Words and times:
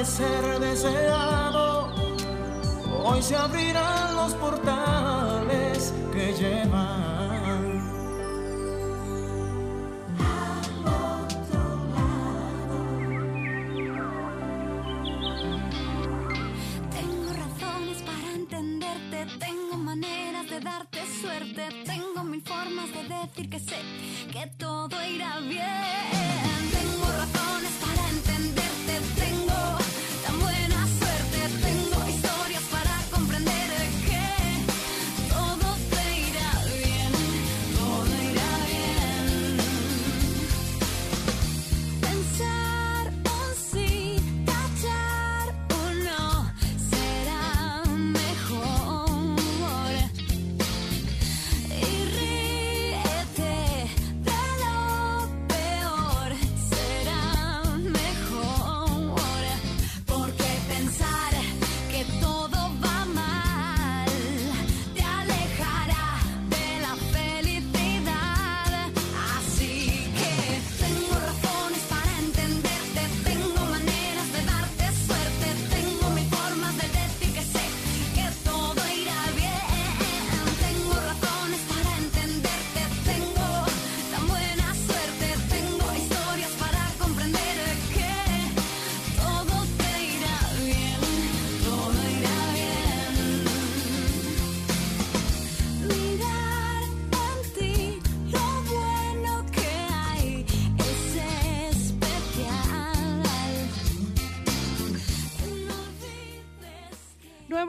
Amanecer 0.00 0.60
deseado. 0.60 1.92
Hoy 3.04 3.22
se 3.22 3.36
abrirán 3.36 4.16
los 4.16 4.34
portales 4.34 5.92
que 6.12 6.32
llevan 6.32 7.19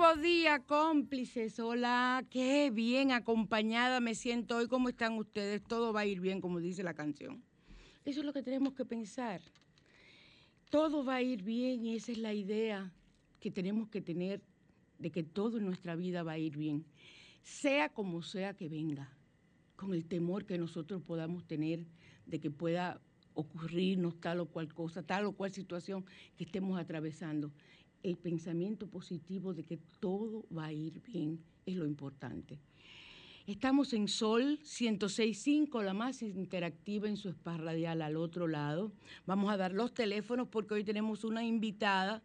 Nuevo 0.02 0.20
día, 0.20 0.58
cómplices. 0.58 1.60
Hola, 1.60 2.26
qué 2.32 2.72
bien 2.72 3.12
acompañada 3.12 4.00
me 4.00 4.16
siento 4.16 4.58
hoy. 4.58 4.68
¿Cómo 4.68 4.90
están 4.90 5.16
ustedes? 5.20 5.62
Todo 5.62 5.94
va 5.94 6.00
a 6.00 6.06
ir 6.08 6.20
bien, 6.20 6.42
como 6.42 6.60
dice 6.60 6.82
la 6.82 6.96
canción. 6.96 7.44
Eso 8.04 8.22
es 8.22 8.26
lo 8.26 8.34
que 8.34 8.42
tenemos 8.42 8.74
que 8.74 8.84
pensar. 8.84 9.42
Todo 10.72 11.06
va 11.06 11.18
a 11.18 11.22
ir 11.22 11.44
bien 11.44 11.86
y 11.86 11.98
esa 11.98 12.14
es 12.14 12.18
la 12.18 12.34
idea 12.34 12.92
que 13.40 13.52
tenemos 13.52 13.90
que 13.90 14.02
tener 14.02 14.42
de 14.98 15.12
que 15.12 15.22
todo 15.22 15.60
en 15.60 15.66
nuestra 15.66 15.96
vida 15.96 16.24
va 16.24 16.32
a 16.32 16.40
ir 16.40 16.58
bien, 16.58 16.84
sea 17.44 17.90
como 17.90 18.24
sea 18.24 18.56
que 18.56 18.70
venga, 18.70 19.16
con 19.76 19.94
el 19.94 20.08
temor 20.08 20.48
que 20.48 20.58
nosotros 20.58 21.04
podamos 21.04 21.46
tener 21.46 21.86
de 22.26 22.40
que 22.40 22.50
pueda 22.50 23.00
ocurrirnos 23.36 24.20
tal 24.20 24.40
o 24.40 24.48
cual 24.48 24.74
cosa, 24.74 25.04
tal 25.04 25.26
o 25.26 25.34
cual 25.34 25.54
situación 25.54 26.06
que 26.38 26.46
estemos 26.46 26.80
atravesando. 26.80 27.52
El 28.04 28.18
pensamiento 28.18 28.88
positivo 28.88 29.54
de 29.54 29.64
que 29.64 29.78
todo 30.00 30.46
va 30.56 30.66
a 30.66 30.74
ir 30.74 31.02
bien 31.02 31.40
es 31.66 31.76
lo 31.76 31.86
importante. 31.86 32.58
Estamos 33.48 33.94
en 33.94 34.08
Sol 34.08 34.60
106.5, 34.64 35.84
la 35.84 35.94
más 35.94 36.22
interactiva 36.22 37.10
en 37.10 37.18
su 37.18 37.30
spa 37.30 37.58
radial 37.58 38.02
al 38.02 38.16
otro 38.16 38.48
lado. 38.48 38.92
Vamos 39.26 39.52
a 39.52 39.58
dar 39.58 39.74
los 39.74 39.94
teléfonos 39.94 40.48
porque 40.48 40.76
hoy 40.76 40.84
tenemos 40.84 41.24
una 41.24 41.44
invitada, 41.44 42.24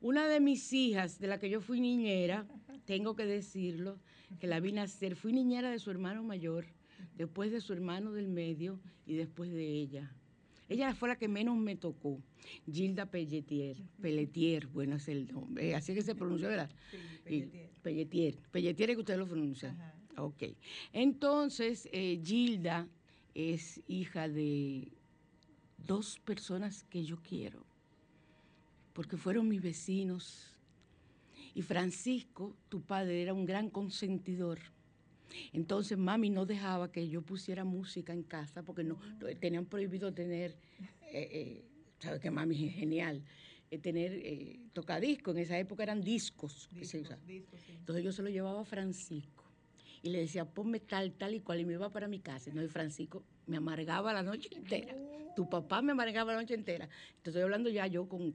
una 0.00 0.26
de 0.26 0.40
mis 0.40 0.72
hijas, 0.72 1.18
de 1.18 1.28
la 1.28 1.38
que 1.38 1.48
yo 1.48 1.60
fui 1.60 1.80
niñera, 1.80 2.46
tengo 2.84 3.16
que 3.16 3.26
decirlo, 3.26 3.98
que 4.38 4.46
la 4.46 4.60
vi 4.60 4.72
nacer. 4.72 5.16
Fui 5.16 5.32
niñera 5.32 5.70
de 5.70 5.78
su 5.78 5.90
hermano 5.90 6.22
mayor, 6.22 6.66
después 7.16 7.50
de 7.50 7.60
su 7.60 7.72
hermano 7.72 8.12
del 8.12 8.28
medio 8.28 8.80
y 9.06 9.14
después 9.14 9.50
de 9.50 9.66
ella. 9.66 10.12
Ella 10.68 10.94
fue 10.94 11.08
la 11.08 11.16
que 11.16 11.28
menos 11.28 11.56
me 11.56 11.76
tocó. 11.76 12.20
Gilda 12.70 13.06
Pelletier. 13.06 13.76
Pelletier, 14.00 14.66
bueno, 14.68 14.96
es 14.96 15.08
el 15.08 15.30
nombre. 15.30 15.74
Así 15.74 15.94
que 15.94 16.02
se 16.02 16.14
pronuncia, 16.14 16.48
¿verdad? 16.48 16.70
Sí, 16.90 16.96
Pelletier. 17.24 17.70
Pelletier. 17.82 18.38
Pelletier 18.50 18.90
es 18.90 18.96
que 18.96 19.00
usted 19.00 19.18
lo 19.18 19.26
pronuncia. 19.26 19.70
Ajá. 19.70 19.94
Ok. 20.16 20.44
Entonces, 20.92 21.88
eh, 21.92 22.20
Gilda 22.24 22.88
es 23.34 23.82
hija 23.88 24.28
de 24.28 24.92
dos 25.86 26.18
personas 26.20 26.84
que 26.84 27.04
yo 27.04 27.16
quiero, 27.22 27.64
porque 28.92 29.16
fueron 29.16 29.48
mis 29.48 29.60
vecinos. 29.60 30.50
Y 31.54 31.62
Francisco, 31.62 32.56
tu 32.68 32.80
padre, 32.80 33.22
era 33.22 33.34
un 33.34 33.44
gran 33.44 33.70
consentidor. 33.70 34.58
Entonces 35.52 35.98
mami 35.98 36.30
no 36.30 36.46
dejaba 36.46 36.90
que 36.92 37.08
yo 37.08 37.22
pusiera 37.22 37.64
música 37.64 38.12
en 38.12 38.22
casa 38.22 38.62
porque 38.62 38.84
no, 38.84 38.98
no- 39.20 39.26
tenían 39.38 39.66
prohibido 39.66 40.12
tener, 40.12 40.56
eh, 41.12 41.28
eh, 41.32 41.64
sabes 42.00 42.20
que 42.20 42.30
mami 42.30 42.66
es 42.66 42.74
genial, 42.74 43.22
eh, 43.70 43.78
tener 43.78 44.12
eh, 44.14 44.60
tocadiscos. 44.72 45.34
En 45.36 45.42
esa 45.42 45.58
época 45.58 45.82
eran 45.82 46.00
discos 46.02 46.68
que 46.78 46.84
se 46.84 47.00
usaban. 47.00 47.24
Entonces 47.68 48.04
yo 48.04 48.12
se 48.12 48.22
lo 48.22 48.30
llevaba 48.30 48.60
a 48.60 48.64
Francisco 48.64 49.44
y 50.02 50.10
le 50.10 50.20
decía, 50.20 50.44
ponme 50.44 50.80
tal, 50.80 51.12
tal 51.14 51.34
y 51.34 51.40
cual, 51.40 51.60
y 51.60 51.64
me 51.64 51.72
iba 51.74 51.90
para 51.90 52.08
mi 52.08 52.20
casa. 52.20 52.50
Entonces 52.50 52.72
Francisco 52.72 53.24
me 53.46 53.56
amargaba 53.56 54.12
la 54.12 54.22
noche 54.22 54.48
entera. 54.54 54.94
Tu 55.34 55.48
papá 55.48 55.82
me 55.82 55.92
amargaba 55.92 56.32
la 56.34 56.40
noche 56.40 56.54
entera. 56.54 56.88
Te 57.22 57.30
estoy 57.30 57.42
hablando 57.42 57.68
ya 57.70 57.86
yo 57.86 58.08
con 58.08 58.34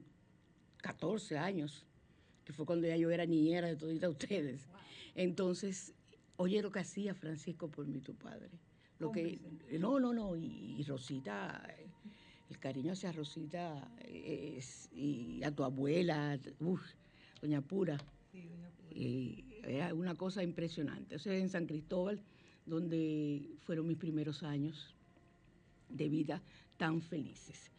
14 0.78 1.38
años, 1.38 1.86
que 2.44 2.52
fue 2.52 2.66
cuando 2.66 2.86
ya 2.86 2.96
yo 2.96 3.10
era 3.10 3.24
niñera 3.26 3.68
de 3.68 3.76
todita 3.76 4.08
ustedes. 4.08 4.68
Entonces, 5.14 5.94
oye 6.40 6.62
lo 6.62 6.70
que 6.72 6.80
hacía 6.80 7.14
Francisco 7.14 7.68
por 7.68 7.86
mí, 7.86 8.00
tu 8.00 8.14
padre. 8.14 8.48
Lo 8.98 9.12
que, 9.12 9.38
no, 9.78 9.98
no, 10.00 10.12
no, 10.12 10.36
y, 10.36 10.76
y 10.78 10.82
Rosita, 10.84 11.62
eh, 11.78 11.86
el 12.50 12.58
cariño 12.58 12.92
hacia 12.92 13.12
Rosita 13.12 13.90
eh, 14.00 14.54
es- 14.58 14.88
y 14.92 15.42
a 15.42 15.50
tu 15.54 15.64
abuela, 15.64 16.38
uf, 16.60 16.82
doña 17.40 17.60
Pura. 17.60 17.96
Y 18.90 19.44
era 19.62 19.94
una 19.94 20.14
cosa 20.14 20.42
impresionante. 20.42 21.16
Eso 21.16 21.30
es 21.30 21.40
en 21.42 21.48
San 21.48 21.66
Cristóbal, 21.66 22.20
donde 22.66 23.50
fueron 23.64 23.86
mis 23.86 23.96
primeros 23.98 24.42
años 24.42 24.94
de 25.88 26.08
vida 26.08 26.42
tan 26.76 27.00
felices. 27.02 27.70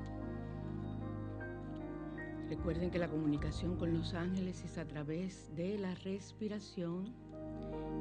Recuerden 2.49 2.91
que 2.91 2.99
la 2.99 3.09
comunicación 3.09 3.77
con 3.77 3.93
los 3.93 4.15
ángeles 4.15 4.65
es 4.65 4.79
a 4.79 4.87
través 4.87 5.55
de 5.55 5.77
la 5.77 5.95
respiración 5.97 7.13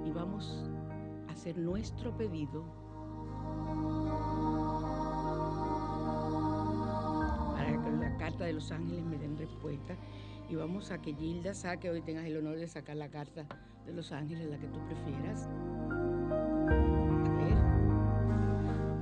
y 0.05 0.11
vamos 0.11 0.65
a 1.27 1.33
hacer 1.33 1.57
nuestro 1.57 2.15
pedido 2.15 2.63
para 7.51 7.81
que 7.83 7.91
la 7.91 8.15
carta 8.17 8.45
de 8.45 8.53
los 8.53 8.71
ángeles 8.71 9.03
me 9.03 9.17
den 9.17 9.37
respuesta 9.37 9.97
y 10.49 10.55
vamos 10.55 10.91
a 10.91 11.01
que 11.01 11.13
Gilda 11.13 11.53
saque, 11.53 11.89
hoy 11.89 12.01
tengas 12.01 12.25
el 12.25 12.37
honor 12.37 12.55
de 12.55 12.67
sacar 12.69 12.95
la 12.95 13.09
carta 13.09 13.45
de 13.85 13.91
los 13.91 14.13
ángeles, 14.13 14.49
la 14.49 14.57
que 14.57 14.67
tú 14.67 14.79
prefieras. 14.87 15.49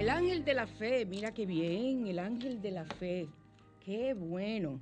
El 0.06 0.12
ángel 0.12 0.46
de 0.46 0.54
la 0.54 0.68
fe, 0.68 1.04
mira 1.04 1.34
qué 1.34 1.48
bien, 1.48 2.06
el 2.06 2.20
ángel 2.20 2.62
de 2.62 2.70
la 2.70 2.86
fe, 2.86 3.28
qué 3.84 4.14
bueno. 4.14 4.80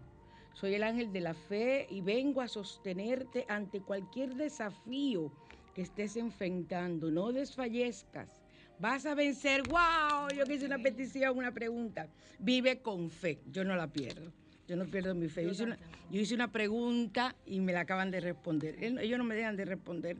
Soy 0.52 0.74
el 0.74 0.84
ángel 0.84 1.14
de 1.14 1.22
la 1.22 1.34
fe 1.34 1.88
y 1.90 2.02
vengo 2.02 2.42
a 2.42 2.50
sostenerte 2.50 3.46
ante 3.48 3.80
cualquier 3.80 4.36
desafío 4.36 5.32
que 5.74 5.82
estés 5.82 6.18
enfrentando. 6.18 7.10
No 7.10 7.32
desfallezcas. 7.32 8.44
Vas 8.78 9.06
a 9.06 9.16
vencer. 9.16 9.64
¡Wow! 9.64 10.32
Yo 10.38 10.46
que 10.46 10.56
hice 10.56 10.66
una 10.66 10.80
petición, 10.80 11.38
una 11.38 11.54
pregunta. 11.54 12.10
Vive 12.40 12.82
con 12.82 13.10
fe. 13.10 13.40
Yo 13.50 13.64
no 13.64 13.78
la 13.78 13.88
pierdo. 13.88 14.30
Yo 14.68 14.76
no 14.76 14.84
pierdo 14.88 15.16
mi 15.16 15.30
fe. 15.30 15.44
Yo 15.46 15.52
hice 15.52 15.64
una, 15.64 15.80
yo 16.12 16.20
hice 16.20 16.36
una 16.36 16.52
pregunta 16.52 17.34
y 17.46 17.62
me 17.62 17.72
la 17.72 17.80
acaban 17.80 18.12
de 18.12 18.20
responder. 18.20 18.76
Ellos 18.84 19.18
no 19.18 19.24
me 19.24 19.36
dejan 19.36 19.56
de 19.56 19.64
responder. 19.64 20.18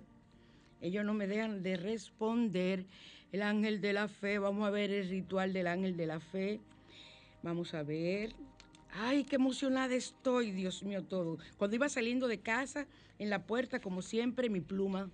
Ellos 0.80 1.04
no 1.04 1.14
me 1.14 1.28
dejan 1.28 1.62
de 1.62 1.76
responder. 1.76 2.86
El 3.34 3.42
ángel 3.42 3.82
de 3.82 3.92
la 3.94 4.08
fe. 4.08 4.38
Vamos 4.40 4.66
a 4.66 4.70
ver 4.70 4.92
el 4.92 5.10
ritual 5.10 5.52
del 5.52 5.68
ángel 5.68 5.98
de 5.98 6.06
la 6.06 6.20
fe. 6.20 6.62
Vamos 7.42 7.74
a 7.74 7.84
ver. 7.84 8.34
Ay, 8.92 9.24
qué 9.24 9.36
emocionada 9.38 9.94
estoy, 9.96 10.52
Dios 10.52 10.84
mío, 10.84 11.04
todo. 11.04 11.40
Cuando 11.58 11.76
iba 11.76 11.90
saliendo 11.90 12.28
de 12.28 12.40
casa, 12.40 12.86
en 13.18 13.32
la 13.32 13.44
puerta, 13.46 13.80
como 13.82 14.04
siempre, 14.04 14.50
mi 14.50 14.62
pluma, 14.62 15.10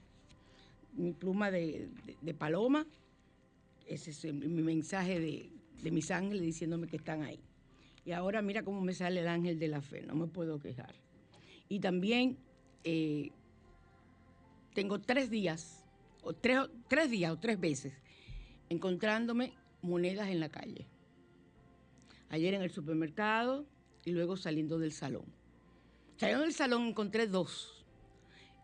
mi 0.93 1.13
pluma 1.13 1.49
de, 1.49 1.87
de- 2.21 2.33
paloma. 2.33 2.85
Ese 3.87 4.11
es 4.11 4.23
mi 4.33 4.61
mensaje 4.61 5.19
de, 5.19 5.49
de 5.81 5.91
mis 5.91 6.11
ángeles 6.11 6.41
diciéndome 6.41 6.87
que 6.87 6.97
están 6.97 7.23
ahí. 7.23 7.39
Y 8.05 8.11
ahora 8.11 8.41
mira 8.41 8.63
cómo 8.63 8.81
me 8.81 8.93
sale 8.93 9.21
el 9.21 9.27
ángel 9.29 9.59
de 9.59 9.67
la 9.69 9.81
fe, 9.81 10.01
no 10.01 10.13
me 10.15 10.27
puedo 10.27 10.59
quejar. 10.59 10.93
Y 11.69 11.79
también 11.79 12.37
eh, 12.83 13.31
tengo 14.73 14.99
tres 14.99 15.29
días, 15.29 15.85
o 16.21 16.33
tres, 16.33 16.59
tres 16.87 17.09
días 17.09 17.31
o 17.31 17.37
tres 17.37 17.59
veces, 17.59 17.93
encontrándome 18.69 19.53
monedas 19.81 20.29
en 20.29 20.39
la 20.39 20.49
calle. 20.49 20.87
Ayer 22.29 22.53
en 22.53 22.61
el 22.61 22.71
supermercado 22.71 23.65
y 24.05 24.11
luego 24.11 24.37
saliendo 24.37 24.77
del 24.77 24.91
salón. 24.91 25.25
Saliendo 26.17 26.43
del 26.43 26.53
salón 26.53 26.87
encontré 26.87 27.27
dos. 27.27 27.85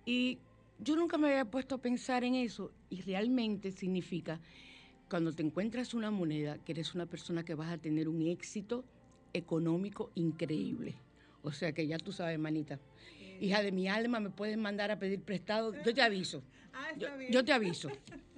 Y 0.06 0.40
yo 0.80 0.96
nunca 0.96 1.18
me 1.18 1.30
había 1.30 1.46
puesto 1.46 1.76
a 1.76 1.82
pensar 1.82 2.24
en 2.24 2.36
eso. 2.36 2.72
Y 2.90 3.02
realmente 3.02 3.72
significa, 3.72 4.40
cuando 5.10 5.34
te 5.34 5.42
encuentras 5.42 5.94
una 5.94 6.12
moneda, 6.12 6.58
que 6.60 6.74
eres 6.74 6.94
una 6.94 7.06
persona 7.06 7.44
que 7.44 7.56
vas 7.56 7.72
a 7.72 7.78
tener 7.78 8.08
un 8.08 8.22
éxito 8.28 8.84
económico 9.34 10.12
increíble. 10.16 10.96
O 11.42 11.52
sea 11.52 11.74
que 11.74 11.88
ya 11.88 11.98
tú 11.98 12.12
sabes, 12.12 12.38
manita. 12.38 12.80
Hija 13.40 13.62
de 13.62 13.72
mi 13.72 13.88
alma, 13.88 14.20
me 14.20 14.30
puedes 14.30 14.58
mandar 14.58 14.92
a 14.92 15.00
pedir 15.00 15.22
prestado. 15.22 15.74
Yo 15.86 15.94
te 15.94 16.02
aviso. 16.02 16.44
Yo, 16.98 17.08
yo 17.32 17.46
te 17.46 17.54
aviso. 17.54 17.90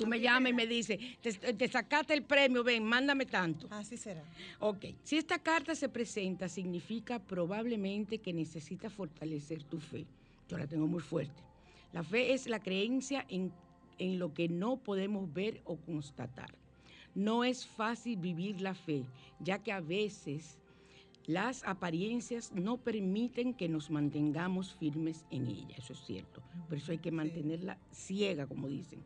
Tú 0.00 0.06
me 0.06 0.18
llamas 0.18 0.48
y 0.48 0.54
me 0.54 0.66
dices, 0.66 0.98
te, 1.20 1.30
te 1.34 1.68
sacaste 1.68 2.14
el 2.14 2.22
premio, 2.22 2.64
ven, 2.64 2.82
mándame 2.82 3.26
tanto. 3.26 3.66
Así 3.68 3.98
será. 3.98 4.24
Ok, 4.58 4.86
si 5.02 5.18
esta 5.18 5.38
carta 5.38 5.74
se 5.74 5.90
presenta, 5.90 6.48
significa 6.48 7.18
probablemente 7.18 8.16
que 8.16 8.32
necesitas 8.32 8.90
fortalecer 8.94 9.62
tu 9.64 9.78
fe. 9.78 10.06
Yo 10.48 10.56
la 10.56 10.66
tengo 10.66 10.86
muy 10.86 11.02
fuerte. 11.02 11.42
La 11.92 12.02
fe 12.02 12.32
es 12.32 12.46
la 12.46 12.60
creencia 12.60 13.26
en, 13.28 13.52
en 13.98 14.18
lo 14.18 14.32
que 14.32 14.48
no 14.48 14.78
podemos 14.78 15.30
ver 15.34 15.60
o 15.66 15.76
constatar. 15.76 16.54
No 17.14 17.44
es 17.44 17.66
fácil 17.66 18.16
vivir 18.16 18.62
la 18.62 18.72
fe, 18.72 19.04
ya 19.38 19.58
que 19.58 19.70
a 19.70 19.80
veces 19.80 20.56
las 21.26 21.62
apariencias 21.64 22.52
no 22.54 22.78
permiten 22.78 23.52
que 23.52 23.68
nos 23.68 23.90
mantengamos 23.90 24.74
firmes 24.76 25.26
en 25.30 25.46
ella, 25.46 25.76
eso 25.76 25.92
es 25.92 26.00
cierto. 26.06 26.40
Por 26.70 26.78
eso 26.78 26.90
hay 26.90 26.98
que 26.98 27.10
mantenerla 27.10 27.76
ciega, 27.92 28.46
como 28.46 28.66
dicen. 28.66 29.04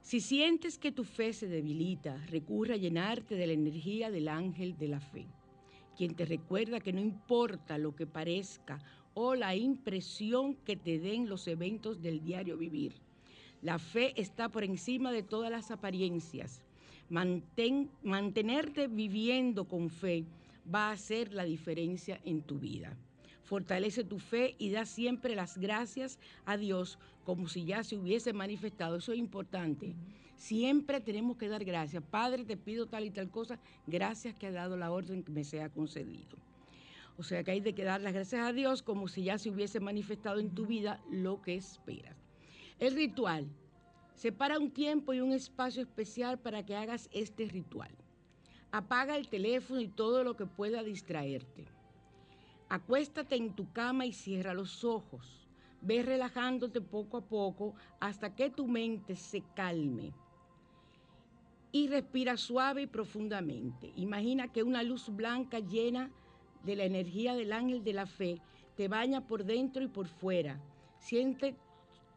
Si 0.00 0.20
sientes 0.20 0.78
que 0.78 0.92
tu 0.92 1.04
fe 1.04 1.32
se 1.32 1.46
debilita, 1.46 2.16
recurre 2.26 2.74
a 2.74 2.78
llenarte 2.78 3.34
de 3.36 3.46
la 3.46 3.52
energía 3.52 4.10
del 4.10 4.28
ángel 4.28 4.76
de 4.76 4.88
la 4.88 5.00
fe, 5.00 5.26
quien 5.96 6.14
te 6.14 6.24
recuerda 6.24 6.80
que 6.80 6.92
no 6.92 7.00
importa 7.00 7.78
lo 7.78 7.94
que 7.94 8.06
parezca 8.06 8.78
o 9.14 9.34
la 9.34 9.54
impresión 9.54 10.54
que 10.54 10.76
te 10.76 10.98
den 10.98 11.28
los 11.28 11.46
eventos 11.46 12.00
del 12.00 12.22
diario 12.22 12.56
vivir. 12.56 12.94
La 13.62 13.78
fe 13.78 14.14
está 14.16 14.48
por 14.48 14.64
encima 14.64 15.12
de 15.12 15.22
todas 15.22 15.50
las 15.50 15.70
apariencias. 15.70 16.62
Mantén- 17.10 17.90
mantenerte 18.02 18.88
viviendo 18.88 19.68
con 19.68 19.90
fe 19.90 20.24
va 20.72 20.88
a 20.88 20.92
hacer 20.92 21.34
la 21.34 21.44
diferencia 21.44 22.20
en 22.24 22.42
tu 22.42 22.58
vida. 22.58 22.96
Fortalece 23.50 24.04
tu 24.04 24.20
fe 24.20 24.54
y 24.58 24.70
da 24.70 24.86
siempre 24.86 25.34
las 25.34 25.58
gracias 25.58 26.20
a 26.44 26.56
Dios 26.56 27.00
como 27.24 27.48
si 27.48 27.64
ya 27.64 27.82
se 27.82 27.96
hubiese 27.96 28.32
manifestado. 28.32 28.98
Eso 28.98 29.12
es 29.12 29.18
importante. 29.18 29.96
Siempre 30.36 31.00
tenemos 31.00 31.36
que 31.36 31.48
dar 31.48 31.64
gracias. 31.64 32.00
Padre, 32.00 32.44
te 32.44 32.56
pido 32.56 32.86
tal 32.86 33.06
y 33.06 33.10
tal 33.10 33.28
cosa. 33.28 33.58
Gracias 33.88 34.36
que 34.36 34.46
ha 34.46 34.52
dado 34.52 34.76
la 34.76 34.92
orden 34.92 35.24
que 35.24 35.32
me 35.32 35.42
sea 35.42 35.68
concedido. 35.68 36.38
O 37.18 37.24
sea 37.24 37.42
que 37.42 37.50
hay 37.50 37.60
de 37.60 37.74
que 37.74 37.82
dar 37.82 38.00
las 38.00 38.12
gracias 38.14 38.46
a 38.46 38.52
Dios 38.52 38.84
como 38.84 39.08
si 39.08 39.24
ya 39.24 39.36
se 39.36 39.50
hubiese 39.50 39.80
manifestado 39.80 40.38
en 40.38 40.54
tu 40.54 40.66
vida 40.66 41.02
lo 41.10 41.42
que 41.42 41.56
esperas. 41.56 42.14
El 42.78 42.94
ritual. 42.94 43.48
Separa 44.14 44.60
un 44.60 44.70
tiempo 44.70 45.12
y 45.12 45.20
un 45.20 45.32
espacio 45.32 45.82
especial 45.82 46.38
para 46.38 46.64
que 46.64 46.76
hagas 46.76 47.10
este 47.12 47.46
ritual. 47.46 47.90
Apaga 48.70 49.16
el 49.16 49.26
teléfono 49.26 49.80
y 49.80 49.88
todo 49.88 50.22
lo 50.22 50.36
que 50.36 50.46
pueda 50.46 50.84
distraerte. 50.84 51.66
Acuéstate 52.70 53.34
en 53.34 53.52
tu 53.52 53.72
cama 53.72 54.06
y 54.06 54.12
cierra 54.12 54.54
los 54.54 54.84
ojos. 54.84 55.48
Ve 55.82 56.04
relajándote 56.04 56.80
poco 56.80 57.16
a 57.16 57.20
poco 57.20 57.74
hasta 57.98 58.36
que 58.36 58.48
tu 58.48 58.68
mente 58.68 59.16
se 59.16 59.42
calme. 59.56 60.12
Y 61.72 61.88
respira 61.88 62.36
suave 62.36 62.82
y 62.82 62.86
profundamente. 62.86 63.92
Imagina 63.96 64.52
que 64.52 64.62
una 64.62 64.84
luz 64.84 65.08
blanca 65.08 65.58
llena 65.58 66.12
de 66.62 66.76
la 66.76 66.84
energía 66.84 67.34
del 67.34 67.52
ángel 67.52 67.82
de 67.82 67.92
la 67.92 68.06
fe 68.06 68.40
te 68.76 68.86
baña 68.86 69.26
por 69.26 69.44
dentro 69.44 69.82
y 69.82 69.88
por 69.88 70.06
fuera. 70.06 70.60
Siente 71.00 71.56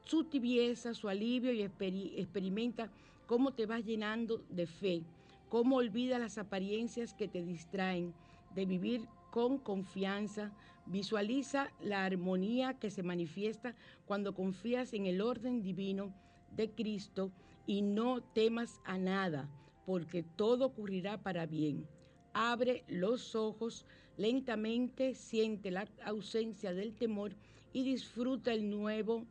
su 0.06 0.26
tibieza, 0.26 0.94
su 0.94 1.10
alivio 1.10 1.52
y 1.52 1.64
experimenta 1.64 2.92
cómo 3.26 3.54
te 3.54 3.66
vas 3.66 3.84
llenando 3.84 4.44
de 4.50 4.68
fe, 4.68 5.02
cómo 5.50 5.78
olvidas 5.78 6.20
las 6.20 6.38
apariencias 6.38 7.16
que 7.16 7.28
te 7.28 7.44
distraen, 7.44 8.14
de 8.54 8.68
vivir 8.68 9.08
con 9.34 9.58
confianza. 9.58 10.52
Visualiza 10.86 11.72
la 11.82 12.06
armonía 12.06 12.76
que 12.76 12.92
se 12.92 13.02
manifiesta 13.02 13.74
cuando 14.06 14.36
confías 14.36 14.94
en 14.94 15.08
el 15.08 15.22
orden 15.22 15.64
divino 15.64 16.14
de 16.52 16.70
Cristo 16.70 17.32
y 17.66 17.82
no 17.82 18.22
temas 18.22 18.80
a 18.86 19.00
nada, 19.00 19.50
porque 19.88 20.22
todo 20.22 20.68
ocurrirá 20.68 21.18
para 21.24 21.48
bien. 21.48 21.88
Abre 22.34 22.84
los 22.88 23.34
ojos 23.34 23.88
lentamente, 24.18 25.16
siente 25.16 25.72
la 25.72 25.88
ausencia 26.06 26.76
del 26.76 26.94
temor 26.94 27.36
y 27.72 27.84
disfruta 27.84 28.54
el 28.54 28.70
nuevo 28.70 29.26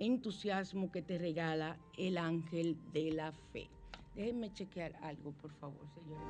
entusiasmo 0.00 0.90
que 0.90 1.02
te 1.02 1.16
regala 1.16 1.78
el 1.96 2.18
ángel 2.18 2.76
de 2.92 3.12
la 3.12 3.30
fe. 3.52 3.70
Déjenme 4.16 4.52
chequear 4.52 4.96
algo, 5.00 5.30
por 5.30 5.52
favor, 5.52 5.86
señores. 5.94 6.24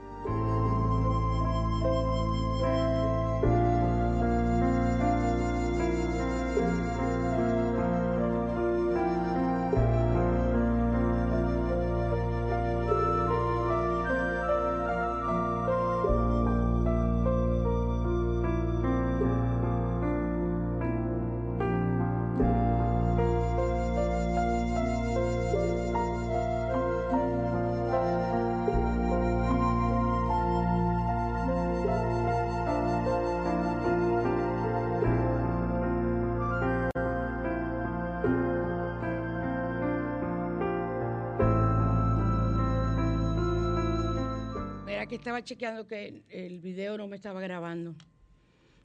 Que 45.14 45.18
estaba 45.18 45.44
chequeando 45.44 45.86
que 45.86 46.24
el 46.28 46.58
video 46.58 46.98
no 46.98 47.06
me 47.06 47.14
estaba 47.14 47.40
grabando. 47.40 47.94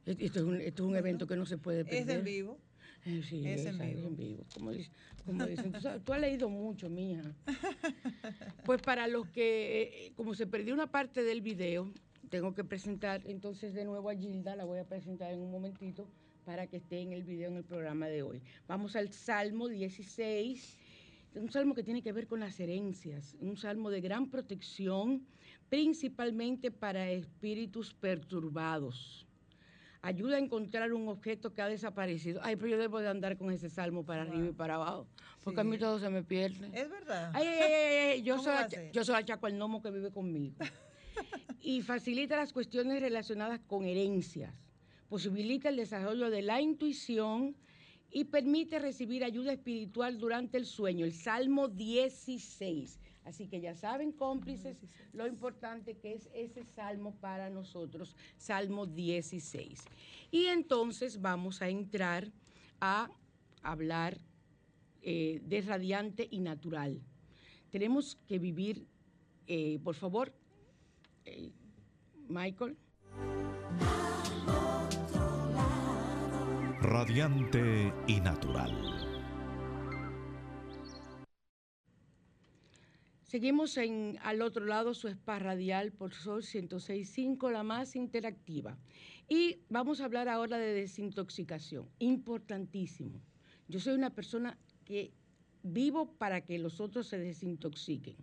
Esto 0.06 0.40
es 0.40 0.46
un, 0.46 0.62
esto 0.62 0.84
es 0.84 0.90
un 0.90 0.96
evento 0.96 1.26
que 1.26 1.36
no 1.36 1.44
se 1.44 1.58
puede 1.58 1.84
perder. 1.84 2.02
Es 2.04 2.08
en 2.08 2.24
vivo. 2.24 2.60
Eh, 3.04 3.24
sí, 3.28 3.48
es, 3.48 3.66
en 3.66 3.80
vivo. 3.80 4.08
en 4.08 4.16
vivo. 4.16 4.46
Como, 4.54 4.72
dicen, 5.48 5.74
¿Tú, 6.06 6.14
has 6.14 6.22
leído 6.22 6.48
mucho, 6.48 6.88
mía. 6.88 7.24
Pues 8.64 8.80
para 8.80 9.08
los 9.08 9.28
que, 9.30 9.82
eh, 9.82 10.14
como 10.16 10.36
se 10.36 10.46
perdió 10.46 10.76
una 10.76 10.92
parte 10.92 11.24
del 11.24 11.42
video, 11.42 11.92
tengo 12.30 12.54
que 12.54 12.64
presentar 12.64 13.24
entonces 13.26 13.74
de 13.74 13.84
nuevo 13.86 14.12
a 14.12 14.16
Gilda, 14.16 14.56
la 14.56 14.66
voy 14.66 14.78
a 14.78 14.88
presentar 14.88 15.34
en 15.34 15.40
un 15.40 15.50
momentito 15.50 16.08
para 16.46 16.68
que 16.68 16.78
esté 16.78 17.02
en 17.02 17.12
el 17.12 17.24
video 17.24 17.50
en 17.50 17.58
el 17.58 17.64
programa 17.64 18.08
de 18.08 18.22
hoy. 18.22 18.44
Vamos 18.68 18.96
al 18.96 19.12
Salmo 19.14 19.68
16, 19.68 20.78
un 21.34 21.52
salmo 21.52 21.74
que 21.74 21.82
tiene 21.82 22.04
que 22.04 22.12
ver 22.12 22.28
con 22.28 22.40
las 22.40 22.60
herencias, 22.60 23.36
un 23.40 23.58
salmo 23.58 23.90
de 23.90 24.02
gran 24.02 24.30
protección 24.30 25.26
principalmente 25.70 26.72
para 26.72 27.10
espíritus 27.10 27.94
perturbados. 27.94 29.26
Ayuda 30.02 30.38
a 30.38 30.40
encontrar 30.40 30.94
un 30.94 31.10
objeto 31.10 31.54
que 31.54 31.62
ha 31.62 31.68
desaparecido. 31.68 32.40
Ay, 32.44 32.56
pero 32.56 32.70
yo 32.70 32.78
debo 32.78 33.00
de 33.00 33.10
andar 33.10 33.38
con 33.38 33.52
ese 33.52 33.70
salmo 33.70 34.06
para 34.06 34.22
arriba 34.22 34.48
y 34.48 34.54
para 34.54 34.76
abajo, 34.76 35.08
porque 35.44 35.60
a 35.60 35.64
mí 35.64 35.78
todo 35.78 36.00
se 36.00 36.10
me 36.10 36.24
pierde. 36.24 36.70
Es 36.74 36.90
verdad. 36.90 37.32
Ay, 37.34 37.48
ay, 37.48 37.74
ay, 38.14 38.22
yo, 38.24 38.40
soy 38.40 38.54
yo 38.94 39.04
soy 39.04 39.16
la 39.16 39.26
chaco 39.26 39.48
el 39.48 39.56
gnomo 39.56 39.82
que 39.82 39.92
vive 39.92 40.10
conmigo. 40.10 40.56
y 41.62 41.82
facilita 41.82 42.38
las 42.38 42.54
cuestiones 42.54 43.02
relacionadas 43.02 43.60
con 43.68 43.86
herencias. 43.86 44.54
Posibilita 45.10 45.70
el 45.70 45.76
desarrollo 45.76 46.30
de 46.30 46.44
la 46.44 46.62
intuición 46.62 47.58
y 48.10 48.24
permite 48.24 48.80
recibir 48.80 49.26
ayuda 49.26 49.52
espiritual 49.52 50.18
durante 50.18 50.58
el 50.58 50.66
sueño. 50.66 51.06
El 51.06 51.14
Salmo 51.14 51.68
16 51.68 53.00
Así 53.26 53.48
que 53.48 53.62
ya 53.62 53.76
saben, 53.76 54.12
cómplices, 54.12 54.78
lo 55.14 55.28
importante 55.28 55.98
que 55.98 56.14
es 56.14 56.30
ese 56.34 56.64
salmo 56.64 57.16
para 57.16 57.50
nosotros, 57.50 58.16
Salmo 58.38 58.86
16. 58.86 59.84
Y 60.32 60.46
entonces 60.46 61.22
vamos 61.22 61.62
a 61.62 61.70
entrar 61.70 62.32
a 62.82 63.10
hablar 63.62 64.18
eh, 65.02 65.42
de 65.44 65.62
radiante 65.62 66.28
y 66.30 66.40
natural. 66.40 67.02
Tenemos 67.70 68.18
que 68.28 68.40
vivir, 68.40 68.88
eh, 69.48 69.80
por 69.84 69.96
favor, 69.96 70.34
eh, 71.26 71.52
Michael. 72.28 72.78
Radiante 76.82 77.94
y 78.08 78.20
natural. 78.20 79.09
Seguimos 83.30 83.78
en 83.78 84.18
al 84.24 84.42
otro 84.42 84.66
lado 84.66 84.96
su 84.96 85.08
spa 85.08 85.38
radial 85.38 85.92
por 85.92 86.16
Sol 86.16 86.42
106.5, 86.42 87.52
la 87.52 87.62
más 87.62 87.96
interactiva. 87.96 88.76
Y 89.28 89.60
vamos 89.70 90.02
a 90.02 90.06
hablar 90.06 90.28
ahora 90.28 90.58
de 90.58 90.74
desintoxicación, 90.74 91.88
importantísimo. 92.00 93.22
Yo 93.68 93.80
soy 93.80 93.94
una 93.94 94.10
persona 94.10 94.58
que 94.84 95.12
vivo 95.62 96.12
para 96.14 96.42
que 96.42 96.58
los 96.58 96.82
otros 96.82 97.06
se 97.06 97.20
desintoxiquen. 97.20 98.16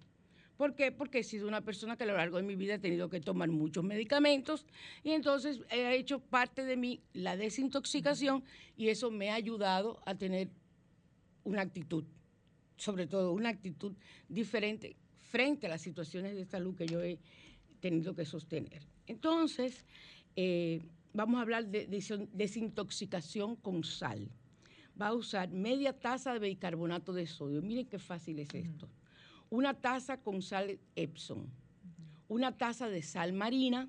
¿Por 0.57 0.75
qué? 0.75 0.91
Porque 0.91 1.21
he 1.21 1.23
sido 1.23 1.47
una 1.47 1.61
persona 1.61 1.97
que 1.97 2.03
a 2.03 2.09
lo 2.09 2.17
largo 2.17 2.39
de 2.39 2.43
mi 2.43 2.57
vida 2.57 2.75
he 2.75 2.81
tenido 2.81 3.09
que 3.09 3.21
tomar 3.21 3.49
muchos 3.49 3.85
medicamentos 3.85 4.67
y 5.05 5.13
entonces 5.13 5.61
he 5.71 5.95
hecho 5.95 6.19
parte 6.19 6.65
de 6.65 6.77
mí 6.77 7.01
la 7.13 7.37
desintoxicación 7.37 8.43
y 8.77 8.89
eso 8.89 9.13
me 9.13 9.31
ha 9.31 9.35
ayudado 9.35 10.01
a 10.05 10.17
tener 10.17 10.49
una 11.45 11.63
actitud 11.63 12.05
sobre 12.77 13.07
todo 13.07 13.33
una 13.33 13.49
actitud 13.49 13.93
diferente 14.29 14.97
frente 15.31 15.67
a 15.67 15.71
las 15.71 15.83
situaciones 15.83 16.37
de 16.37 16.45
salud 16.45 16.77
que 16.77 16.87
yo 16.87 17.03
he 17.03 17.19
tenido 17.81 18.15
que 18.15 18.25
sostener. 18.25 18.83
Entonces, 19.07 19.85
eh, 20.35 20.83
vamos 21.13 21.39
a 21.39 21.43
hablar 21.43 21.67
de, 21.67 21.87
desintoxicación 22.33 23.57
con 23.57 23.85
sal. 23.85 24.29
Va 25.01 25.09
a 25.09 25.15
usar 25.15 25.51
media 25.51 25.93
taza 25.93 26.33
de 26.33 26.41
bicarbonato 26.41 27.13
de 27.13 27.27
sodio. 27.27 27.63
Miren 27.63 27.87
qué 27.87 27.99
fácil 27.99 28.39
es 28.39 28.55
esto. 28.55 28.89
Una 29.51 29.75
taza 29.75 30.19
con 30.19 30.43
sal 30.43 30.79
Epsom. 30.95 31.47
Una 32.29 32.57
taza 32.57 32.89
de 32.89 33.03
sal 33.03 33.33
marina 33.33 33.89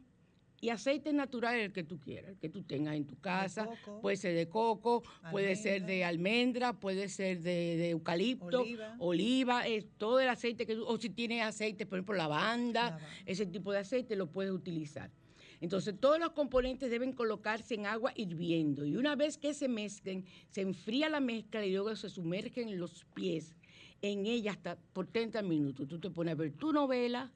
y 0.60 0.70
aceite 0.70 1.14
natural 1.14 1.56
el 1.56 1.72
que 1.72 1.84
tú 1.84 2.00
quieras, 2.00 2.32
el 2.32 2.38
que 2.38 2.50
tú 2.50 2.64
tengas 2.64 2.96
en 2.96 3.06
tu 3.06 3.20
casa. 3.20 3.70
Puede 4.02 4.18
ser 4.18 4.36
de 4.36 4.48
coco, 4.50 5.04
puede 5.32 5.56
ser 5.56 5.86
de 5.86 6.04
almendra, 6.04 6.74
puede 6.74 7.10
ser 7.10 7.42
de, 7.42 7.90
eucalipto, 7.90 8.66
oliva, 9.00 9.64
todo 9.98 10.20
el 10.20 10.30
aceite 10.30 10.66
que 10.66 10.76
tú, 10.76 10.86
o 10.86 10.98
si 10.98 11.10
tienes 11.10 11.44
aceite, 11.44 11.86
por 11.86 11.98
ejemplo, 11.98 12.16
lavanda, 12.16 13.00
ese 13.26 13.46
tipo 13.46 13.72
de 13.72 13.80
aceite 13.80 14.16
lo 14.16 14.28
puedes 14.28 14.52
utilizar. 14.52 15.12
Entonces, 15.60 15.96
todos 16.00 16.20
los 16.20 16.32
componentes 16.32 16.92
deben 16.92 17.14
colocarse 17.14 17.74
en 17.74 17.88
agua 17.88 18.14
hirviendo 18.16 18.86
y 18.86 18.96
una 18.96 19.16
vez 19.16 19.38
que 19.38 19.54
se 19.54 19.68
mezclen, 19.68 20.26
se 20.50 20.62
enfría 20.62 21.10
la 21.10 21.20
mezcla 21.20 21.66
y 21.66 21.72
luego 21.72 21.96
se 21.96 22.10
sumergen 22.10 22.80
los 22.80 23.06
pies 23.16 23.56
en 24.02 24.28
ella 24.28 24.52
hasta 24.52 24.78
por 24.94 25.08
30 25.08 25.42
minutos. 25.42 25.88
Tú 25.88 26.00
te 26.00 26.12
pones 26.12 26.34
a 26.34 26.36
ver 26.36 26.54
tu 26.54 26.72
novela, 26.72 27.32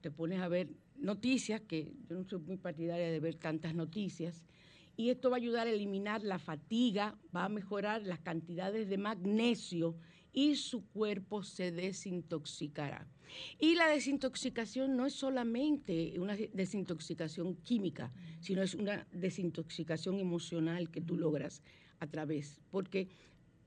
te 0.00 0.10
pones 0.10 0.40
a 0.40 0.48
ver 0.48 0.68
noticias, 0.98 1.60
que 1.62 1.92
yo 2.08 2.16
no 2.16 2.24
soy 2.24 2.40
muy 2.40 2.56
partidaria 2.56 3.10
de 3.10 3.20
ver 3.20 3.36
tantas 3.36 3.74
noticias, 3.74 4.44
y 4.96 5.10
esto 5.10 5.30
va 5.30 5.36
a 5.36 5.38
ayudar 5.38 5.66
a 5.66 5.70
eliminar 5.70 6.22
la 6.24 6.38
fatiga, 6.38 7.16
va 7.34 7.44
a 7.44 7.48
mejorar 7.48 8.02
las 8.02 8.18
cantidades 8.18 8.88
de 8.88 8.98
magnesio 8.98 9.96
y 10.32 10.56
su 10.56 10.86
cuerpo 10.88 11.42
se 11.44 11.70
desintoxicará. 11.70 13.06
Y 13.58 13.74
la 13.74 13.88
desintoxicación 13.88 14.96
no 14.96 15.06
es 15.06 15.14
solamente 15.14 16.18
una 16.18 16.36
desintoxicación 16.36 17.54
química, 17.56 18.12
sino 18.40 18.62
es 18.62 18.74
una 18.74 19.06
desintoxicación 19.12 20.18
emocional 20.18 20.90
que 20.90 21.00
tú 21.00 21.16
logras 21.16 21.62
a 22.00 22.06
través, 22.06 22.60
porque 22.70 23.08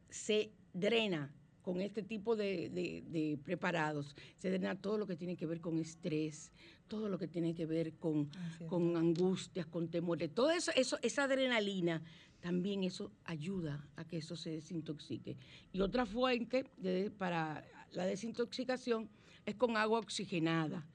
se 0.10 0.52
drena 0.74 1.34
con 1.62 1.80
este 1.80 2.02
tipo 2.02 2.36
de, 2.36 2.70
de- 2.70 3.38
preparados, 3.44 4.16
se 4.38 4.50
drena 4.50 4.76
todo 4.76 4.98
lo 4.98 5.06
que 5.08 5.16
tiene 5.16 5.38
que 5.38 5.46
ver 5.46 5.62
con 5.62 5.80
estrés, 5.80 6.52
todo 6.92 7.08
lo 7.08 7.18
que 7.18 7.30
tiene 7.30 7.56
que 7.56 7.66
ver 7.66 7.94
con, 7.94 8.30
con 8.68 8.98
angustias, 8.98 9.66
con 9.66 9.88
temores, 9.88 10.30
todo 10.36 10.52
eso, 10.52 10.72
eso, 10.76 11.00
esa 11.02 11.24
adrenalina, 11.24 12.02
también 12.42 12.84
eso 12.84 13.14
ayuda 13.24 13.88
a 13.96 14.04
que 14.04 14.18
eso 14.18 14.36
se 14.36 14.50
desintoxique. 14.50 15.38
Y 15.72 15.80
otra 15.80 16.06
fuente 16.06 16.66
de- 16.76 17.10
para 17.10 17.64
la 17.94 18.06
desintoxicación 18.06 19.08
es 19.46 19.56
con 19.56 19.78
agua 19.78 20.00
oxigenada. 20.00 20.86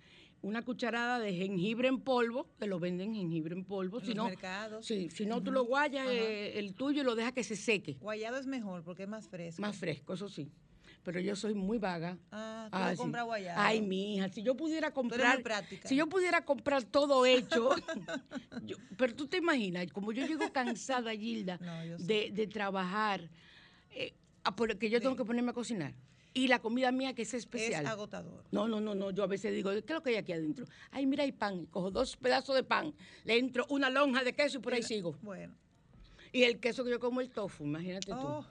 Una 0.42 0.60
cucharada 0.62 1.18
de 1.18 1.32
jengibre 1.32 1.88
en 1.88 1.98
polvo, 2.00 2.46
que 2.58 2.66
lo 2.66 2.78
venden 2.78 3.14
jengibre 3.14 3.54
en 3.54 3.64
polvo. 3.64 3.98
En 4.00 4.04
si 4.04 4.08
los 4.08 4.16
no, 4.16 4.24
mercados. 4.28 4.84
si 4.86 5.24
no 5.26 5.42
tú 5.42 5.50
lo 5.50 5.64
guayas 5.64 6.04
Ajá. 6.06 6.12
eh, 6.14 6.58
el 6.58 6.74
tuyo 6.74 7.00
y 7.00 7.04
lo 7.04 7.14
dejas 7.14 7.32
que 7.32 7.42
se 7.42 7.56
seque. 7.56 7.94
Guayado 7.94 8.36
es 8.36 8.46
mejor 8.46 8.82
porque 8.84 9.04
es 9.04 9.08
más 9.08 9.26
fresco. 9.28 9.62
Más 9.62 9.76
fresco, 9.78 10.12
eso 10.12 10.28
sí. 10.28 10.50
Pero 11.06 11.20
yo 11.20 11.36
soy 11.36 11.54
muy 11.54 11.78
vaga. 11.78 12.18
Ah, 12.32 12.66
tú 12.68 12.76
Ah, 12.76 12.90
sí. 12.90 12.96
compras 12.96 13.25
guayado. 13.25 13.60
Ay, 13.62 13.80
mi 13.80 14.16
hija, 14.16 14.28
si 14.28 14.42
yo 14.42 14.56
pudiera 14.56 14.90
comprar. 14.90 15.40
práctica. 15.40 15.88
Si 15.88 15.94
yo 15.94 16.08
pudiera 16.08 16.44
comprar 16.44 16.82
todo 16.82 17.25
hecho. 17.25 17.70
yo- 18.66 18.76
pero 18.96 19.14
tú 19.14 19.28
te 19.28 19.36
imaginas, 19.36 19.86
como 19.92 20.10
yo 20.10 20.26
llego 20.26 20.50
cansada, 20.52 21.12
Gilda, 21.12 21.58
No, 21.62 21.96
de, 22.04 22.32
de 22.32 22.46
trabajar, 22.48 23.30
eh, 23.92 24.14
ah, 24.42 24.56
porque 24.56 24.90
yo 24.90 24.98
tengo 25.00 25.12
Sí. 25.14 25.18
que 25.18 25.25
ponerme 25.25 25.50
a 25.52 25.54
cocinar. 25.54 25.94
Y 26.34 26.48
la 26.48 26.58
comida 26.58 26.90
mía 26.90 27.14
que 27.14 27.22
es 27.22 27.34
especial. 27.34 27.84
Es 27.84 27.88
agotador. 27.90 28.42
No, 28.50 28.66
no, 28.66 28.80
no, 28.80 28.96
no. 28.96 29.12
Yo 29.12 29.22
a 29.22 29.28
veces 29.28 29.54
digo, 29.54 29.70
¿qué 29.70 29.78
es 29.78 29.90
lo 29.90 30.02
que 30.02 30.10
hay 30.10 30.16
aquí 30.16 30.32
adentro? 30.32 30.66
Ay, 30.90 31.06
mira, 31.06 31.22
hay 31.22 31.30
pan. 31.30 31.66
Cojo 31.66 31.92
dos 31.92 32.16
pedazos 32.16 32.56
de 32.56 32.64
pan, 32.64 32.92
le 33.22 33.38
entro 33.38 33.64
una 33.70 33.90
lonja 33.90 34.25
de 34.25 34.32
queso 34.34 34.58
y 34.58 34.60
por 34.60 34.75
ahí 34.75 34.82
sigo. 34.82 35.16
Bueno. 35.22 35.54
Y 36.32 36.42
el 36.42 36.58
queso 36.58 36.82
que 36.82 36.90
yo 36.90 36.98
como 36.98 37.20
el 37.20 37.30
tofu, 37.30 37.62
imagínate 37.64 38.10
tú. 38.10 38.44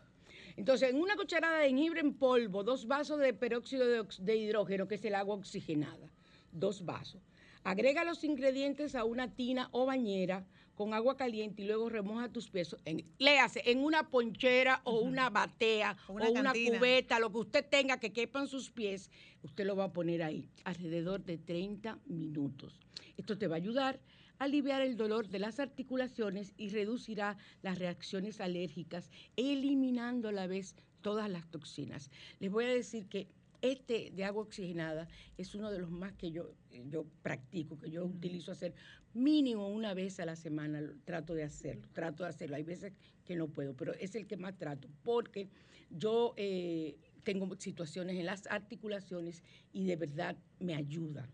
Entonces, 0.57 0.89
en 0.89 1.01
una 1.01 1.15
cucharada 1.15 1.59
de 1.59 1.67
jengibre 1.67 1.99
en 1.99 2.13
polvo, 2.13 2.63
dos 2.63 2.87
vasos 2.87 3.19
de 3.19 3.33
peróxido 3.33 3.85
de, 4.19 4.35
hidrógeno, 4.35 4.87
que 4.87 4.95
es 4.95 5.05
el 5.05 5.15
agua 5.15 5.35
oxigenada, 5.35 6.09
dos 6.51 6.85
vasos. 6.85 7.21
Agrega 7.63 8.03
los 8.03 8.23
ingredientes 8.23 8.95
a 8.95 9.03
una 9.03 9.33
tina 9.33 9.69
o 9.71 9.85
bañera 9.85 10.45
con 10.75 10.93
agua 10.93 11.17
caliente 11.17 11.63
y 11.63 11.65
luego 11.65 11.89
remoja 11.89 12.29
tus 12.29 12.49
pies. 12.49 12.75
En, 12.85 13.03
léase, 13.17 13.63
en 13.65 13.83
una 13.83 14.09
ponchera 14.09 14.81
o 14.83 14.99
una 14.99 15.29
batea 15.29 15.97
O 16.07 16.13
o 16.13 16.15
una 16.15 16.29
una, 16.29 16.43
cantina. 16.43 16.77
cubeta, 16.77 17.19
lo 17.19 17.31
que 17.31 17.37
usted 17.39 17.65
tenga 17.67 17.99
que 17.99 18.13
quepan 18.13 18.47
sus 18.47 18.69
pies, 18.69 19.09
usted 19.41 19.65
lo 19.65 19.75
va 19.75 19.85
a 19.85 19.93
poner 19.93 20.21
ahí 20.21 20.47
alrededor 20.63 21.23
de 21.23 21.37
30 21.37 21.97
minutos. 22.05 22.79
Esto 23.17 23.37
te 23.37 23.47
va 23.47 23.55
a 23.55 23.57
ayudar 23.57 23.99
aliviar 24.39 24.81
el 24.81 24.97
dolor 24.97 25.29
de 25.29 25.39
las 25.39 25.59
articulaciones 25.59 26.53
y 26.57 26.69
reducirá 26.69 27.37
las 27.61 27.79
reacciones 27.79 28.41
alérgicas, 28.41 29.09
eliminando 29.35 30.29
a 30.29 30.31
la 30.31 30.47
vez 30.47 30.75
todas 31.01 31.29
las 31.29 31.47
toxinas. 31.49 32.09
Les 32.39 32.51
voy 32.51 32.65
a 32.65 32.69
decir 32.69 33.07
que 33.07 33.27
este 33.61 34.11
de 34.11 34.23
agua 34.23 34.43
oxigenada 34.43 35.07
es 35.37 35.55
uno 35.55 35.71
de 35.71 35.79
los 35.79 35.89
más 35.89 36.13
que 36.13 36.31
yo, 36.31 36.53
yo 36.89 37.05
practico, 37.21 37.77
que 37.77 37.89
yo 37.89 38.05
utilizo 38.05 38.51
hacer 38.51 38.73
mínimo 39.13 39.69
una 39.69 39.93
vez 39.93 40.19
a 40.19 40.25
la 40.25 40.35
semana, 40.35 40.83
trato 41.05 41.33
de 41.33 41.43
hacerlo, 41.43 41.87
trato 41.93 42.23
de 42.23 42.29
hacerlo. 42.29 42.57
Hay 42.57 42.63
veces 42.63 42.93
que 43.23 43.35
no 43.35 43.47
puedo, 43.47 43.75
pero 43.75 43.93
es 43.93 44.15
el 44.15 44.27
que 44.27 44.37
más 44.37 44.57
trato, 44.57 44.89
porque 45.03 45.49
yo 45.89 46.33
eh, 46.37 46.97
tengo 47.23 47.49
situaciones 47.57 48.17
en 48.17 48.25
las 48.25 48.45
articulaciones 48.47 49.43
y 49.73 49.85
de 49.85 49.95
verdad 49.95 50.37
me 50.59 50.75
ayuda. 50.75 51.27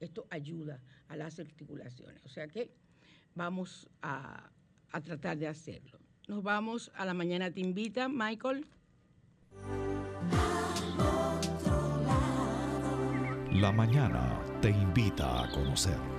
Esto 0.00 0.26
ayuda 0.30 0.80
a 1.08 1.16
las 1.16 1.38
articulaciones. 1.38 2.24
O 2.24 2.28
sea 2.28 2.48
que 2.48 2.70
vamos 3.34 3.88
a, 4.02 4.50
a 4.92 5.00
tratar 5.00 5.38
de 5.38 5.48
hacerlo. 5.48 5.98
Nos 6.28 6.42
vamos 6.42 6.90
a 6.94 7.04
la 7.04 7.14
mañana 7.14 7.50
te 7.50 7.60
invita, 7.60 8.08
Michael. 8.08 8.66
La 13.52 13.72
mañana 13.72 14.38
te 14.60 14.70
invita 14.70 15.44
a 15.44 15.50
conocer. 15.50 16.17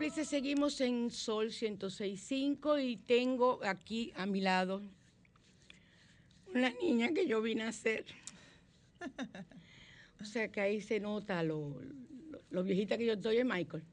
Cómplices, 0.00 0.28
seguimos 0.28 0.80
en 0.80 1.10
Sol 1.10 1.48
106.5 1.50 2.82
y 2.82 2.96
tengo 2.96 3.60
aquí 3.62 4.14
a 4.16 4.24
mi 4.24 4.40
lado 4.40 4.80
una 6.54 6.70
niña 6.80 7.10
que 7.12 7.26
yo 7.26 7.42
vine 7.42 7.64
a 7.64 7.68
hacer. 7.68 8.06
O 10.18 10.24
sea 10.24 10.48
que 10.50 10.62
ahí 10.62 10.80
se 10.80 11.00
nota 11.00 11.42
lo, 11.42 11.82
lo, 12.30 12.42
lo 12.48 12.64
viejita 12.64 12.96
que 12.96 13.04
yo 13.04 13.12
estoy 13.12 13.36
en 13.40 13.48
Michael. 13.48 13.84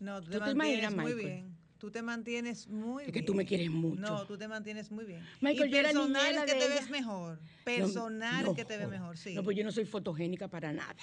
no, 0.00 0.20
tú 0.20 0.32
¿Tú 0.32 0.32
te 0.32 0.38
te 0.40 0.54
mantienes 0.56 0.90
imaginas, 0.90 0.94
muy 0.96 1.14
Michael? 1.14 1.24
bien. 1.44 1.56
Tú 1.78 1.90
te 1.92 2.02
mantienes 2.02 2.66
muy 2.66 3.04
Es 3.04 3.12
bien. 3.12 3.14
que 3.14 3.22
tú 3.22 3.34
me 3.36 3.46
quieres 3.46 3.70
mucho. 3.70 4.00
No, 4.00 4.26
tú 4.26 4.36
te 4.36 4.48
mantienes 4.48 4.90
muy 4.90 5.04
bien. 5.04 5.22
Michael, 5.40 5.68
y 5.68 5.72
yo 5.72 5.78
era 5.78 5.90
personal 5.90 6.34
es 6.34 6.40
que 6.40 6.52
de 6.52 6.58
te 6.58 6.66
ella. 6.66 6.74
ves 6.74 6.90
mejor. 6.90 7.38
Personal 7.64 8.44
no 8.44 8.50
es 8.50 8.56
que 8.56 8.64
te 8.64 8.76
ves 8.76 8.88
mejor, 8.88 9.16
sí. 9.16 9.34
No, 9.36 9.44
pues 9.44 9.56
yo 9.56 9.62
no 9.62 9.70
soy 9.70 9.84
fotogénica 9.84 10.48
para 10.48 10.72
nada. 10.72 10.96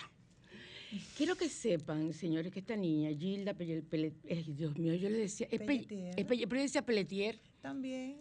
Quiero 1.17 1.35
que 1.35 1.49
sepan, 1.49 2.13
señores, 2.13 2.51
que 2.51 2.59
esta 2.59 2.75
niña, 2.75 3.09
Gilda 3.17 3.53
Pelle- 3.53 3.83
Pelle- 3.83 4.13
ay, 4.29 4.43
Dios 4.55 4.77
mío, 4.77 4.93
yo 4.95 5.09
le 5.09 5.17
decía, 5.17 5.47
es, 5.49 5.59
Pe- 5.59 5.65
Pelletier. 5.65 6.13
es 6.19 6.25
pero 6.25 6.55
yo 6.55 6.61
decía 6.61 6.85
Pelletier. 6.85 7.39
También. 7.61 8.17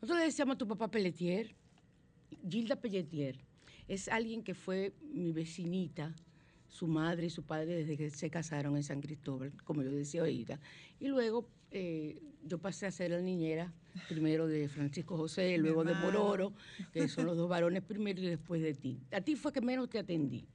Nosotros 0.00 0.18
le 0.20 0.24
decíamos 0.26 0.54
a 0.54 0.58
tu 0.58 0.66
papá 0.66 0.90
Pelletier. 0.90 1.54
Gilda 2.48 2.76
Pelletier 2.76 3.38
es 3.88 4.08
alguien 4.08 4.42
que 4.42 4.54
fue 4.54 4.92
mi 5.02 5.32
vecinita, 5.32 6.14
su 6.68 6.86
madre 6.86 7.26
y 7.26 7.30
su 7.30 7.42
padre 7.42 7.74
desde 7.74 7.96
que 7.96 8.08
se 8.10 8.30
casaron 8.30 8.76
en 8.76 8.84
San 8.84 9.00
Cristóbal, 9.00 9.52
como 9.64 9.82
yo 9.82 9.90
decía 9.90 10.20
ahorita. 10.20 10.60
Y 11.00 11.08
luego 11.08 11.48
eh, 11.72 12.20
yo 12.44 12.58
pasé 12.58 12.86
a 12.86 12.92
ser 12.92 13.10
la 13.10 13.20
niñera, 13.20 13.72
primero 14.08 14.46
de 14.46 14.68
Francisco 14.68 15.16
José, 15.16 15.58
luego 15.58 15.84
de. 15.84 15.94
Mororo, 15.94 16.52
que 16.92 17.08
son 17.08 17.26
los 17.26 17.36
dos 17.36 17.48
varones 17.48 17.82
primero 17.82 18.22
y 18.22 18.26
después 18.26 18.62
de 18.62 18.74
ti. 18.74 19.00
A 19.10 19.20
ti 19.20 19.34
fue 19.36 19.52
que 19.52 19.60
menos 19.60 19.90
te 19.90 19.98
atendí. 19.98 20.46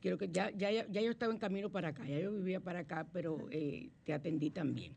Quiero 0.00 0.16
que 0.16 0.28
ya, 0.28 0.50
ya, 0.50 0.70
ya 0.86 1.00
yo 1.00 1.10
estaba 1.10 1.32
en 1.32 1.38
camino 1.38 1.70
para 1.70 1.88
acá, 1.88 2.06
ya 2.06 2.18
yo 2.20 2.32
vivía 2.32 2.60
para 2.60 2.80
acá, 2.80 3.06
pero 3.12 3.48
eh, 3.50 3.90
te 4.04 4.12
atendí 4.12 4.50
también. 4.50 4.94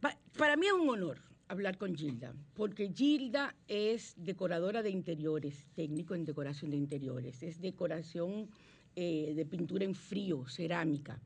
Pa- 0.00 0.18
para 0.36 0.56
mí 0.56 0.66
es 0.66 0.72
un 0.72 0.88
honor 0.88 1.18
hablar 1.48 1.78
con 1.78 1.94
Gilda, 1.94 2.34
porque 2.54 2.92
Gilda 2.94 3.54
es 3.68 4.14
decoradora 4.16 4.82
de 4.82 4.90
interiores, 4.90 5.66
técnico 5.74 6.14
en 6.14 6.24
decoración 6.24 6.70
de 6.70 6.76
interiores, 6.76 7.42
es 7.42 7.60
decoración 7.60 8.50
eh, 8.96 9.32
de 9.34 9.46
pintura 9.46 9.84
en 9.84 9.94
frío, 9.94 10.46
cerámica, 10.46 11.18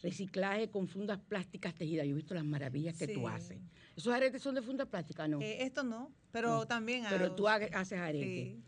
reciclaje 0.00 0.68
con 0.70 0.86
fundas 0.86 1.18
plásticas 1.18 1.74
tejidas. 1.74 2.06
Yo 2.06 2.12
he 2.12 2.16
visto 2.16 2.34
las 2.34 2.44
maravillas 2.44 2.96
que 2.96 3.06
Sí. 3.06 3.14
tú 3.14 3.26
haces. 3.28 3.58
¿Esos 3.96 4.12
aretes 4.14 4.42
son 4.42 4.54
de 4.54 4.62
funda 4.62 4.86
plástica? 4.86 5.26
No. 5.28 5.40
Eh, 5.40 5.62
esto 5.64 5.82
no, 5.82 6.12
pero 6.30 6.48
No, 6.48 6.66
también 6.66 7.04
Pero 7.10 7.26
hago- 7.26 7.34
tú 7.34 7.48
ha- 7.48 7.54
haces 7.56 7.98
aretes. 7.98 8.48
Sí. 8.48 8.62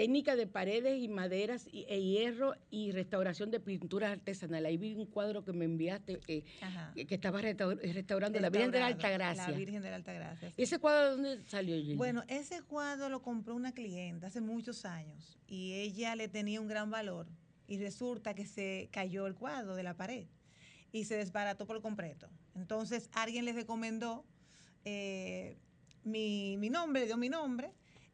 Técnica 0.00 0.34
de 0.36 0.46
paredes 0.46 0.98
y 1.02 1.08
maderas 1.08 1.68
y, 1.70 1.84
e 1.88 2.02
hierro 2.02 2.54
y 2.70 2.92
restauración 2.92 3.50
de 3.50 3.60
pinturas 3.60 4.10
artesanales. 4.12 4.68
Ahí 4.68 4.76
vi 4.78 4.94
un 4.94 5.06
cuadro 5.06 5.44
que 5.44 5.52
me 5.52 5.64
enviaste 5.66 6.20
eh, 6.26 6.42
que 6.94 7.06
que 7.06 7.14
estaba 7.14 7.40
restau- 7.40 7.78
restaurando 7.92 8.40
la 8.40 8.48
Virgen 8.50 8.70
de 8.70 8.78
la 8.78 8.86
Alta 8.86 9.08
Restaurado, 9.08 9.34
Gracia. 9.34 9.52
La 9.52 9.58
Virgen 9.58 9.82
de 9.82 9.90
la 9.90 9.96
Alta 9.96 10.12
Gracia. 10.12 10.52
¿Y 10.56 10.62
ese 10.62 10.78
cuadro 10.78 11.04
de 11.04 11.10
dónde 11.10 11.48
salió, 11.48 11.76
Gilda? 11.76 11.96
Bueno, 11.96 12.24
ese 12.28 12.62
cuadro 12.62 13.08
lo 13.08 13.20
compró 13.22 13.54
una 13.54 13.72
clienta 13.72 14.28
hace 14.28 14.40
muchos 14.40 14.84
años 14.84 15.38
y 15.46 15.74
ella 15.74 16.14
le 16.16 16.28
tenía 16.28 16.60
un 16.60 16.68
gran 16.68 16.90
valor 16.90 17.26
y 17.68 17.78
resulta 17.78 18.34
que 18.34 18.46
se 18.46 18.88
cayó 18.92 19.26
el 19.26 19.34
cuadro 19.34 19.74
de 19.74 19.82
la 19.82 19.94
pared 19.96 20.26
y 20.92 21.04
se 21.04 21.16
desbarató 21.16 21.66
por 21.66 21.80
completo. 21.82 22.28
Entonces 22.54 23.10
alguien 23.12 23.44
les 23.44 23.54
recomendó 23.54 24.24
eh, 24.84 25.56
mi, 26.04 26.56
mi 26.56 26.70
nombre, 26.70 27.02
le 27.02 27.06
dio 27.06 27.16
mi 27.16 27.28
nombre 27.28 27.70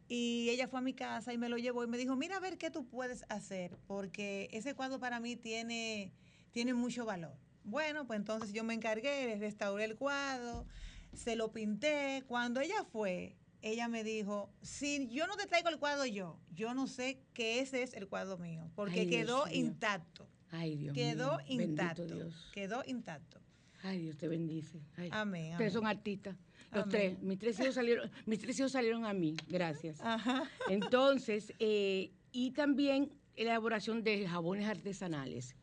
y 0.08 0.48
ella 0.50 0.68
fue 0.68 0.78
a 0.78 0.82
mi 0.82 0.94
casa 0.94 1.32
y 1.32 1.38
me 1.38 1.48
lo 1.48 1.56
llevó 1.58 1.84
y 1.84 1.88
me 1.88 1.98
dijo, 1.98 2.16
mira 2.16 2.36
a 2.36 2.40
ver 2.40 2.58
qué 2.58 2.70
tú 2.70 2.86
puedes 2.86 3.24
hacer 3.28 3.76
porque 3.86 4.48
ese 4.52 4.74
cuadro 4.74 4.98
para 5.00 5.20
mí 5.20 5.36
tiene, 5.36 6.12
tiene 6.52 6.74
mucho 6.74 7.04
valor. 7.04 7.36
Bueno, 7.64 8.06
pues 8.06 8.18
entonces 8.18 8.52
yo 8.52 8.62
me 8.62 8.74
encargué, 8.74 9.36
restauré 9.38 9.84
el 9.84 9.96
cuadro, 9.96 10.66
se 11.12 11.34
lo 11.34 11.52
pinté. 11.52 12.22
Cuando 12.28 12.60
ella 12.60 12.84
fue, 12.84 13.36
ella 13.62 13.88
me 13.88 14.04
dijo, 14.04 14.50
si 14.62 15.08
yo 15.08 15.26
no 15.26 15.36
te 15.36 15.46
traigo 15.46 15.68
el 15.68 15.78
cuadro 15.78 16.06
yo, 16.06 16.38
yo 16.54 16.74
no 16.74 16.86
sé 16.86 17.20
que 17.34 17.58
ese 17.60 17.82
es 17.82 17.94
el 17.94 18.06
cuadro 18.06 18.38
mío, 18.38 18.70
porque 18.76 19.00
Ay, 19.00 19.10
quedó 19.10 19.48
intacto. 19.50 20.28
Ay, 20.50 20.76
Dios 20.76 20.94
quedó 20.94 21.38
mío. 21.48 21.62
Intacto. 21.62 22.06
Dios. 22.06 22.50
Quedó 22.54 22.82
intacto. 22.86 23.40
Ay, 23.82 23.98
Dios 23.98 24.16
te 24.16 24.28
bendice. 24.28 24.80
Ay. 24.96 25.08
Amén, 25.12 25.52
Ustedes 25.52 25.72
amén. 25.72 25.72
son 25.72 25.86
artistas. 25.88 26.36
Los 26.76 26.84
Amén. 26.84 27.16
tres. 27.16 27.22
Mis 27.22 27.38
tres, 27.38 27.60
hijos 27.60 27.74
salieron, 27.74 28.10
mis 28.26 28.38
tres 28.38 28.58
hijos 28.58 28.72
salieron 28.72 29.04
a 29.04 29.12
mí. 29.12 29.34
Gracias. 29.48 30.00
Ajá. 30.02 30.44
Entonces, 30.68 31.52
eh, 31.58 32.12
y 32.32 32.50
también 32.50 33.10
elaboración 33.34 34.02
de 34.02 34.28
jabones 34.28 34.66
artesanales. 34.66 35.56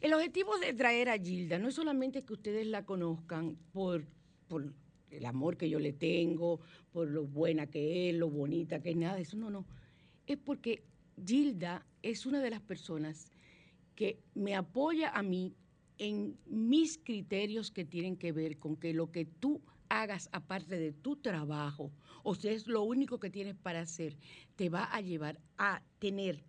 El 0.00 0.14
objetivo 0.14 0.58
de 0.58 0.72
traer 0.72 1.08
a 1.08 1.18
Gilda 1.18 1.58
no 1.58 1.68
es 1.68 1.74
solamente 1.74 2.22
que 2.22 2.32
ustedes 2.32 2.66
la 2.66 2.84
conozcan 2.84 3.56
por, 3.72 4.06
por 4.48 4.72
el 5.10 5.26
amor 5.26 5.56
que 5.56 5.68
yo 5.68 5.78
le 5.78 5.92
tengo, 5.92 6.60
por 6.92 7.08
lo 7.08 7.24
buena 7.24 7.66
que 7.66 8.10
es, 8.10 8.16
lo 8.16 8.28
bonita 8.28 8.80
que 8.80 8.90
es, 8.90 8.96
nada 8.96 9.16
de 9.16 9.22
eso, 9.22 9.36
no, 9.36 9.50
no. 9.50 9.66
Es 10.26 10.38
porque 10.38 10.82
Gilda 11.24 11.86
es 12.02 12.26
una 12.26 12.40
de 12.40 12.50
las 12.50 12.60
personas 12.60 13.30
que 13.94 14.20
me 14.34 14.54
apoya 14.54 15.10
a 15.10 15.22
mí 15.22 15.54
en 15.98 16.36
mis 16.46 16.98
criterios 16.98 17.70
que 17.70 17.84
tienen 17.84 18.16
que 18.16 18.32
ver 18.32 18.58
con 18.58 18.76
que 18.76 18.92
lo 18.92 19.12
que 19.12 19.24
tú 19.24 19.60
hagas 19.88 20.28
aparte 20.32 20.78
de 20.78 20.92
tu 20.92 21.16
trabajo, 21.16 21.92
o 22.22 22.34
si 22.34 22.48
es 22.48 22.66
lo 22.66 22.82
único 22.82 23.18
que 23.18 23.30
tienes 23.30 23.54
para 23.54 23.80
hacer, 23.80 24.16
te 24.56 24.68
va 24.68 24.84
a 24.84 25.00
llevar 25.00 25.38
a 25.58 25.82
tener 25.98 26.44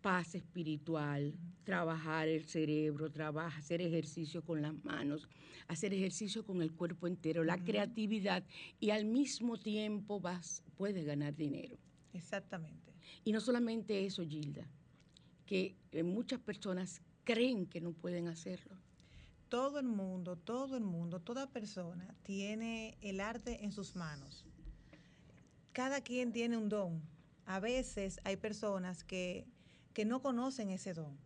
paz 0.00 0.34
espiritual, 0.34 1.34
trabajar 1.64 2.28
el 2.28 2.44
cerebro, 2.44 3.10
trabajar, 3.10 3.58
hacer 3.58 3.80
ejercicio 3.82 4.42
con 4.42 4.62
las 4.62 4.74
manos, 4.84 5.28
hacer 5.66 5.92
ejercicio 5.92 6.44
con 6.44 6.62
el 6.62 6.72
cuerpo 6.72 7.06
entero, 7.06 7.44
la 7.44 7.62
creatividad 7.62 8.44
y 8.80 8.90
al 8.90 9.04
mismo 9.04 9.58
tiempo 9.58 10.20
vas, 10.20 10.62
puedes 10.76 11.04
ganar 11.04 11.34
dinero. 11.34 11.76
Exactamente. 12.12 12.94
Y 13.24 13.32
no 13.32 13.40
solamente 13.40 14.04
eso, 14.04 14.24
Gilda, 14.24 14.66
que 15.46 15.76
eh, 15.92 16.02
muchas 16.02 16.40
personas 16.40 17.02
creen 17.24 17.66
que 17.66 17.80
no 17.80 17.92
pueden 17.92 18.28
hacerlo. 18.28 18.76
Todo 19.48 19.78
el 19.78 19.86
mundo, 19.86 20.36
todo 20.36 20.76
el 20.76 20.84
mundo, 20.84 21.20
toda 21.20 21.50
persona 21.50 22.14
tiene 22.22 22.98
el 23.00 23.18
arte 23.20 23.64
en 23.64 23.72
sus 23.72 23.96
manos. 23.96 24.44
Cada 25.72 26.02
quien 26.02 26.32
tiene 26.32 26.58
un 26.58 26.68
don. 26.68 27.02
A 27.46 27.58
veces 27.58 28.20
hay 28.24 28.36
personas 28.36 29.04
que, 29.04 29.46
que 29.94 30.04
no 30.04 30.20
conocen 30.20 30.68
ese 30.68 30.92
don. 30.92 31.18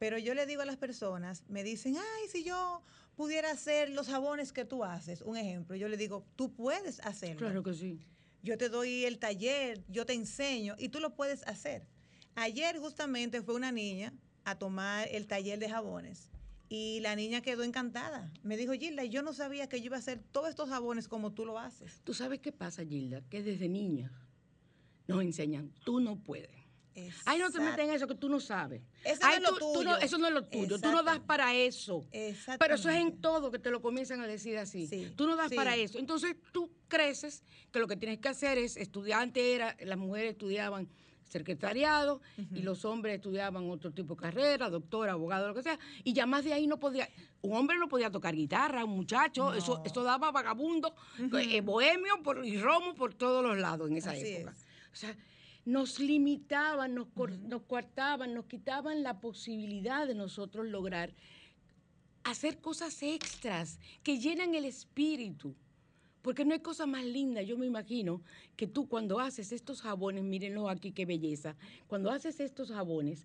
Pero 0.00 0.18
yo 0.18 0.34
le 0.34 0.44
digo 0.46 0.62
a 0.62 0.64
las 0.64 0.76
personas, 0.76 1.44
me 1.48 1.62
dicen, 1.62 1.96
ay, 1.96 2.28
si 2.28 2.42
yo 2.42 2.82
pudiera 3.14 3.52
hacer 3.52 3.90
los 3.90 4.08
jabones 4.08 4.52
que 4.52 4.64
tú 4.64 4.82
haces, 4.82 5.22
un 5.22 5.36
ejemplo, 5.36 5.76
yo 5.76 5.88
le 5.88 5.96
digo, 5.96 6.26
tú 6.34 6.52
puedes 6.52 6.98
hacerlo. 7.00 7.46
Claro 7.46 7.62
que 7.62 7.74
sí. 7.74 8.00
Yo 8.42 8.58
te 8.58 8.68
doy 8.70 9.04
el 9.04 9.18
taller, 9.18 9.84
yo 9.88 10.04
te 10.04 10.14
enseño 10.14 10.74
y 10.78 10.88
tú 10.88 10.98
lo 10.98 11.14
puedes 11.14 11.46
hacer. 11.46 11.86
Ayer 12.34 12.78
justamente 12.78 13.42
fue 13.42 13.54
una 13.54 13.70
niña 13.70 14.12
a 14.44 14.58
tomar 14.58 15.06
el 15.12 15.28
taller 15.28 15.58
de 15.58 15.68
jabones 15.68 16.29
y 16.72 17.00
la 17.00 17.16
niña 17.16 17.42
quedó 17.42 17.64
encantada. 17.64 18.32
Me 18.44 18.56
dijo, 18.56 18.72
Gilda, 18.72 19.04
yo 19.04 19.22
no 19.22 19.32
sabía 19.34 19.68
que 19.68 19.80
yo 19.80 19.86
iba 19.86 19.96
a 19.96 19.98
hacer 19.98 20.20
todos 20.30 20.48
estos 20.48 20.68
jabones 20.68 21.08
como 21.08 21.32
tú 21.32 21.44
lo 21.44 21.58
haces. 21.58 22.00
¿Tú 22.04 22.14
sabes 22.14 22.38
qué 22.38 22.52
pasa, 22.52 22.84
Gilda? 22.86 23.22
Que 23.28 23.42
desde 23.42 23.68
niña 23.68 24.12
nos 25.08 25.20
enseñan, 25.22 25.72
tú 25.84 25.98
no 26.00 26.16
puedes. 26.16 26.48
Ay, 27.24 27.38
no 27.38 27.50
te 27.50 27.58
metas 27.60 27.78
en 27.80 27.90
eso 27.90 28.06
que 28.06 28.14
tú 28.14 28.28
no 28.28 28.38
sabes. 28.40 28.82
Eso 29.04 29.20
no 29.26 29.32
es 29.34 29.40
lo 29.42 29.48
tú- 29.56 29.72
tú 29.72 29.82
no- 29.84 29.96
eso 29.96 30.18
no 30.18 30.28
es 30.28 30.34
lo 30.34 30.44
tuyo. 30.44 30.78
Tú 30.78 30.90
no 30.92 31.02
das 31.02 31.18
para 31.20 31.54
eso. 31.54 32.04
Pero 32.58 32.74
eso 32.74 32.90
es 32.90 32.96
en 32.96 33.20
todo 33.20 33.50
que 33.50 33.58
te 33.58 33.70
lo 33.70 33.80
comienzan 33.80 34.20
a 34.20 34.26
decir 34.26 34.58
así. 34.58 34.86
Sí, 34.86 35.10
Tú 35.16 35.26
no 35.26 35.34
das 35.34 35.48
sí. 35.50 35.56
para 35.56 35.74
eso. 35.76 35.98
Entonces 35.98 36.36
tú 36.52 36.70
creces 36.88 37.42
que 37.72 37.78
lo 37.80 37.88
que 37.88 37.96
tienes 37.96 38.18
que 38.18 38.28
hacer 38.28 38.58
es 38.58 38.76
estudiante 38.76 39.54
era, 39.54 39.76
las 39.80 39.98
mujeres 39.98 40.32
estudiaban 40.32 40.88
secretariado 41.30 42.20
y 42.54 42.60
los 42.62 42.84
hombres 42.84 43.14
estudiaban 43.16 43.70
otro 43.70 43.92
tipo 43.92 44.14
de 44.14 44.20
carrera, 44.20 44.68
doctor, 44.68 45.08
abogado, 45.08 45.48
lo 45.48 45.54
que 45.54 45.62
sea, 45.62 45.78
y 46.04 46.12
ya 46.12 46.26
más 46.26 46.44
de 46.44 46.52
ahí 46.52 46.66
no 46.66 46.78
podía, 46.78 47.08
un 47.42 47.56
hombre 47.56 47.78
no 47.78 47.88
podía 47.88 48.10
tocar 48.10 48.34
guitarra, 48.34 48.84
un 48.84 48.96
muchacho, 48.96 49.54
eso, 49.54 49.78
No. 49.78 49.84
eso 49.84 50.02
daba 50.02 50.30
vagabundo, 50.32 50.94
eh, 51.38 51.60
bohemio 51.60 52.22
por, 52.22 52.44
y 52.44 52.58
romo 52.60 52.94
por 52.94 53.14
todos 53.14 53.42
los 53.44 53.56
lados 53.58 53.88
en 53.90 53.96
esa 53.96 54.10
Así 54.10 54.26
época. 54.26 54.52
es. 54.52 54.66
O 54.92 54.96
sea, 54.96 55.16
nos 55.64 56.00
limitaban, 56.00 56.94
nos, 56.94 57.06
cor- 57.08 57.38
nos 57.38 57.62
coartaban, 57.62 58.34
nos 58.34 58.46
quitaban 58.46 59.02
la 59.02 59.20
posibilidad 59.20 60.06
de 60.06 60.14
nosotros 60.14 60.66
lograr 60.66 61.12
hacer 62.24 62.58
cosas 62.60 63.02
extras 63.02 63.78
que 64.02 64.18
llenan 64.18 64.54
el 64.54 64.64
espíritu. 64.64 65.54
Porque 66.22 66.44
no 66.44 66.52
hay 66.52 66.60
cosa 66.60 66.86
más 66.86 67.04
linda, 67.04 67.42
yo 67.42 67.56
me 67.56 67.66
imagino, 67.66 68.22
que 68.56 68.66
tú 68.66 68.88
cuando 68.88 69.20
haces 69.20 69.52
estos 69.52 69.80
jabones, 69.80 70.22
mírenlo 70.22 70.68
aquí 70.68 70.92
qué 70.92 71.06
belleza, 71.06 71.56
cuando 71.86 72.10
haces 72.10 72.40
estos 72.40 72.70
jabones, 72.70 73.24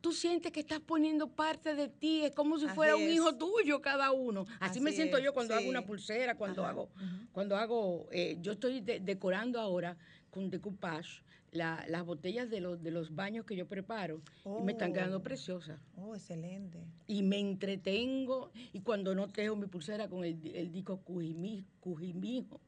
tú 0.00 0.12
sientes 0.12 0.52
que 0.52 0.60
estás 0.60 0.80
poniendo 0.80 1.28
parte 1.28 1.74
de 1.74 1.88
ti, 1.88 2.24
es 2.24 2.32
como 2.32 2.58
si 2.58 2.66
Así 2.66 2.74
fuera 2.74 2.96
un 2.96 3.02
es. 3.02 3.14
hijo 3.14 3.36
tuyo 3.36 3.80
cada 3.80 4.12
uno. 4.12 4.44
Así, 4.60 4.80
me 4.80 4.92
siento 4.92 5.16
es, 5.18 5.24
yo 5.24 5.32
cuando 5.32 5.54
hago 5.54 5.68
una 5.68 5.84
pulsera, 5.84 6.36
cuando 6.36 6.62
Ajá, 6.62 6.70
hago, 6.70 6.90
cuando 7.32 7.56
hago, 7.56 8.06
eh, 8.12 8.36
yo 8.40 8.52
estoy 8.52 8.80
de- 8.80 9.00
decorando 9.00 9.60
ahora 9.60 9.96
con 10.30 10.50
decoupage 10.50 11.22
la- 11.54 11.84
las 11.88 12.04
botellas 12.04 12.50
de 12.50 12.60
los, 12.60 12.82
de 12.82 12.90
los 12.90 13.14
baños 13.14 13.46
que 13.46 13.56
yo 13.56 13.66
preparo 13.66 14.20
y 14.44 14.62
me 14.62 14.72
están 14.72 14.92
quedando 14.92 15.18
Oh. 15.18 15.22
preciosas 15.22 15.80
Oh, 15.96 16.14
excelente. 16.14 16.84
y 17.06 17.22
me 17.22 17.38
entretengo 17.38 18.50
y 18.72 18.80
cuando 18.80 19.14
no 19.14 19.28
tejo 19.28 19.56
mi 19.56 19.66
pulsera 19.66 20.08
con 20.08 20.24
el, 20.24 20.44
el 20.54 20.70
disco 20.72 21.00
Cujimi- 21.04 21.64
Cujimijo, 21.80 22.60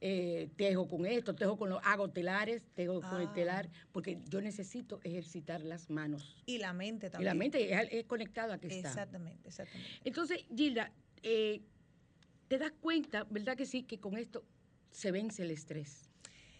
eh, 0.00 0.48
tejo 0.56 0.86
con 0.86 1.06
esto, 1.06 1.34
tejo 1.34 1.56
con 1.56 1.70
los, 1.70 1.80
hago 1.84 2.10
telares, 2.10 2.62
tejo 2.74 3.00
con 3.00 3.20
el 3.20 3.28
Ah. 3.28 3.32
telar, 3.32 3.68
porque 3.92 4.18
yo 4.28 4.40
necesito 4.40 5.00
ejercitar 5.02 5.62
las 5.62 5.90
manos. 5.90 6.36
Y 6.46 6.58
la 6.58 6.72
mente 6.72 7.06
Y 7.06 7.10
también. 7.10 7.26
la 7.26 7.34
mente 7.34 7.72
es, 7.74 7.88
es 7.90 8.04
conectada 8.04 8.58
que 8.58 8.68
está. 8.68 8.88
Exactamente, 8.90 9.48
exactamente. 9.48 9.90
Entonces, 10.04 10.44
Gilda, 10.54 10.92
eh, 11.22 11.62
te 12.46 12.58
das 12.58 12.72
cuenta, 12.80 13.24
¿verdad 13.30 13.56
que 13.56 13.66
sí? 13.66 13.82
Que 13.82 13.98
con 13.98 14.16
esto 14.18 14.44
se 14.92 15.10
vence 15.12 15.42
el 15.42 15.50
estrés. 15.50 16.07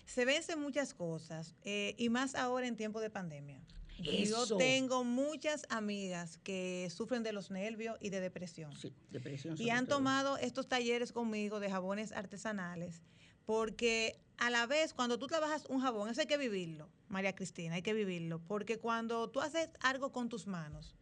Se 0.08 0.24
vencen 0.24 0.58
muchas 0.58 0.94
cosas, 0.94 1.54
eh, 1.64 1.94
y 1.98 2.08
más 2.08 2.34
ahora 2.34 2.66
en 2.66 2.76
tiempo 2.76 2.98
de 2.98 3.10
pandemia. 3.10 3.60
Eso. 4.02 4.46
Yo 4.46 4.56
tengo 4.56 5.04
muchas 5.04 5.66
amigas 5.68 6.38
que 6.38 6.88
sufren 6.90 7.22
de 7.22 7.32
los 7.32 7.50
nervios 7.50 7.98
y 8.00 8.08
de 8.08 8.20
depresión. 8.20 8.74
Sí, 8.74 8.94
depresión. 9.10 9.54
Y 9.60 9.68
han 9.68 9.86
todo. 9.86 9.98
tomado 9.98 10.38
estos 10.38 10.66
talleres 10.66 11.12
conmigo 11.12 11.60
de 11.60 11.70
jabones 11.70 12.12
artesanales, 12.12 13.02
porque 13.44 14.18
a 14.38 14.48
la 14.48 14.66
vez 14.66 14.94
cuando 14.94 15.18
tú 15.18 15.26
trabajas 15.26 15.66
un 15.68 15.80
jabón, 15.80 16.08
eso 16.08 16.22
hay 16.22 16.26
que 16.26 16.38
vivirlo, 16.38 16.88
María 17.08 17.34
Cristina, 17.34 17.74
hay 17.74 17.82
que 17.82 17.92
vivirlo, 17.92 18.40
porque 18.46 18.78
cuando 18.78 19.28
tú 19.28 19.42
haces 19.42 19.68
algo 19.80 20.10
con 20.10 20.30
tus 20.30 20.46
manos, 20.46 20.96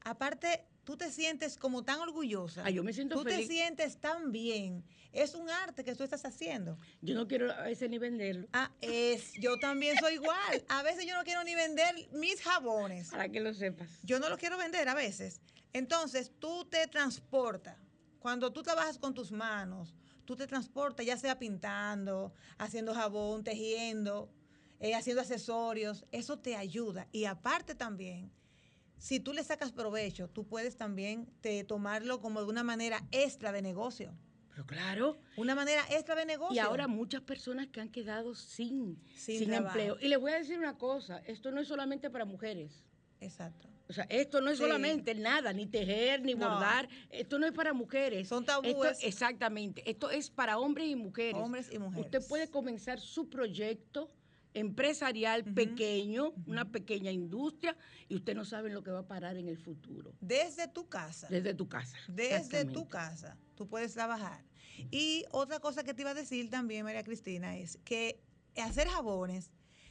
aparte 0.00 0.66
tú 0.88 0.96
te 0.96 1.12
sientes 1.12 1.58
como 1.58 1.84
tan 1.84 2.00
orgullosa, 2.00 2.62
Ah, 2.64 2.70
yo 2.70 2.82
me 2.82 2.94
siento 2.94 3.16
tú 3.16 3.22
feliz. 3.22 3.46
te 3.46 3.52
sientes 3.52 3.98
tan 4.00 4.32
bien, 4.32 4.82
es 5.12 5.34
un 5.34 5.50
arte 5.50 5.84
que 5.84 5.94
tú 5.94 6.02
estás 6.02 6.24
haciendo. 6.24 6.78
Yo 7.02 7.14
no 7.14 7.28
quiero 7.28 7.52
a 7.52 7.64
veces 7.64 7.90
ni 7.90 7.98
venderlo. 7.98 8.48
Ah, 8.54 8.70
es, 8.80 9.34
yo 9.34 9.58
también 9.58 9.98
soy 9.98 10.14
igual. 10.14 10.64
A 10.70 10.82
veces 10.82 11.04
yo 11.04 11.14
no 11.14 11.24
quiero 11.24 11.44
ni 11.44 11.54
vender 11.54 11.94
mis 12.12 12.40
jabones. 12.40 13.10
Para 13.10 13.28
que 13.28 13.38
lo 13.38 13.52
sepas. 13.52 13.90
Yo 14.02 14.18
no 14.18 14.30
los 14.30 14.38
quiero 14.38 14.56
vender 14.56 14.88
a 14.88 14.94
veces. 14.94 15.42
Entonces, 15.74 16.32
tú 16.38 16.64
te 16.64 16.86
transportas. 16.86 17.76
Cuando 18.18 18.50
tú 18.50 18.62
trabajas 18.62 18.96
con 18.96 19.12
tus 19.12 19.30
manos, 19.30 19.94
tú 20.24 20.36
te 20.36 20.46
transportas, 20.46 21.04
ya 21.04 21.18
sea 21.18 21.38
pintando, 21.38 22.32
haciendo 22.56 22.94
jabón, 22.94 23.44
tejiendo, 23.44 24.30
eh, 24.80 24.94
haciendo 24.94 25.20
accesorios. 25.20 26.06
Eso 26.12 26.38
te 26.38 26.56
ayuda. 26.56 27.08
Y 27.12 27.26
aparte 27.26 27.74
también, 27.74 28.32
si 28.98 29.20
tú 29.20 29.32
le 29.32 29.42
sacas 29.44 29.72
provecho, 29.72 30.28
tú 30.28 30.46
puedes 30.46 30.76
también 30.76 31.26
te, 31.40 31.64
tomarlo 31.64 32.20
como 32.20 32.40
de 32.42 32.46
una 32.48 32.62
manera 32.64 33.02
extra 33.12 33.52
de 33.52 33.62
negocio. 33.62 34.12
Pero 34.50 34.66
claro. 34.66 35.18
Una 35.36 35.54
manera 35.54 35.82
extra 35.90 36.16
de 36.16 36.26
negocio. 36.26 36.56
Y 36.56 36.58
ahora 36.58 36.88
muchas 36.88 37.22
personas 37.22 37.68
que 37.68 37.80
han 37.80 37.90
quedado 37.90 38.34
sin, 38.34 39.00
Sin 39.14 39.52
empleo. 39.54 39.96
Y 40.00 40.08
les 40.08 40.18
voy 40.18 40.32
a 40.32 40.38
decir 40.38 40.58
una 40.58 40.76
cosa, 40.76 41.18
esto 41.26 41.50
no 41.52 41.60
es 41.60 41.68
solamente 41.68 42.10
para 42.10 42.24
mujeres. 42.24 42.84
Exacto. 43.20 43.68
O 43.88 43.92
sea, 43.92 44.04
esto 44.10 44.40
no 44.40 44.50
es 44.50 44.58
Sí. 44.58 44.64
solamente 44.64 45.14
nada, 45.14 45.52
ni 45.52 45.66
tejer, 45.66 46.22
ni 46.22 46.34
No. 46.34 46.48
bordar. 46.48 46.88
Esto 47.10 47.38
no 47.38 47.46
es 47.46 47.52
para 47.52 47.72
mujeres. 47.72 48.28
Son 48.28 48.42
Esto- 48.42 48.60
tabúes. 48.60 48.98
exactamente. 49.02 49.88
Esto 49.88 50.10
es 50.10 50.28
para 50.28 50.58
hombres 50.58 50.88
y 50.88 50.96
mujeres. 50.96 51.40
Hombres 51.40 51.70
y 51.72 51.78
mujeres. 51.78 52.04
Usted 52.06 52.28
puede 52.28 52.50
comenzar 52.50 53.00
su 53.00 53.30
proyecto 53.30 54.10
empresarial 54.54 55.44
pequeño, 55.44 56.32
una 56.46 56.70
pequeña 56.70 57.10
industria, 57.10 57.76
y 58.08 58.16
usted 58.16 58.34
no 58.34 58.44
sabe 58.44 58.70
lo 58.70 58.82
que 58.82 58.90
va 58.90 59.00
a 59.00 59.06
parar 59.06 59.36
en 59.36 59.48
el 59.48 59.58
futuro. 59.58 60.14
Desde 60.20 60.68
tu 60.68 60.88
casa. 60.88 61.28
Desde 61.28 61.54
tu 61.54 61.68
casa. 61.68 61.96
Desde 62.08 62.64
tu 62.64 62.88
casa, 62.88 63.36
tú 63.54 63.68
puedes 63.68 63.92
trabajar. 63.94 64.44
Y 64.90 65.24
otra 65.32 65.58
cosa 65.60 65.82
que 65.84 65.92
te 65.94 66.02
iba 66.02 66.10
a 66.10 66.14
decir 66.14 66.50
también, 66.50 66.84
María 66.84 67.02
Cristina, 67.04 67.56
es 67.56 67.78
que 67.84 68.20
hacer 68.56 68.88
jabones 68.88 69.50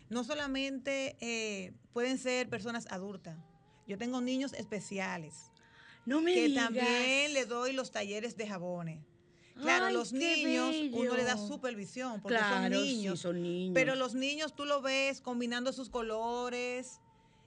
no 0.10 0.24
solamente 0.24 1.18
eh, 1.20 1.74
pueden 1.92 2.18
ser 2.18 2.50
personas 2.50 2.88
adultas. 2.90 3.38
Yo 3.88 3.98
tengo 3.98 4.20
niños 4.22 4.54
especiales 4.54 5.52
No 6.06 6.22
me 6.22 6.34
que 6.34 6.48
digas. 6.48 6.66
también 6.66 7.34
le 7.34 7.46
doy 7.46 7.74
los 7.74 7.92
talleres 7.92 8.36
de 8.38 8.48
jabones. 8.48 9.04
Claro, 9.62 9.86
Ay, 9.88 9.94
los 9.94 10.14
niños, 10.14 10.76
uno 10.92 11.16
le 11.16 11.24
da 11.24 11.38
supervisión 11.38 12.22
porque 12.22 12.38
son 12.40 12.64
sí, 12.66 12.70
niños. 12.70 13.20
son 13.20 13.42
niños. 13.42 13.74
Pero 13.74 13.96
los 13.96 14.14
niños 14.14 14.56
tú 14.56 14.66
lo 14.66 14.82
ves 14.82 15.22
combinando 15.22 15.74
sus 15.74 15.90
colores 15.90 17.00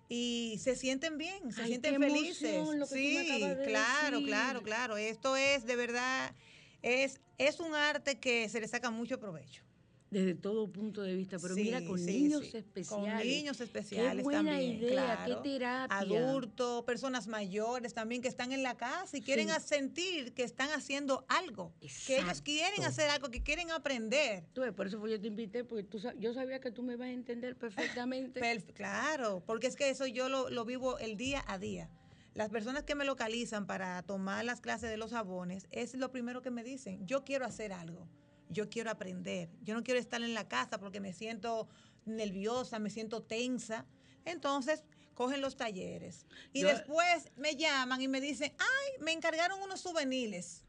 y 0.09 0.59
se 0.61 0.75
sienten 0.77 1.18
bien, 1.18 1.53
se 1.53 1.62
Ay, 1.62 1.68
sienten 1.68 2.01
felices. 2.01 2.42
emoción 2.55 2.87
sí, 2.87 3.16
de 3.16 3.64
claro, 3.64 4.18
decir. 4.18 4.27
claro, 4.29 4.62
claro. 4.62 4.96
Esto 4.96 5.37
es 5.37 5.66
de 5.66 5.77
verdad, 5.77 6.35
es, 6.83 7.20
es 7.38 7.61
un 7.61 7.75
arte 7.75 8.18
que 8.18 8.49
se 8.49 8.61
le 8.61 8.66
saca 8.68 8.90
mucho 8.90 9.18
provecho. 9.20 9.62
Desde 10.11 10.35
todo 10.35 10.66
punto 10.73 11.03
de 11.03 11.14
vista, 11.14 11.38
pero 11.40 11.55
Sí, 11.55 11.62
mira, 11.62 11.85
con 11.85 11.99
sí, 11.99 12.05
niños 12.23 12.44
sí. 12.51 12.57
especiales. 12.57 12.88
Con 12.88 13.29
niños 13.29 13.61
especiales 13.61 14.16
Qué 14.16 14.23
buena 14.23 14.51
también. 14.51 14.73
idea, 14.79 14.92
claro. 15.25 15.42
qué 15.42 15.49
terapia. 15.51 15.99
Adultos, 15.99 16.85
personas 16.85 17.29
mayores 17.29 17.94
también 17.94 18.20
que 18.20 18.27
están 18.29 18.51
en 18.53 18.62
la 18.64 18.77
casa 18.77 19.16
y 19.16 19.20
quieren 19.20 19.49
sentir 19.61 20.35
que 20.35 20.42
están 20.42 20.70
haciendo 20.70 21.25
algo. 21.29 21.73
Que 22.07 22.18
ellos 22.18 22.42
quieren 22.42 22.73
Exacto. 22.81 22.88
hacer 22.88 23.11
algo, 23.11 23.31
que 23.31 23.42
quieren 23.42 23.70
aprender. 23.70 24.44
Tú 24.53 24.62
ves, 24.62 24.73
por 24.73 24.88
eso 24.88 24.99
fue 24.99 25.11
yo 25.12 25.20
te 25.20 25.29
invité, 25.29 25.62
porque 25.62 25.85
tú, 25.85 26.01
yo 26.18 26.35
sabía 26.35 26.59
que 26.61 26.73
tú 26.73 26.83
me 26.83 26.94
ibas 26.94 27.07
a 27.07 27.12
entender 27.12 27.57
perfectamente. 27.57 28.40
Perf- 28.42 28.73
claro, 28.75 29.42
porque 29.46 29.68
es 29.68 29.77
que 29.77 29.90
eso 29.90 30.07
yo 30.07 30.29
lo, 30.29 30.51
lo 30.51 30.64
vivo 30.64 30.99
el 30.99 31.16
día 31.16 31.44
a 31.46 31.59
día. 31.59 31.88
Las 32.35 32.49
personas 32.49 32.85
que 32.85 32.94
me 32.94 33.05
localizan 33.05 33.66
para 33.66 34.03
tomar 34.03 34.44
las 34.44 34.61
clases 34.61 34.88
de 34.90 34.96
los 34.96 35.11
jabones 35.11 35.66
es 35.70 35.94
lo 35.94 36.11
primero 36.11 36.42
que 36.42 36.51
me 36.51 36.62
dicen. 36.64 37.05
Yo 37.07 37.25
quiero 37.25 37.44
hacer 37.44 37.73
algo, 37.73 38.09
yo 38.51 38.69
quiero 38.69 38.91
aprender, 38.91 39.49
yo 39.63 39.75
no 39.75 39.83
quiero 39.83 39.99
estar 39.99 40.21
en 40.23 40.35
la 40.35 40.49
casa 40.49 40.79
porque 40.79 41.01
me 41.01 41.13
siento 41.13 41.69
nerviosa, 42.05 42.79
me 42.79 42.91
siento 42.91 43.23
tensa. 43.23 43.87
Entonces 44.25 44.85
cogen 45.15 45.41
los 45.41 45.57
talleres 45.57 46.27
y 46.53 46.61
Yo- 46.61 46.69
después 46.69 47.31
me 47.37 47.57
llaman 47.57 48.01
y 48.03 48.09
me 48.09 48.21
dicen, 48.21 48.53
ay, 48.59 49.03
me 49.05 49.13
encargaron 49.13 49.61
unos 49.63 49.81
souvenirs 49.81 50.65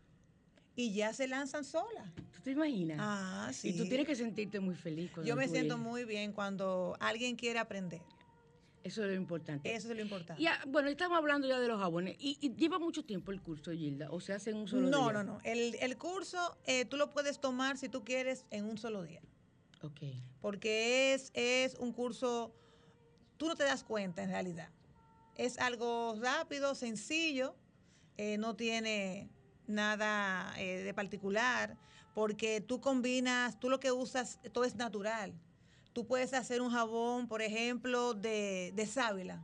y 0.76 0.94
ya 0.94 1.14
se 1.14 1.28
lanzan 1.28 1.64
solas. 1.66 2.10
¿Tú 2.34 2.42
te 2.44 2.52
imaginas? 2.52 2.98
Ah, 3.00 3.52
sí. 3.54 3.70
Y 3.70 3.78
tú 3.78 3.86
tienes 3.88 4.08
que 4.08 4.16
sentirte 4.16 4.60
muy 4.60 4.76
feliz. 4.76 5.12
cuando 5.12 5.28
Yo 5.28 5.36
me 5.36 5.48
siento 5.48 5.78
muy 5.78 6.06
bien 6.06 6.32
cuando 6.34 6.96
alguien 7.00 7.36
quiere 7.36 7.60
aprender. 7.60 8.02
Eso 8.84 9.04
es 9.04 9.10
lo 9.10 9.16
importante. 9.16 9.74
Eso 9.74 9.90
es 9.92 9.96
lo 9.96 10.02
importante. 10.02 10.42
Y, 10.42 10.48
ah, 10.48 10.60
bueno, 10.68 10.90
estamos 10.90 11.18
hablando 11.18 11.48
ya 11.48 11.60
de 11.60 11.68
los 11.68 11.80
jabones. 11.80 12.16
¿Y, 12.20 12.38
y 12.42 12.56
lleva 12.56 12.80
mucho 12.80 13.04
tiempo 13.06 13.32
el 13.32 13.42
curso, 13.42 13.72
Gilda? 13.72 14.10
¿O 14.12 14.20
se 14.20 14.34
hace 14.34 14.50
en 14.50 14.58
un 14.58 14.68
solo 14.68 14.90
no, 14.90 15.04
día? 15.04 15.14
no, 15.14 15.24
no. 15.24 15.38
El, 15.44 15.76
el 15.76 15.98
curso 15.98 16.58
eh, 16.66 16.86
tú 16.86 16.98
lo 16.98 17.10
puedes 17.12 17.40
tomar 17.40 17.78
si 17.78 17.90
tú 17.90 18.04
quieres 18.04 18.46
en 18.50 18.66
un 18.66 18.78
solo 18.78 19.04
día. 19.04 19.22
Ok. 19.84 20.02
Porque 20.42 21.14
es, 21.14 21.32
es 21.34 21.76
un 21.76 21.94
curso, 21.94 22.54
tú 23.38 23.48
no 23.48 23.56
te 23.56 23.64
das 23.64 23.84
cuenta 23.84 24.24
en 24.24 24.30
realidad. 24.30 24.70
Es 25.36 25.60
algo 25.60 26.16
rápido, 26.20 26.76
sencillo, 26.76 27.56
eh, 28.18 28.38
no 28.38 28.56
tiene 28.56 29.30
nada 29.68 30.54
eh, 30.58 30.84
de 30.84 30.94
particular, 30.94 31.78
porque 32.14 32.62
tú 32.62 32.82
combinas, 32.82 33.60
tú 33.60 33.70
lo 33.70 33.80
que 33.80 33.92
usas, 33.92 34.40
todo 34.52 34.66
es 34.66 34.76
natural. 34.76 35.34
Tú 35.94 36.06
puedes 36.08 36.34
hacer 36.34 36.62
un 36.62 36.72
jabón, 36.72 37.28
por 37.28 37.42
ejemplo, 37.42 38.14
de, 38.14 38.72
de 38.76 38.86
sábila. 38.88 39.44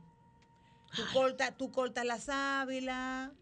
Tú 0.96 1.02
cortas, 1.12 1.56
tú 1.56 1.70
cortas 1.70 2.04
la 2.06 2.18
sábila, 2.18 3.32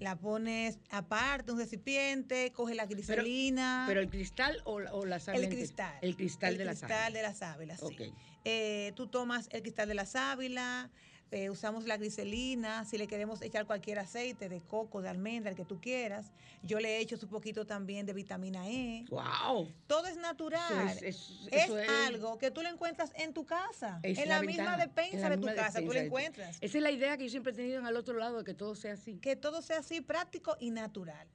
la 0.00 0.16
pones 0.18 0.78
aparte, 0.90 1.52
un 1.52 1.58
recipiente, 1.58 2.52
coges 2.52 2.74
la 2.74 2.86
glicerina. 2.86 3.84
¿Pero 3.86 4.00
el 4.00 4.08
cristal 4.10 4.60
o, 4.64 4.80
la- 4.80 4.92
o 4.94 5.04
la 5.06 5.20
sábila? 5.20 5.44
El 5.44 5.50
cristal. 5.54 5.98
El 6.02 6.16
cristal 6.16 6.52
El 6.52 6.58
de 6.58 6.64
la 6.64 6.70
cristal 6.72 6.88
sábila. 6.90 7.10
de 7.18 7.22
la 7.22 7.34
sábila, 7.34 7.76
sí. 7.76 7.96
Eh, 8.44 8.92
tú 8.96 9.06
tomas 9.06 9.48
el 9.52 9.62
cristal 9.62 9.86
de 9.86 9.94
la 9.94 10.06
sábila, 10.06 10.90
eh, 11.32 11.48
usamos 11.50 11.84
la 11.84 11.96
glicerina, 11.96 12.84
si 12.84 12.98
le 12.98 13.06
queremos 13.06 13.40
echar 13.42 13.66
cualquier 13.66 13.98
aceite 14.00 14.48
de 14.48 14.60
coco, 14.60 15.00
de 15.00 15.08
almendra, 15.08 15.50
el 15.50 15.56
que 15.56 15.64
tú 15.64 15.80
quieras. 15.80 16.32
Yo 16.62 16.80
le 16.80 16.98
echo 16.98 17.16
un 17.22 17.28
poquito 17.28 17.64
también 17.66 18.04
de 18.06 18.12
vitamina 18.12 18.68
E. 18.68 19.04
¡Wow! 19.08 19.72
Todo 19.86 20.06
es 20.06 20.16
natural. 20.16 20.88
Eso 20.88 21.04
es- 21.06 21.16
eso- 21.30 21.48
es, 21.50 21.64
eso 21.64 21.78
es- 21.78 21.88
algo 22.06 22.36
que 22.38 22.50
tú 22.50 22.62
lo 22.62 22.68
encuentras 22.68 23.12
en 23.14 23.32
tu 23.32 23.46
casa, 23.46 24.00
en 24.02 24.28
la, 24.28 24.36
la 24.36 24.42
misma 24.42 24.76
despensa 24.76 25.28
de 25.30 25.36
tu 25.38 25.46
casa, 25.54 25.78
tú 25.80 25.92
lo 25.92 26.00
encuentras. 26.00 26.56
Esa 26.60 26.76
es 26.78 26.82
la 26.82 26.90
idea 26.90 27.16
que 27.16 27.24
yo 27.24 27.30
siempre 27.30 27.52
he 27.52 27.56
tenido 27.56 27.78
en 27.78 27.86
el 27.86 27.96
otro 27.96 28.18
lado, 28.18 28.38
de 28.38 28.44
que 28.44 28.54
todo 28.54 28.74
sea 28.74 28.94
así. 28.94 29.16
Que 29.18 29.36
todo 29.36 29.62
sea 29.62 29.78
así 29.78 30.00
práctico 30.00 30.56
y 30.60 30.70
natural. 30.70 31.28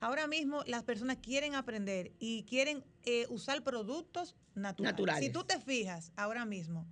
Ahora 0.00 0.28
mismo 0.28 0.62
las 0.66 0.84
personas 0.84 1.16
quieren 1.20 1.54
aprender 1.56 2.12
y 2.20 2.44
quieren 2.44 2.84
eh, 3.04 3.26
usar 3.30 3.62
productos 3.64 4.36
naturales. 4.54 4.92
Naturales. 4.92 5.24
Si 5.24 5.32
tú 5.32 5.42
te 5.44 5.58
fijas 5.58 6.12
ahora 6.16 6.44
mismo, 6.44 6.86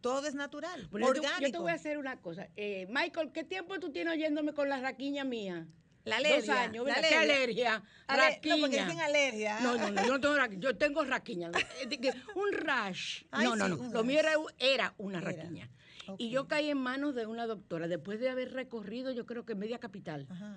todo 0.00 0.26
es 0.26 0.34
natural, 0.34 0.86
Bueno, 0.90 1.08
yo 1.08 1.12
te- 1.14 1.18
orgánico. 1.20 1.46
yo 1.46 1.52
te 1.52 1.58
voy 1.58 1.70
a 1.72 1.74
hacer 1.74 1.98
una 1.98 2.16
cosa. 2.20 2.48
Eh, 2.56 2.86
Michael, 2.90 3.32
¿qué 3.32 3.44
tiempo 3.44 3.78
tú 3.80 3.90
tienes 3.90 4.14
oyéndome 4.14 4.52
con 4.52 4.68
la 4.68 4.80
raquiña 4.80 5.24
mía? 5.24 5.66
La 6.04 6.16
Dos 6.18 6.26
alergia, 6.26 6.62
años, 6.62 6.86
la 6.86 6.94
¿verdad? 6.94 7.08
¿Qué 7.10 7.14
alergia? 7.16 7.82
Ale- 8.06 8.22
raquiña. 8.22 8.54
No, 8.56 8.60
porque 8.62 8.82
dicen 8.84 9.00
alergia. 9.00 9.60
No, 9.60 9.76
no, 9.76 9.90
no, 9.90 10.02
yo 10.06 10.12
no 10.12 10.20
tengo 10.20 10.36
raquiña. 10.36 10.60
Yo 10.62 10.76
tengo 10.76 11.04
raquiña. 11.04 11.50
Eh, 11.90 12.12
Un 12.34 12.52
rash. 12.52 13.24
Ay, 13.30 13.44
no, 13.46 13.56
no, 13.56 13.68
no. 13.68 13.76
Lo 13.92 14.04
mío 14.04 14.18
era, 14.20 14.32
era 14.58 14.94
una 14.96 15.18
Era. 15.18 15.32
raquiña. 15.32 15.68
Y 16.16 16.30
yo 16.30 16.48
caí 16.48 16.70
en 16.70 16.78
manos 16.78 17.14
de 17.14 17.26
una 17.26 17.46
doctora 17.46 17.86
después 17.88 18.18
de 18.20 18.30
haber 18.30 18.52
recorrido, 18.54 19.12
yo 19.12 19.26
creo 19.26 19.44
que 19.44 19.54
media 19.54 19.78
capital. 19.78 20.26
Ajá. 20.30 20.56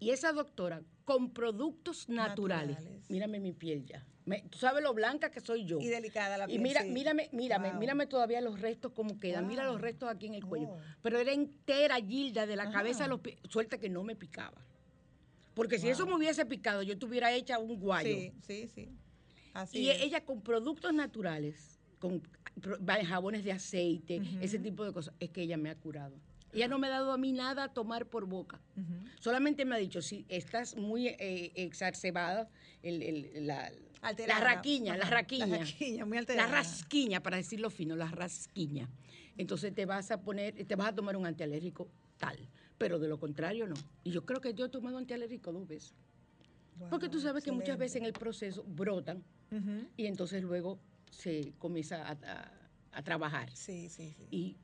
Y 0.00 0.10
esa 0.10 0.32
doctora, 0.32 0.82
con 1.04 1.30
productos 1.30 2.08
naturales, 2.08 2.76
Naturales. 2.78 3.10
mírame 3.10 3.38
mi 3.38 3.52
piel 3.52 3.84
ya. 3.84 4.04
Me- 4.24 4.42
tú 4.48 4.58
sabes 4.58 4.82
lo 4.82 4.94
blanca 4.94 5.30
que 5.30 5.40
soy 5.40 5.64
yo. 5.64 5.78
Y 5.80 5.88
delicada 5.88 6.38
la 6.38 6.44
Y 6.44 6.48
piel, 6.48 6.62
mira, 6.62 6.82
sí. 6.82 6.90
mírame, 6.90 7.28
mírame, 7.32 7.70
Wow. 7.70 7.78
mírame 7.80 8.06
todavía 8.06 8.40
los 8.40 8.60
restos 8.60 8.92
como 8.92 9.18
quedan. 9.20 9.46
Mira 9.46 9.64
los 9.64 9.80
restos 9.80 10.08
aquí 10.08 10.26
en 10.26 10.34
el 10.34 10.44
cuello. 10.44 10.68
Oh. 10.70 10.78
Pero 11.02 11.18
era 11.18 11.32
entera, 11.32 11.96
Gilda, 11.96 12.46
de 12.46 12.56
la 12.56 12.64
Ajá. 12.64 12.72
cabeza 12.72 13.04
a 13.04 13.08
los 13.08 13.20
pies. 13.20 13.38
Suerte 13.48 13.78
que 13.78 13.88
no 13.90 14.02
me 14.02 14.16
picaba. 14.16 14.64
Porque 15.54 15.78
si 15.78 15.88
eso 15.88 16.06
me 16.06 16.14
hubiese 16.14 16.46
picado, 16.46 16.82
yo 16.82 16.96
tuviera 16.98 17.32
hecha 17.34 17.58
un 17.58 17.78
guayo. 17.78 18.08
Sí, 18.08 18.32
sí, 18.46 18.68
sí. 18.68 18.88
Así 19.52 19.78
y 19.80 19.90
es. 19.90 20.00
ella 20.00 20.24
con 20.24 20.40
productos 20.42 20.94
naturales, 20.94 21.78
con 21.98 22.22
jabones 23.06 23.42
de 23.44 23.52
aceite, 23.52 24.22
ese 24.40 24.58
tipo 24.60 24.84
de 24.84 24.92
cosas, 24.92 25.12
es 25.18 25.28
que 25.30 25.42
ella 25.42 25.56
me 25.56 25.68
ha 25.70 25.74
curado. 25.74 26.14
Ella 26.52 26.68
no 26.68 26.78
me 26.78 26.86
ha 26.88 26.90
dado 26.90 27.12
a 27.12 27.18
mí 27.18 27.32
nada 27.32 27.64
a 27.64 27.68
tomar 27.72 28.06
por 28.06 28.26
boca. 28.26 28.60
Solamente 29.20 29.64
me 29.64 29.74
ha 29.74 29.78
dicho, 29.78 30.00
si 30.02 30.24
estás 30.28 30.76
muy 30.76 31.08
eh, 31.08 31.52
exacerbada, 31.56 32.48
el- 32.82 33.02
el- 33.02 33.46
la, 33.46 33.70
la 34.26 34.40
raquiña, 34.40 34.96
la 34.96 35.04
raquiña. 35.10 35.46
La 35.46 35.56
raquiña, 35.58 36.04
muy 36.06 36.16
La 36.16 36.20
alterada. 36.20 36.50
rasquiña, 36.52 37.22
para 37.22 37.36
decirlo 37.36 37.68
fino, 37.70 37.96
la 37.96 38.10
rasquiña. 38.10 38.88
Entonces 39.36 39.74
te 39.74 39.84
vas 39.86 40.10
a 40.10 40.22
poner, 40.22 40.54
te 40.66 40.74
vas 40.76 40.88
a 40.88 40.94
tomar 40.94 41.16
un 41.16 41.26
antialérgico 41.26 41.90
tal, 42.18 42.36
pero 42.78 42.98
de 42.98 43.08
lo 43.08 43.18
contrario 43.20 43.66
no. 43.66 43.74
Y 44.04 44.10
yo 44.10 44.24
creo 44.24 44.40
que 44.40 44.54
yo 44.54 44.64
he 44.66 44.68
tomado 44.70 44.96
antialérgico 44.98 45.52
dos 45.52 45.66
veces. 45.68 45.94
Porque 46.88 47.08
tú 47.10 47.20
sabes 47.20 47.44
que 47.44 47.52
muchas 47.52 47.76
veces 47.78 47.96
en 47.96 48.04
el 48.06 48.12
proceso 48.14 48.64
brotan 48.66 49.22
y 49.96 50.06
entonces 50.06 50.42
luego 50.42 50.80
se 51.10 51.52
comienza 51.58 52.06
a, 52.08 52.12
a- 52.12 52.52
a 52.92 53.02
trabajar. 53.02 53.50
Sí, 53.54 53.88
sí, 53.88 54.14
sí. 54.16 54.26
Y, 54.30 54.56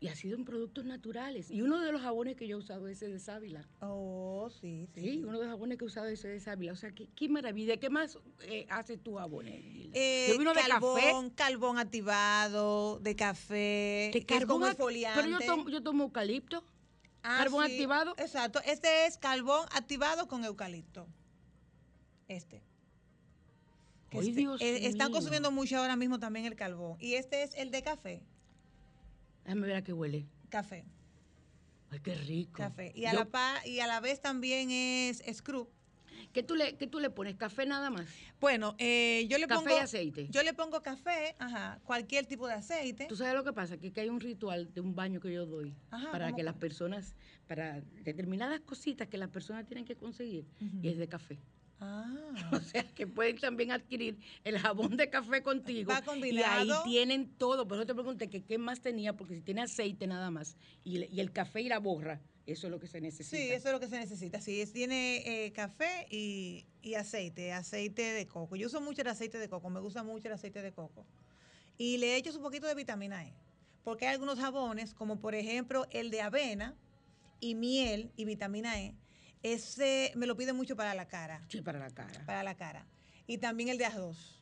y 0.00 0.08
ha 0.08 0.14
sido 0.14 0.36
en 0.36 0.44
productos 0.44 0.84
naturales. 0.84 1.50
Y 1.50 1.60
uno 1.62 1.80
de 1.80 1.90
los 1.90 2.00
jabones 2.00 2.36
que 2.36 2.46
yo 2.46 2.56
he 2.56 2.60
usado 2.60 2.86
es 2.86 2.98
ese 2.98 3.08
de 3.12 3.18
sábila. 3.18 3.68
Oh, 3.80 4.48
sí, 4.60 4.88
sí. 4.94 5.00
Sí, 5.00 5.24
uno 5.24 5.38
de 5.38 5.46
los 5.46 5.48
jabones 5.48 5.76
que 5.76 5.84
he 5.84 5.86
usado 5.88 6.06
es 6.06 6.20
ese 6.20 6.28
de 6.28 6.40
sábila. 6.40 6.72
O 6.72 6.76
sea, 6.76 6.92
qué, 6.92 7.08
qué 7.16 7.28
maravilla. 7.28 7.78
¿Qué 7.78 7.90
más 7.90 8.16
eh, 8.42 8.66
haces 8.70 9.02
tú 9.02 9.16
jabones? 9.16 9.54
Eh, 9.94 10.26
yo 10.28 10.34
vi 10.34 10.40
uno 10.42 10.54
de 10.54 10.60
carbón, 10.60 11.30
café. 11.30 11.34
carbón 11.34 11.78
activado, 11.78 13.00
de 13.00 13.16
café, 13.16 14.10
De 14.12 14.24
carbón, 14.26 14.64
exfoliante. 14.68 15.20
pero 15.22 15.38
yo 15.40 15.46
tomo, 15.46 15.68
yo 15.68 15.82
tomo 15.82 16.04
eucalipto. 16.04 16.64
Ah, 17.24 17.38
carbón 17.38 17.66
sí, 17.66 17.72
activado. 17.72 18.14
Exacto. 18.18 18.60
Este 18.64 19.06
es 19.06 19.18
carbón 19.18 19.66
activado 19.72 20.28
con 20.28 20.44
eucalipto. 20.44 21.08
Este. 22.28 22.62
Ay, 24.12 24.20
este- 24.28 24.32
Dios 24.32 24.60
eh, 24.60 24.86
Están 24.86 25.08
mío. 25.08 25.16
consumiendo 25.16 25.50
mucho 25.50 25.76
ahora 25.76 25.96
mismo 25.96 26.18
también 26.20 26.46
el 26.46 26.54
carbón. 26.54 26.96
Y 27.00 27.14
este 27.14 27.42
es 27.42 27.54
el 27.54 27.70
de 27.72 27.82
café. 27.82 28.22
Déjame 29.48 29.66
ver 29.66 29.76
a 29.76 29.82
qué 29.82 29.94
huele. 29.94 30.26
Café. 30.50 30.84
Ay, 31.90 32.00
qué 32.00 32.14
rico. 32.16 32.52
Café. 32.58 32.92
Y 32.94 33.06
a, 33.06 33.12
Yo- 33.12 33.20
la, 33.20 33.24
pa- 33.24 33.66
y 33.66 33.80
a 33.80 33.86
la 33.86 33.98
vez 34.00 34.20
también 34.20 34.70
es 34.70 35.22
scrub. 35.32 35.70
¿Qué 36.34 36.42
tú, 36.42 36.54
le, 36.54 36.76
¿Qué 36.76 36.86
tú 36.86 37.00
le 37.00 37.08
pones? 37.08 37.36
¿Café 37.36 37.64
nada 37.64 37.88
más? 37.88 38.04
Bueno, 38.40 38.74
eh, 38.78 39.26
yo 39.30 39.38
le 39.38 39.46
Café 39.46 39.64
pongo. 39.64 39.76
y 39.78 39.80
aceite. 39.80 40.28
Yo 40.28 40.42
le 40.42 40.52
pongo 40.52 40.82
café, 40.82 41.34
ajá, 41.38 41.80
cualquier 41.84 42.26
tipo 42.26 42.46
de 42.46 42.52
aceite. 42.54 43.06
¿Tú 43.06 43.16
sabes 43.16 43.32
lo 43.32 43.42
que 43.42 43.54
pasa? 43.54 43.78
Que, 43.78 43.90
que 43.90 44.02
hay 44.02 44.10
un 44.10 44.20
ritual 44.20 44.70
de 44.74 44.82
un 44.82 44.94
baño 44.94 45.18
que 45.20 45.32
yo 45.32 45.46
doy 45.46 45.74
Ajá, 45.90 46.12
para 46.12 46.26
¿cómo 46.26 46.36
que 46.36 46.42
las 46.42 46.56
personas, 46.56 47.14
para 47.46 47.80
determinadas 48.04 48.60
cositas 48.60 49.08
que 49.08 49.16
las 49.16 49.30
personas 49.30 49.64
tienen 49.66 49.86
que 49.86 49.96
conseguir, 49.96 50.44
y 50.82 50.88
es 50.88 50.98
de 50.98 51.08
café. 51.08 51.38
Ah. 51.80 52.14
O 52.52 52.60
sea, 52.60 52.82
que 52.84 53.06
pueden 53.06 53.38
también 53.38 53.72
adquirir 53.72 54.18
el 54.44 54.58
jabón 54.58 54.96
de 54.96 55.10
café 55.10 55.42
contigo. 55.42 55.90
Va 55.90 55.96
Y 55.96 55.98
ahí 55.98 56.04
combinado. 56.04 56.82
tienen 56.84 57.28
todo. 57.36 57.66
Por 57.68 57.76
eso 57.78 57.86
te 57.86 57.94
pregunté 57.94 58.28
que 58.30 58.42
qué 58.44 58.58
más 58.58 58.80
tenía, 58.80 59.16
porque 59.16 59.34
si 59.34 59.40
tiene 59.42 59.62
aceite 59.62 60.06
nada 60.06 60.30
más 60.30 60.56
y, 60.84 61.04
y 61.14 61.20
el 61.20 61.32
café 61.32 61.60
y 61.62 61.68
la 61.68 61.78
borra, 61.78 62.20
eso 62.46 62.66
es 62.66 62.70
lo 62.70 62.80
que 62.80 62.86
se 62.86 63.00
necesita. 63.00 63.36
Sí, 63.36 63.50
eso 63.50 63.68
es 63.68 63.74
lo 63.74 63.80
que 63.80 63.88
se 63.88 63.98
necesita. 63.98 64.40
Sí, 64.40 64.60
es- 64.60 64.72
tiene 64.72 65.18
eh, 65.46 65.52
café 65.52 66.06
y, 66.10 66.64
y 66.82 66.94
aceite, 66.94 67.52
aceite 67.52 68.02
de 68.02 68.26
coco. 68.26 68.56
Yo 68.56 68.68
uso 68.68 68.80
mucho 68.80 69.02
el 69.02 69.08
aceite 69.08 69.38
de 69.38 69.48
coco, 69.48 69.68
me 69.68 69.80
gusta 69.80 70.02
mucho 70.02 70.28
el 70.28 70.34
aceite 70.34 70.62
de 70.62 70.72
coco. 70.72 71.04
Y 71.76 71.98
le 71.98 72.16
echo 72.16 72.34
un 72.34 72.42
poquito 72.42 72.66
de 72.66 72.74
vitamina 72.74 73.24
E. 73.26 73.34
Porque 73.84 74.06
hay 74.06 74.14
algunos 74.14 74.38
jabones, 74.38 74.94
como 74.94 75.20
por 75.20 75.34
ejemplo 75.34 75.86
el 75.90 76.10
de 76.10 76.22
avena 76.22 76.74
y 77.40 77.54
miel 77.54 78.10
y 78.16 78.24
vitamina 78.24 78.80
E, 78.80 78.94
ese 79.42 80.12
me 80.16 80.26
lo 80.26 80.36
pide 80.36 80.52
mucho 80.52 80.76
para 80.76 80.94
la 80.94 81.06
cara. 81.08 81.44
Sí, 81.48 81.60
para 81.62 81.78
la 81.78 81.90
cara. 81.90 82.24
Para 82.26 82.42
la 82.42 82.56
cara. 82.56 82.86
Y 83.26 83.38
también 83.38 83.68
el 83.68 83.78
de 83.78 83.86
arroz. 83.86 84.34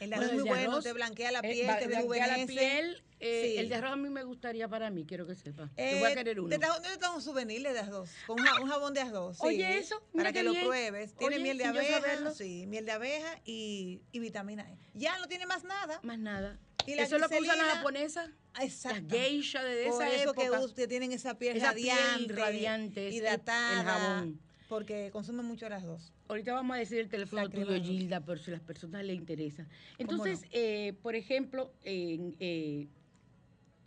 El 0.00 0.10
de 0.10 0.16
arroz 0.16 0.26
Bueno, 0.28 0.38
es 0.42 0.44
muy 0.46 0.48
bueno, 0.58 0.70
arroz, 0.72 0.84
te 0.84 0.92
blanquea 0.92 1.30
la 1.32 1.38
eh, 1.40 1.52
piel, 1.52 1.68
va- 1.68 1.78
te 1.78 1.86
blanquea 1.86 2.26
la 2.26 2.46
piel. 2.46 3.04
eh, 3.20 3.42
Sí. 3.52 3.58
El 3.58 3.68
de 3.68 3.74
arroz 3.76 3.92
a 3.92 3.96
mí 3.96 4.08
me 4.10 4.24
gustaría 4.24 4.68
para 4.68 4.90
mí, 4.90 5.06
quiero 5.06 5.24
que 5.26 5.34
sepa. 5.36 5.66
Yo 5.66 5.70
Eh, 5.76 5.98
voy 6.00 6.10
a 6.10 6.14
querer 6.14 6.40
uno. 6.40 6.48
Te 6.48 6.58
trajo, 6.58 6.80
te 6.82 6.96
trajo 6.98 7.14
un 7.16 7.22
souvenir 7.22 7.62
de 7.62 7.78
arroz, 7.78 8.10
con 8.26 8.38
un, 8.40 8.44
ja- 8.44 8.60
un 8.60 8.68
jabón 8.68 8.92
de 8.92 9.00
arroz. 9.02 9.36
sí, 9.38 9.46
Oye, 9.46 9.78
eso, 9.78 10.00
mira 10.12 10.24
Para 10.24 10.32
que 10.32 10.42
lo 10.42 10.52
pruebes. 10.52 11.14
Tiene 11.14 11.36
Oye, 11.36 11.42
miel 11.44 11.58
de 11.58 11.64
yo 11.64 11.70
abeja, 11.70 12.34
sí, 12.34 12.66
miel 12.66 12.84
de 12.86 12.92
abeja 12.92 13.40
y, 13.44 14.02
y 14.12 14.18
vitamina 14.18 14.68
E. 14.70 14.76
Ya 14.94 15.16
no 15.18 15.28
tiene 15.28 15.46
más 15.46 15.62
nada. 15.64 16.00
Más 16.02 16.18
nada. 16.18 16.58
Y 16.86 16.94
la 16.94 17.02
Eso 17.04 17.16
es 17.16 17.22
lo 17.22 17.28
que 17.28 17.40
usan 17.40 17.58
las 17.58 17.68
japonesas. 17.76 18.30
Las 18.54 18.64
Exacto. 18.64 19.16
geisha 19.16 19.62
de 19.64 19.86
Por 19.86 20.02
esa 20.02 20.14
eso 20.14 20.30
época. 20.30 20.74
que 20.74 20.86
tienen 20.86 21.12
esa 21.12 21.38
piel 21.38 21.56
Esa 21.56 21.72
piel 21.74 21.96
radiante, 21.96 22.32
radiante, 22.34 23.08
es 23.08 23.14
el- 23.14 23.20
hidratada, 23.20 23.82
jabón. 23.84 24.40
porque 24.68 25.10
consumen 25.12 25.44
mucho 25.46 25.68
las 25.68 25.82
dos. 25.82 26.12
Ahorita 26.28 26.52
vamos 26.52 26.76
a 26.76 26.78
decir 26.78 26.98
el 27.00 27.08
teléfono 27.08 27.42
La 27.42 27.50
crema 27.50 27.66
tuyo. 27.66 27.82
Gilda, 27.84 28.20
por 28.20 28.38
si 28.38 28.50
a 28.50 28.54
las 28.54 28.62
personas 28.62 29.04
les 29.04 29.16
interesa. 29.16 29.64
no? 29.64 29.68
Entonces, 29.98 30.42
eh, 30.52 30.94
por 31.02 31.14
ejemplo, 31.16 31.72
en 31.82 32.36
eh, 32.38 32.88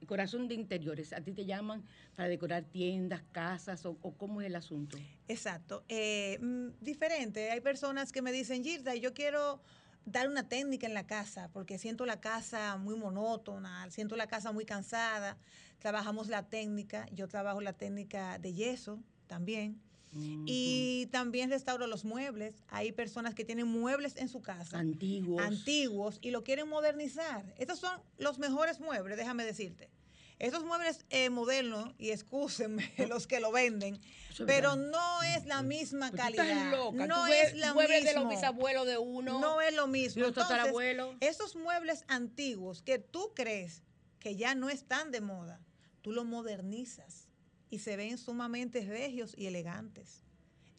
Corazón 0.06 0.48
de 0.48 0.54
Interiores, 0.54 1.12
¿a 1.14 1.22
ti 1.22 1.32
te 1.34 1.46
llaman 1.46 1.84
para 2.16 2.30
decorar 2.30 2.64
tiendas, 2.64 3.24
casas 3.32 3.86
o, 3.86 3.98
o 4.02 4.14
cómo 4.16 4.42
es 4.42 4.48
el 4.48 4.56
asunto? 4.56 4.98
Exacto. 5.28 5.84
Eh, 5.90 6.38
mm, 6.42 6.68
diferente. 6.82 7.50
Hay 7.52 7.62
personas 7.62 8.12
que 8.12 8.22
me 8.22 8.32
dicen, 8.32 8.64
Gilda, 8.64 8.96
yo 8.96 9.14
quiero 9.14 9.62
dar 10.08 10.30
una 10.30 10.48
técnica 10.48 10.88
en 10.88 10.94
la 10.94 11.06
casa, 11.06 11.50
porque 11.52 11.78
siento 11.78 12.06
la 12.06 12.22
casa 12.22 12.78
muy 12.78 12.96
monótona, 12.96 13.90
siento 13.92 14.16
la 14.16 14.28
casa 14.28 14.52
muy 14.52 14.66
cansada. 14.66 15.38
Trabajamos 15.80 16.30
la 16.30 16.44
técnica, 16.44 17.08
yo 17.12 17.28
trabajo 17.28 17.62
la 17.62 17.74
técnica 17.74 18.40
de 18.40 18.54
yeso 18.54 19.00
también. 19.28 19.80
Y 20.20 21.08
también 21.12 21.52
restauro 21.52 21.86
los 21.86 22.04
muebles. 22.04 22.56
Hay 22.70 22.92
personas 22.92 23.36
que 23.36 23.46
tienen 23.46 23.68
muebles 23.68 24.16
en 24.16 24.30
su 24.30 24.42
casa. 24.42 24.80
Antiguos. 24.80 25.44
antiguos 25.44 26.18
y 26.22 26.32
lo 26.32 26.44
quieren 26.44 26.68
modernizar. 26.68 27.54
Estos 27.58 27.80
son 27.80 28.00
los 28.18 28.40
mejores 28.40 28.80
muebles, 28.80 29.18
déjame 29.18 29.46
decirte. 29.46 29.92
Estos 30.40 30.64
muebles 30.64 31.04
eh, 31.10 31.30
modernos, 31.32 31.94
y 31.98 32.12
excúsenme 32.12 32.94
los 33.10 33.26
que 33.26 33.40
lo 33.40 33.52
venden, 33.52 33.96
es 33.96 34.44
pero 34.46 34.76
verdad. 34.76 34.92
no 34.92 35.24
es 35.24 35.46
la 35.46 35.64
misma 35.64 36.12
Pues 36.12 36.22
tú 36.32 36.36
calidad. 36.38 36.72
loca. 36.72 37.08
No 37.08 37.24
ves 37.24 37.54
es 37.54 37.58
la 37.58 37.74
muebles 37.74 38.04
de 38.04 38.14
los 38.14 38.26
misma. 38.26 38.40
bisabuelos 38.40 38.86
de 38.86 38.98
uno. 39.00 39.40
No 39.40 39.62
es 39.62 39.74
lo 39.74 39.88
mismo. 39.88 40.22
los 40.22 40.34
tatarabuelos. 40.36 41.16
esos 41.22 41.56
muebles 41.56 42.04
antiguos 42.08 42.84
que 42.84 43.00
tú 43.00 43.32
crees 43.36 43.82
que 44.20 44.36
ya 44.36 44.54
no 44.54 44.70
están 44.70 45.12
de 45.12 45.22
moda, 45.22 45.60
tú 46.02 46.12
los 46.12 46.26
modernizas 46.26 47.30
y 47.70 47.80
se 47.80 47.98
ven 47.98 48.18
sumamente 48.20 48.82
regios 48.86 49.34
y 49.36 49.48
elegantes. 49.48 50.22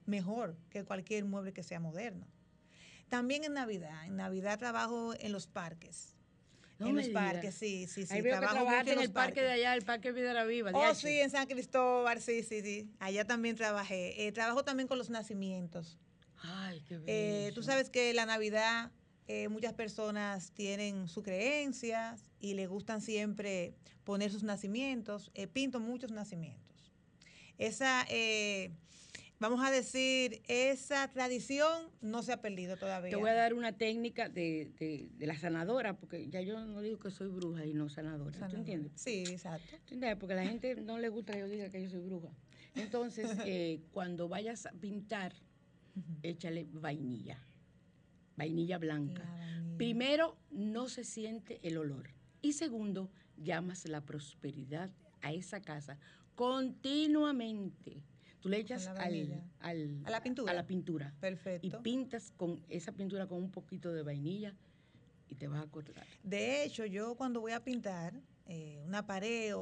Mejor 0.07 0.57
que 0.71 0.85
cualquier 0.85 1.25
mueble 1.25 1.53
que 1.53 1.63
sea 1.65 1.81
moderno. 1.81 2.27
También 3.09 3.43
en 3.45 3.55
Navidad. 3.55 4.07
En 4.07 4.17
Navidad 4.17 4.59
trabajo 4.59 5.15
en 5.19 5.33
los 5.33 5.47
parques. 5.47 6.15
No 6.79 6.89
en 6.89 6.97
los 6.97 7.09
parques, 7.09 7.55
sí, 7.55 7.87
sí, 7.89 8.07
sí. 8.07 8.15
Ahí 8.15 8.23
veo 8.23 8.35
que 8.35 8.39
trabajo 8.39 8.65
mucho 8.65 8.67
trabajaste 8.67 8.91
en 8.93 8.97
los 8.97 9.05
el 9.07 9.13
parque 9.13 9.43
de 9.43 9.51
allá, 9.51 9.75
el 9.75 9.83
parque 9.83 10.13
Piedra 10.13 10.45
Viva. 10.45 10.71
Oh, 10.75 10.95
sí, 10.95 11.19
en 11.21 11.31
San 11.31 11.47
Cristóbal, 11.47 12.21
sí, 12.21 12.43
sí, 12.43 12.63
sí. 12.63 12.89
Allá 13.01 13.25
también 13.25 13.57
trabajé. 13.57 14.27
Eh, 14.27 14.33
trabajo 14.33 14.65
también 14.65 14.87
con 14.87 14.97
los 14.97 15.11
nacimientos. 15.11 15.99
Ay, 16.41 16.81
qué 16.87 17.01
Eh, 17.07 17.53
tú 17.55 17.63
sabes 17.65 17.91
que 17.91 18.15
la 18.15 18.27
Navidad 18.27 18.93
eh, 19.31 19.49
muchas 19.49 19.75
personas 19.75 20.53
tienen 20.53 21.07
sus 21.07 21.23
creencias 21.23 22.31
y 22.41 22.55
le 22.55 22.67
gustan 22.67 23.03
siempre 23.03 23.75
poner 24.05 24.31
sus 24.31 24.43
nacimientos. 24.43 25.31
Eh, 25.35 25.47
pinto 25.47 25.81
muchos 25.81 26.11
nacimientos. 26.11 26.93
Esa, 27.59 28.07
eh, 28.09 28.71
vamos 29.41 29.65
a 29.65 29.71
decir, 29.71 30.43
esa 30.49 31.11
tradición 31.13 31.91
no 32.01 32.23
se 32.23 32.33
ha 32.33 32.41
perdido 32.41 32.77
todavía. 32.77 33.11
Te 33.11 33.17
voy 33.17 33.31
a 33.31 33.35
dar 33.35 33.55
una 33.55 33.73
técnica 33.77 34.29
de, 34.29 34.71
de- 34.79 35.09
de 35.13 35.27
la 35.27 35.37
sanadora, 35.39 35.97
porque 35.97 36.29
ya 36.29 36.41
yo 36.41 36.65
no 36.65 36.81
digo 36.81 36.99
que 36.99 37.11
soy 37.11 37.29
bruja 37.29 37.65
y 37.67 37.75
no 37.75 37.89
sanadora. 37.89 38.49
¿Tú 38.49 38.57
entiendes? 38.57 38.93
Sí, 38.97 39.25
exacto. 39.29 39.77
¿Tú 39.87 39.95
entiendes? 39.95 40.17
Porque 40.19 40.35
a 40.35 40.37
la 40.37 40.47
gente 40.47 40.75
no 40.77 40.99
le 40.99 41.09
gusta 41.09 41.33
que 41.35 41.41
yo 41.41 41.49
diga 41.49 41.71
que 41.71 41.83
yo 41.83 41.89
soy 41.91 42.01
bruja. 42.01 42.29
Entonces, 42.75 43.29
eh, 43.47 43.81
cuando 43.93 44.29
vayas 44.29 44.67
a 44.67 44.73
pintar, 44.73 45.33
échale 46.23 46.67
vainilla. 46.73 47.39
Vainilla 48.37 48.79
blanca. 48.79 49.25
Vainilla. 49.25 49.77
Primero, 49.79 50.37
no 50.51 50.89
se 50.89 51.05
siente 51.05 51.59
el 51.63 51.77
olor. 51.77 52.11
Y 52.43 52.53
segundo, 52.53 53.11
llamas 53.37 53.85
la 53.89 54.01
prosperidad 54.05 54.91
a 55.23 55.33
esa 55.33 55.61
casa 55.61 55.99
continuamente. 56.37 58.03
Tú 58.41 58.49
le 58.49 58.59
echas 58.59 58.87
al, 58.87 59.43
al- 59.61 60.03
A 60.05 60.11
la 60.11 60.23
pintura. 60.23 60.53
A 60.53 60.55
la 60.55 60.67
pintura. 60.67 61.13
Y 61.17 61.21
Perfecto. 61.21 61.83
pintas 61.83 62.33
con 62.37 62.63
esa 62.69 62.93
pintura 62.93 63.27
con 63.27 63.39
un 63.43 63.51
poquito 63.51 63.93
de 63.93 64.03
vainilla 64.03 64.55
y 65.29 65.35
te 65.35 65.49
vas 65.49 65.61
a 65.61 65.63
acordar. 65.65 66.07
De 66.23 66.63
hecho, 66.65 66.87
yo 66.87 67.17
cuando 67.17 67.41
voy 67.41 67.53
a 67.53 67.65
pintar 67.65 68.15
eh, 68.47 68.81
una 68.85 69.07
pared 69.07 69.55
o 69.57 69.61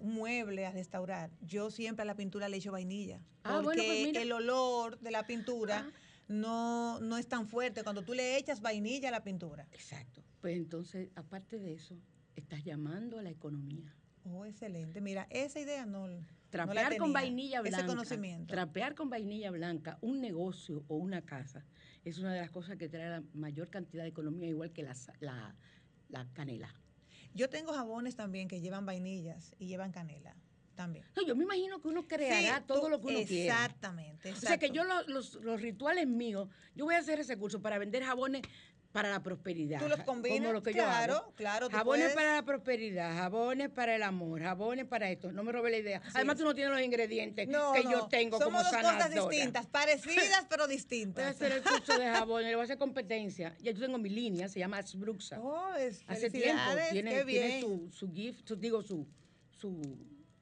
un 0.00 0.14
mueble 0.14 0.66
a 0.66 0.70
restaurar, 0.70 1.30
yo 1.40 1.70
siempre 1.70 2.02
a 2.02 2.04
la 2.04 2.14
pintura 2.14 2.48
le 2.48 2.58
echo 2.58 2.70
vainilla. 2.72 3.20
Ah, 3.44 3.60
porque 3.64 3.80
bueno, 3.80 3.82
pues 3.94 4.06
mira. 4.08 4.22
el 4.22 4.32
olor 4.32 4.98
de 5.00 5.10
la 5.10 5.26
pintura 5.26 5.86
Ah. 5.88 5.92
no, 6.28 7.00
no 7.00 7.16
es 7.16 7.26
tan 7.26 7.48
fuerte 7.48 7.82
cuando 7.82 8.02
tú 8.02 8.12
le 8.14 8.36
echas 8.36 8.60
vainilla 8.60 9.08
a 9.08 9.12
la 9.12 9.24
pintura. 9.24 9.66
Exacto. 9.72 10.22
Pues 10.40 10.56
entonces, 10.56 11.08
aparte 11.16 11.58
de 11.58 11.72
eso, 11.72 11.96
estás 12.36 12.62
llamando 12.62 13.18
a 13.18 13.22
la 13.22 13.30
economía. 13.30 13.92
Oh, 14.24 14.44
excelente. 14.44 15.00
Mira, 15.00 15.26
esa 15.30 15.58
idea 15.58 15.86
no, 15.86 16.06
no 16.50 16.72
Trapear 16.72 16.96
con 16.96 17.12
vainilla 17.12 17.60
blanca. 17.60 17.78
Ese 17.78 17.86
conocimiento. 17.86 18.52
Trapear 18.54 18.94
con 18.94 19.10
vainilla 19.10 19.50
blanca 19.50 19.98
un 20.00 20.20
negocio 20.20 20.84
o 20.88 20.96
una 20.96 21.22
casa 21.22 21.64
es 22.04 22.18
una 22.18 22.32
de 22.32 22.40
las 22.40 22.50
cosas 22.50 22.76
que 22.78 22.88
trae 22.88 23.10
la 23.10 23.22
mayor 23.34 23.68
cantidad 23.68 24.02
de 24.04 24.08
economía, 24.08 24.48
igual 24.48 24.72
que 24.72 24.82
la, 24.82 24.94
la, 25.20 25.54
la 26.08 26.26
canela. 26.32 26.74
Yo 27.34 27.50
tengo 27.50 27.72
jabones 27.74 28.16
también 28.16 28.48
que 28.48 28.60
llevan 28.60 28.86
vainillas 28.86 29.54
y 29.58 29.66
llevan 29.66 29.92
canela 29.92 30.34
también. 30.74 31.04
No, 31.16 31.26
yo 31.26 31.34
me 31.36 31.44
imagino 31.44 31.82
que 31.82 31.88
uno 31.88 32.06
creará 32.06 32.58
Sí, 32.58 32.64
todo 32.66 32.82
tú- 32.82 32.88
lo 32.88 33.00
que 33.00 33.06
uno 33.08 33.26
quiera. 33.26 33.64
Exactamente, 33.64 34.32
O 34.32 34.36
sea 34.36 34.58
que 34.58 34.70
yo 34.70 34.84
lo- 34.84 35.02
los, 35.08 35.34
los 35.42 35.60
rituales 35.60 36.06
míos, 36.06 36.48
yo 36.74 36.84
voy 36.86 36.94
a 36.94 36.98
hacer 36.98 37.18
ese 37.20 37.36
curso 37.36 37.60
para 37.60 37.78
vender 37.78 38.04
jabones 38.04 38.42
para 38.92 39.10
la 39.10 39.22
prosperidad. 39.22 39.80
Tú 39.80 39.88
los 39.88 40.00
combinas, 40.00 40.38
como 40.38 40.52
lo 40.54 40.62
que 40.62 40.72
claro, 40.72 41.12
yo 41.12 41.18
hago. 41.20 41.32
claro, 41.34 41.68
Jabones 41.70 42.02
puedes- 42.04 42.14
para 42.14 42.34
la 42.36 42.42
prosperidad, 42.42 43.14
jabones 43.16 43.68
para 43.68 43.94
el 43.94 44.02
amor, 44.02 44.40
jabones 44.42 44.86
para 44.86 45.10
esto. 45.10 45.30
No 45.30 45.44
me 45.44 45.52
robe 45.52 45.70
la 45.70 45.76
idea. 45.76 46.02
Además, 46.14 46.36
tú 46.38 46.44
no 46.44 46.54
tienes 46.54 46.72
los 46.72 46.80
ingredientes 46.82 47.46
No, 47.48 47.72
que 47.74 47.84
no, 47.84 47.90
yo 47.90 48.06
tengo 48.08 48.38
Somos 48.38 48.62
como 48.62 48.64
dos 48.64 48.72
cosas 48.82 49.10
distintas, 49.14 49.66
parecidas 49.66 50.46
pero 50.48 50.64
Voy 50.64 50.72
a 50.72 50.76
distintas. 50.76 51.26
hacer 51.36 51.52
el 51.52 51.62
curso 51.62 51.98
de 51.98 52.06
jabones, 52.10 52.48
le 52.48 52.54
voy 52.54 52.62
a 52.62 52.64
hacer 52.64 52.78
competencia. 52.78 53.54
Ya 53.60 53.72
yo 53.72 53.80
tengo 53.80 53.98
mi 53.98 54.08
línea, 54.08 54.48
se 54.48 54.58
llama 54.58 54.78
Asbruxa. 54.78 55.38
Oh, 55.40 55.74
es- 55.74 56.02
Hace 56.06 56.30
tiempo, 56.30 56.62
tiene, 56.90 57.10
qué 57.10 57.24
tiene 57.24 57.24
bien. 57.24 57.60
su, 57.60 57.90
su 57.92 58.12
gift, 58.12 58.48
su- 58.48 58.56
digo, 58.56 58.82
su, 58.82 59.06
su 59.50 59.80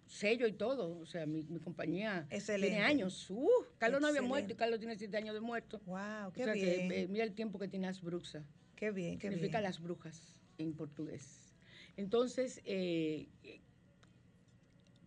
sello 0.07 0.47
y 0.47 0.53
todo. 0.53 0.99
O 0.99 1.07
sea, 1.07 1.27
mi, 1.27 1.42
mi 1.45 1.59
compañía 1.61 2.27
Excelente. 2.31 2.69
tiene 2.69 2.83
años. 2.85 3.29
Uh, 3.31 3.49
Carlos 3.79 4.01
no 4.01 4.07
había 4.09 4.23
muerto 4.23 4.53
y 4.53 4.57
Carlos 4.57 4.79
tiene 4.79 4.97
siete 4.97 5.16
años 5.16 5.35
de 5.35 5.40
muerto. 5.40 5.81
Wow, 5.87 6.29
O 6.29 6.33
qué 6.33 6.45
sea 6.45 6.53
bien. 6.53 6.88
que 6.88 7.03
eh, 7.03 7.09
mira 7.09 7.25
el 7.25 7.35
tiempo 7.35 7.59
que 7.59 7.69
tiene 7.69 7.87
Asbruxa. 7.88 8.45
qué 8.77 8.90
bien, 8.90 9.19
qué 9.19 9.29
Significa 9.29 9.59
bien. 9.59 9.64
las 9.71 9.81
brujas 9.81 10.37
en 10.59 10.73
portugués. 10.75 11.55
Entonces, 11.97 12.61
eh, 12.64 13.29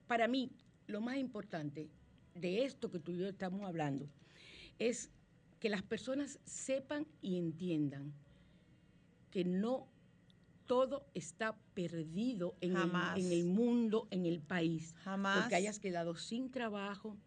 para 0.08 0.28
mí, 0.28 0.52
lo 0.88 1.02
más 1.02 1.18
importante 1.18 1.90
de 2.36 2.64
esto 2.66 2.90
que 2.90 3.00
tú 3.00 3.12
y 3.12 3.18
yo 3.20 3.28
estamos 3.28 3.62
hablando 3.68 4.10
es 4.80 5.12
que 5.60 5.70
las 5.70 5.84
personas 5.84 6.40
sepan 6.46 7.06
y 7.22 7.38
entiendan 7.38 8.14
que 9.30 9.44
no 9.44 9.88
todo 10.70 11.04
está 11.16 11.58
perdido 11.74 12.56
en, 12.62 12.74
el, 12.74 12.78
Jamás. 12.78 13.18
en 13.18 13.32
el 13.32 13.46
mundo, 13.46 14.08
en 14.12 14.28
el 14.28 14.40
país. 14.40 14.94
Jamás. 15.04 15.40
Porque 15.40 15.56
hayas 15.56 15.80
quedado 15.80 16.14
sin 16.14 16.52
trabajo, 16.52 17.18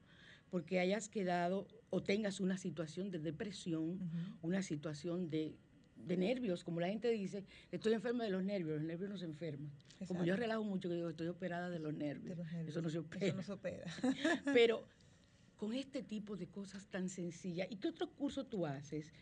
porque 0.49 0.79
hayas 0.79 1.09
quedado 1.09 1.67
o 1.91 2.01
tengas 2.01 2.39
una 2.39 2.57
situación 2.57 3.11
de 3.11 3.19
depresión, 3.19 3.99
una 4.43 4.63
situación 4.63 5.29
de, 5.29 5.57
de 5.97 6.17
nervios, 6.17 6.63
como 6.63 6.79
la 6.79 6.87
gente 6.87 7.11
dice, 7.11 7.45
estoy 7.73 7.95
enferma 7.95 8.23
de 8.23 8.31
los 8.31 8.45
nervios, 8.45 8.77
los 8.77 8.87
nervios 8.87 9.11
no 9.11 9.17
se 9.17 9.25
enferman. 9.25 9.73
Como 10.07 10.25
yo 10.25 10.37
relajo 10.37 10.63
mucho, 10.63 10.89
que 10.89 10.95
digo, 10.95 11.09
estoy 11.09 11.27
operada 11.27 11.69
de 11.69 11.81
los 11.81 11.93
nervios. 11.95 12.37
De 12.37 12.45
los 12.45 12.53
nervios. 12.53 12.69
Eso 12.69 12.81
no 12.81 12.91
se 12.91 12.99
opera. 13.01 13.27
Eso 13.27 13.37
no 13.37 13.43
se 13.43 13.53
opera. 13.53 13.85
Pero 14.55 14.85
con 15.57 15.75
este 15.75 16.05
tipo 16.05 16.37
de 16.37 16.47
cosas 16.47 16.87
tan 16.87 17.09
sencillas, 17.09 17.67
¿y 17.71 17.77
qué 17.79 17.89
otro 17.89 18.09
curso 18.09 18.47
tú 18.47 18.67
haces? 18.67 19.13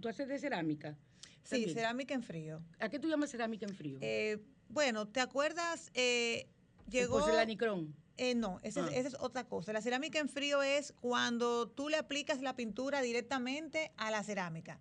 ¿Tú 0.00 0.08
haces 0.08 0.28
de 0.28 0.38
cerámica? 0.38 0.96
Sí, 1.42 1.50
También. 1.50 1.74
cerámica 1.74 2.14
en 2.14 2.22
frío. 2.22 2.62
¿A 2.78 2.88
qué 2.88 2.98
tú 2.98 3.08
llamas 3.08 3.30
cerámica 3.30 3.66
en 3.66 3.74
frío? 3.74 3.98
Eh, 4.00 4.38
bueno, 4.68 5.06
¿te 5.08 5.20
acuerdas? 5.20 5.90
Eh, 5.94 6.46
llegó... 6.88 7.18
porcelanicrón. 7.18 7.94
Eh, 8.16 8.34
no, 8.34 8.58
esa, 8.62 8.80
es- 8.80 8.86
Ah. 8.86 8.96
esa 8.96 9.08
es 9.08 9.14
otra 9.20 9.44
cosa. 9.44 9.72
La 9.72 9.80
cerámica 9.80 10.18
en 10.18 10.28
frío 10.28 10.62
es 10.62 10.92
cuando 11.00 11.68
tú 11.68 11.88
le 11.88 11.96
aplicas 11.96 12.42
la 12.42 12.54
pintura 12.54 13.00
directamente 13.00 13.92
a 13.96 14.10
la 14.10 14.22
cerámica. 14.22 14.78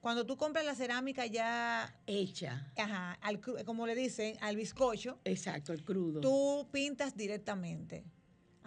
Cuando 0.00 0.24
tú 0.24 0.36
compras 0.36 0.64
la 0.64 0.76
cerámica 0.76 1.26
ya, 1.26 1.92
Hecha. 2.06 2.70
ajá, 2.76 3.14
al 3.22 3.40
como 3.64 3.88
le 3.88 3.96
dicen, 3.96 4.36
al 4.40 4.54
bizcocho, 4.54 5.18
Exacto, 5.24 5.72
el 5.72 5.82
crudo. 5.84 6.20
tú 6.20 6.68
pintas 6.70 7.16
directamente. 7.16 8.04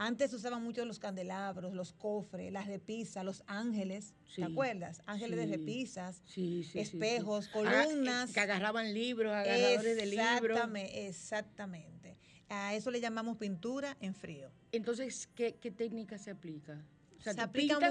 Antes 0.02 0.34
usaban 0.34 0.64
mucho 0.64 0.86
los 0.86 0.98
candelabros, 0.98 1.74
los 1.74 1.92
cofres, 1.92 2.54
las 2.54 2.68
repisas, 2.68 3.26
los 3.26 3.44
ángeles. 3.48 4.14
Sí, 4.34 4.42
¿Te 4.42 4.46
acuerdas? 4.46 5.02
Ángeles 5.06 5.38
de 5.38 5.46
repisas, 5.58 6.22
Sí, 6.26 6.66
espejos, 6.74 7.50
Aga- 7.54 7.84
columnas. 7.84 8.32
que 8.32 8.40
agarraban 8.40 8.94
libros, 8.94 9.34
agarradores 9.34 9.98
de 9.98 10.06
libros. 10.06 10.58
Exactamente, 10.58 11.08
exactamente. 11.08 12.18
A 12.48 12.74
eso 12.76 12.92
le 12.92 13.02
llamamos 13.02 13.38
pintura 13.38 13.98
en 14.00 14.16
frío. 14.16 14.50
Entonces, 14.72 15.28
¿qué, 15.36 15.56
qué 15.56 15.70
técnica 15.70 16.18
se 16.18 16.32
aplica? 16.32 16.82
O 17.20 17.22
sea, 17.22 17.34
Se 17.34 17.42
aplica 17.42 17.76
pintas-. 17.76 17.90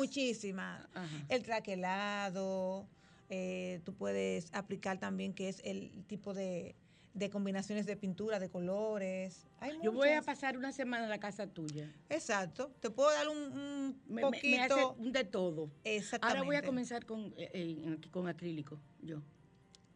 Ajá. 0.94 1.26
El 1.28 1.42
traquelado, 1.42 2.88
eh, 3.28 3.80
tú 3.84 3.92
puedes 3.94 4.48
aplicar 4.54 4.98
también 4.98 5.34
que 5.34 5.50
es 5.50 5.60
el 5.64 5.92
tipo 6.06 6.32
de, 6.32 6.74
de 7.18 7.30
combinaciones 7.30 7.86
de 7.86 7.96
pintura, 7.96 8.38
de 8.38 8.48
colores. 8.48 9.46
Hay 9.60 9.72
Yo 9.82 9.92
voy 9.92 10.10
a 10.10 10.22
pasar 10.22 10.56
una 10.56 10.72
semana 10.72 11.04
en 11.04 11.10
la 11.10 11.18
casa 11.18 11.46
tuya. 11.46 11.92
Exacto. 12.08 12.70
Te 12.80 12.90
puedo 12.90 13.10
dar 13.10 13.28
un, 13.28 13.38
un 13.38 14.00
Me, 14.08 14.22
poquito. 14.22 14.46
me 14.48 14.60
hace 14.60 14.84
un 14.98 15.12
de 15.12 15.24
todo. 15.24 15.70
Exactamente. 15.84 16.38
Ahora 16.38 16.46
voy 16.46 16.56
a 16.56 16.62
comenzar 16.62 17.04
con, 17.04 17.34
eh, 17.36 17.50
eh, 17.54 17.98
con 18.10 18.28
acrílico, 18.28 18.78
yo. 19.02 19.20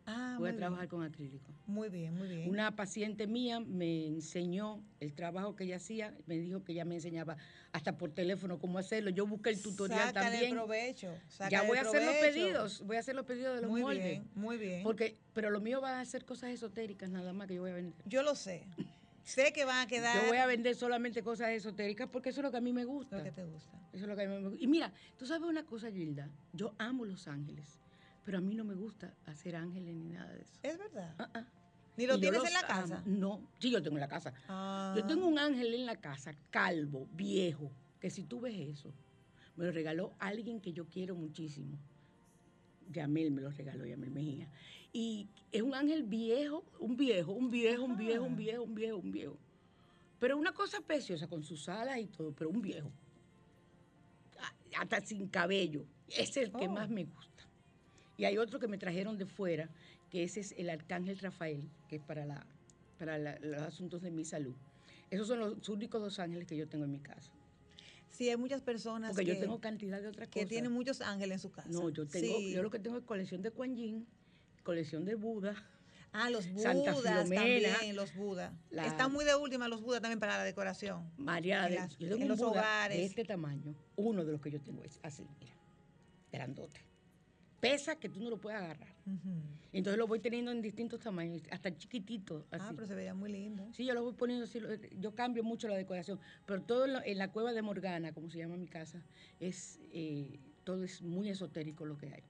Ah, 0.06 0.36
voy 0.38 0.50
a 0.50 0.56
trabajar 0.56 0.88
bien. 0.88 0.90
con 0.90 1.02
acrílico. 1.04 1.52
Muy 1.66 1.88
bien, 1.88 2.14
muy 2.16 2.28
bien. 2.28 2.50
Una 2.50 2.74
paciente 2.74 3.26
mía 3.26 3.60
me 3.60 4.06
enseñó 4.08 4.82
el 5.00 5.12
trabajo 5.14 5.54
que 5.54 5.64
ella 5.64 5.76
hacía, 5.76 6.12
me 6.26 6.36
dijo 6.38 6.64
que 6.64 6.72
ella 6.72 6.84
me 6.84 6.96
enseñaba 6.96 7.36
hasta 7.72 7.96
por 7.96 8.10
teléfono 8.10 8.58
cómo 8.58 8.78
hacerlo. 8.78 9.10
Yo 9.10 9.26
busqué 9.26 9.50
el 9.50 9.62
tutorial 9.62 10.08
Sácale 10.08 10.30
también. 10.30 10.50
provecho. 10.54 11.14
Ya 11.50 11.62
voy 11.62 11.78
a 11.78 11.82
hacer 11.82 12.04
los 12.04 12.14
pedidos, 12.16 12.82
voy 12.84 12.96
a 12.96 13.00
hacer 13.00 13.14
los 13.14 13.24
pedidos 13.26 13.54
de 13.56 13.62
los 13.62 13.70
Muy 13.70 13.82
moldes. 13.82 14.02
bien, 14.04 14.28
muy 14.34 14.56
bien. 14.58 14.82
Porque, 14.82 15.16
pero 15.34 15.50
lo 15.50 15.60
mío 15.60 15.80
va 15.80 16.00
a 16.00 16.04
ser 16.04 16.24
cosas 16.24 16.50
esotéricas 16.50 17.08
nada 17.08 17.32
más 17.32 17.46
que 17.46 17.54
yo 17.54 17.62
voy 17.62 17.70
a 17.70 17.74
vender. 17.74 17.94
Yo 18.06 18.22
lo 18.22 18.34
sé. 18.34 18.64
Sé 19.24 19.52
que 19.52 19.64
van 19.64 19.78
a 19.78 19.86
quedar 19.86 20.20
Yo 20.20 20.26
voy 20.28 20.38
a 20.38 20.46
vender 20.46 20.74
solamente 20.74 21.22
cosas 21.22 21.50
esotéricas 21.50 22.08
porque 22.08 22.30
eso 22.30 22.40
es 22.40 22.44
lo 22.44 22.50
que 22.50 22.56
a 22.56 22.60
mí 22.60 22.72
me 22.72 22.84
gusta. 22.84 23.18
lo 23.18 23.22
que 23.24 23.30
te 23.30 23.44
gusta. 23.44 23.70
Eso 23.92 24.02
es 24.04 24.08
lo 24.08 24.16
que 24.16 24.22
a 24.22 24.28
mí 24.28 24.34
me 24.34 24.48
gusta. 24.48 24.64
Y 24.64 24.66
mira, 24.66 24.92
tú 25.16 25.26
sabes 25.26 25.48
una 25.48 25.64
cosa, 25.64 25.92
Gilda. 25.92 26.28
Yo 26.52 26.74
amo 26.78 27.04
los 27.04 27.28
ángeles, 27.28 27.78
pero 28.24 28.38
a 28.38 28.40
mí 28.40 28.54
no 28.54 28.64
me 28.64 28.74
gusta 28.74 29.14
hacer 29.26 29.56
ángeles 29.56 29.94
ni 29.94 30.08
nada 30.10 30.32
de 30.32 30.42
eso. 30.42 30.58
Es 30.62 30.78
verdad. 30.78 31.14
Ah, 31.18 31.30
ah. 31.34 31.44
¿Ni 31.96 32.06
lo 32.06 32.16
Y 32.16 32.20
tienes 32.20 32.40
los 32.40 32.48
en 32.48 32.54
la 32.54 32.66
casa? 32.66 33.02
No, 33.04 33.46
sí, 33.58 33.70
yo 33.70 33.82
tengo 33.82 33.96
en 33.96 34.00
la 34.00 34.08
casa. 34.08 34.32
Ah. 34.48 34.94
Yo 34.96 35.04
tengo 35.06 35.26
un 35.26 35.38
ángel 35.38 35.74
en 35.74 35.84
la 35.86 35.96
casa, 35.96 36.34
calvo, 36.50 37.06
viejo, 37.12 37.70
que 38.00 38.08
si 38.10 38.24
tú 38.24 38.40
ves 38.40 38.54
eso, 38.78 38.92
me 39.56 39.66
lo 39.66 39.72
regaló 39.72 40.14
alguien 40.18 40.60
que 40.60 40.72
yo 40.72 40.86
quiero 40.86 41.14
muchísimo. 41.14 41.76
Yamel 42.90 43.30
me 43.30 43.42
lo 43.42 43.50
regaló, 43.50 43.84
Yamel 43.86 44.10
Mejía. 44.10 44.48
Y 44.92 45.28
es 45.50 45.62
un 45.62 45.74
ángel 45.74 46.02
viejo, 46.04 46.64
un 46.78 46.96
viejo, 46.96 47.32
un 47.32 47.50
viejo, 47.50 47.84
un 47.84 47.96
viejo, 47.96 48.24
un 48.24 48.32
Ah. 48.32 48.36
viejo, 48.36 48.62
un 48.64 48.74
viejo, 48.74 48.96
un 48.98 49.12
viejo. 49.12 49.38
Pero 50.18 50.36
una 50.38 50.52
cosa 50.52 50.80
preciosa, 50.80 51.26
con 51.26 51.42
sus 51.42 51.68
alas 51.68 51.98
y 51.98 52.06
todo, 52.06 52.32
pero 52.32 52.48
un 52.50 52.62
viejo. 52.62 52.90
Ah, 54.40 54.52
Hasta 54.80 55.00
sin 55.04 55.28
cabello. 55.28 55.84
Es 56.08 56.36
el 56.36 56.50
que 56.52 56.66
Oh. 56.68 56.72
más 56.72 56.88
me 56.88 57.04
gusta. 57.04 57.31
Y 58.22 58.24
hay 58.24 58.38
otro 58.38 58.60
que 58.60 58.68
me 58.68 58.78
trajeron 58.78 59.18
de 59.18 59.26
fuera, 59.26 59.68
que 60.08 60.22
ese 60.22 60.38
es 60.38 60.54
el 60.56 60.70
arcángel 60.70 61.18
Rafael, 61.18 61.68
que 61.88 61.96
es 61.96 62.02
para, 62.02 62.24
la, 62.24 62.46
para 62.96 63.18
la- 63.18 63.36
los 63.40 63.60
asuntos 63.62 64.00
de 64.00 64.12
mi 64.12 64.24
salud. 64.24 64.54
Esos 65.10 65.26
son 65.26 65.40
los 65.40 65.68
únicos 65.68 66.00
dos 66.00 66.20
ángeles 66.20 66.46
que 66.46 66.56
yo 66.56 66.68
tengo 66.68 66.84
en 66.84 66.92
mi 66.92 67.00
casa. 67.00 67.32
Sí, 68.10 68.30
hay 68.30 68.36
muchas 68.36 68.60
personas 68.62 69.10
Porque 69.10 69.24
que, 69.26 69.34
yo 69.34 69.40
tengo 69.40 69.60
cantidad 69.60 70.00
de 70.00 70.06
otras 70.06 70.28
que 70.28 70.38
cosas. 70.38 70.50
tienen 70.50 70.70
muchos 70.70 71.00
ángeles 71.00 71.38
en 71.38 71.38
su 71.40 71.50
casa. 71.50 71.68
No, 71.68 71.88
yo 71.90 72.06
tengo, 72.06 72.38
Sí. 72.38 72.52
yo 72.52 72.62
lo 72.62 72.70
que 72.70 72.78
tengo 72.78 72.96
es 72.96 73.02
colección 73.02 73.42
de 73.42 73.50
Kuan 73.50 73.74
Yin, 73.74 74.06
colección 74.62 75.04
de 75.04 75.16
Buda. 75.16 75.56
Ah, 76.12 76.30
los 76.30 76.48
budas 76.52 76.76
también, 77.02 77.96
los 77.96 78.14
budas. 78.14 78.52
Están 78.70 79.12
muy 79.12 79.24
de 79.24 79.34
última 79.34 79.66
los 79.66 79.80
budas 79.82 80.00
también 80.00 80.20
para 80.20 80.36
la 80.38 80.44
decoración. 80.44 81.10
María, 81.16 81.64
En 81.64 81.70
de, 81.72 81.74
las- 81.80 81.98
yo 81.98 82.06
tengo 82.08 82.14
en 82.18 82.22
un 82.22 82.28
los 82.28 82.38
Buda 82.38 82.50
hogares. 82.52 82.98
de 82.98 83.04
este 83.06 83.24
tamaño. 83.24 83.74
Uno 83.96 84.24
de 84.24 84.30
los 84.30 84.40
que 84.40 84.52
yo 84.52 84.60
tengo 84.60 84.84
es 84.84 85.00
así, 85.02 85.26
mira, 85.40 85.54
grandote. 86.30 86.78
Pesa 87.62 87.94
que 87.94 88.08
tú 88.08 88.20
no 88.20 88.28
lo 88.28 88.38
puedes 88.40 88.60
agarrar. 88.60 88.92
Entonces 89.72 89.96
lo 89.96 90.08
voy 90.08 90.18
teniendo 90.18 90.50
en 90.50 90.60
distintos 90.60 90.98
tamaños, 90.98 91.42
hasta 91.48 91.72
chiquitito, 91.78 92.44
así. 92.50 92.66
Ah, 92.68 92.72
pero 92.74 92.88
se 92.88 92.94
vería 92.96 93.14
muy 93.14 93.30
lindo. 93.30 93.68
Sí, 93.72 93.84
yo 93.86 93.94
lo 93.94 94.02
voy 94.02 94.14
poniendo 94.14 94.46
así, 94.46 94.60
yo 94.98 95.14
cambio 95.14 95.44
mucho 95.44 95.68
la 95.68 95.76
decoración, 95.76 96.18
pero 96.44 96.60
todo 96.62 96.86
en 96.86 96.92
la, 96.94 97.02
en 97.06 97.18
la 97.18 97.30
cueva 97.30 97.52
de 97.52 97.62
Morgana, 97.62 98.12
como 98.12 98.28
se 98.30 98.38
llama 98.38 98.56
mi 98.56 98.66
casa, 98.66 99.00
es 99.38 99.78
eh, 99.92 100.40
todo 100.64 100.82
es 100.82 101.02
muy 101.02 101.28
esotérico 101.28 101.86
lo 101.86 101.96
que 101.96 102.06
hay. 102.06 102.22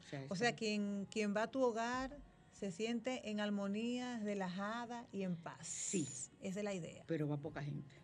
O 0.00 0.08
sea, 0.10 0.26
O 0.30 0.34
sea, 0.34 0.56
quien, 0.56 1.06
quien 1.08 1.36
va 1.36 1.44
a 1.44 1.50
tu 1.52 1.62
hogar 1.62 2.18
se 2.50 2.72
siente 2.72 3.30
en 3.30 3.38
armonía, 3.38 4.18
relajada 4.24 5.06
y 5.12 5.22
en 5.22 5.36
paz. 5.36 5.68
Sí. 5.68 6.08
Esa 6.40 6.58
es 6.58 6.64
la 6.64 6.74
idea. 6.74 7.04
pero 7.06 7.28
va 7.28 7.36
poca 7.36 7.62
gente. 7.62 7.94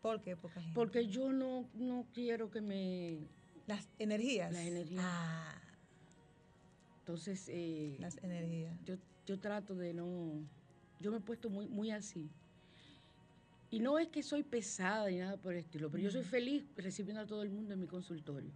¿Por 0.00 0.22
qué? 0.22 0.36
Poca 0.36 0.60
gente. 0.60 0.74
Porque 0.76 1.08
yo 1.08 1.32
no, 1.32 1.68
no 1.74 2.06
quiero 2.14 2.50
que 2.52 2.60
me... 2.60 3.18
Las 3.68 3.86
energías. 3.98 4.50
Las 4.52 4.62
energías. 4.66 5.04
Ah, 5.06 5.54
Entonces, 7.00 7.44
eh, 7.48 7.96
las 8.00 8.16
energías. 8.24 8.74
yo, 8.84 8.96
yo 9.26 9.38
trato 9.38 9.74
de 9.76 9.92
no... 9.94 10.32
Yo 11.00 11.10
me 11.12 11.18
he 11.18 11.20
puesto 11.20 11.48
muy, 11.50 11.68
muy 11.68 11.90
así. 11.90 12.28
Y 13.70 13.78
no 13.80 13.98
es 13.98 14.08
que 14.08 14.22
soy 14.22 14.42
pesada 14.42 15.08
ni 15.10 15.18
nada 15.18 15.36
por 15.36 15.52
el 15.52 15.58
estilo, 15.60 15.90
pero 15.90 16.02
yo 16.02 16.10
soy 16.10 16.24
feliz 16.24 16.64
recibiendo 16.76 17.22
a 17.22 17.26
todo 17.26 17.42
el 17.42 17.50
mundo 17.50 17.74
en 17.74 17.80
mi 17.80 17.86
consultorio, 17.86 18.50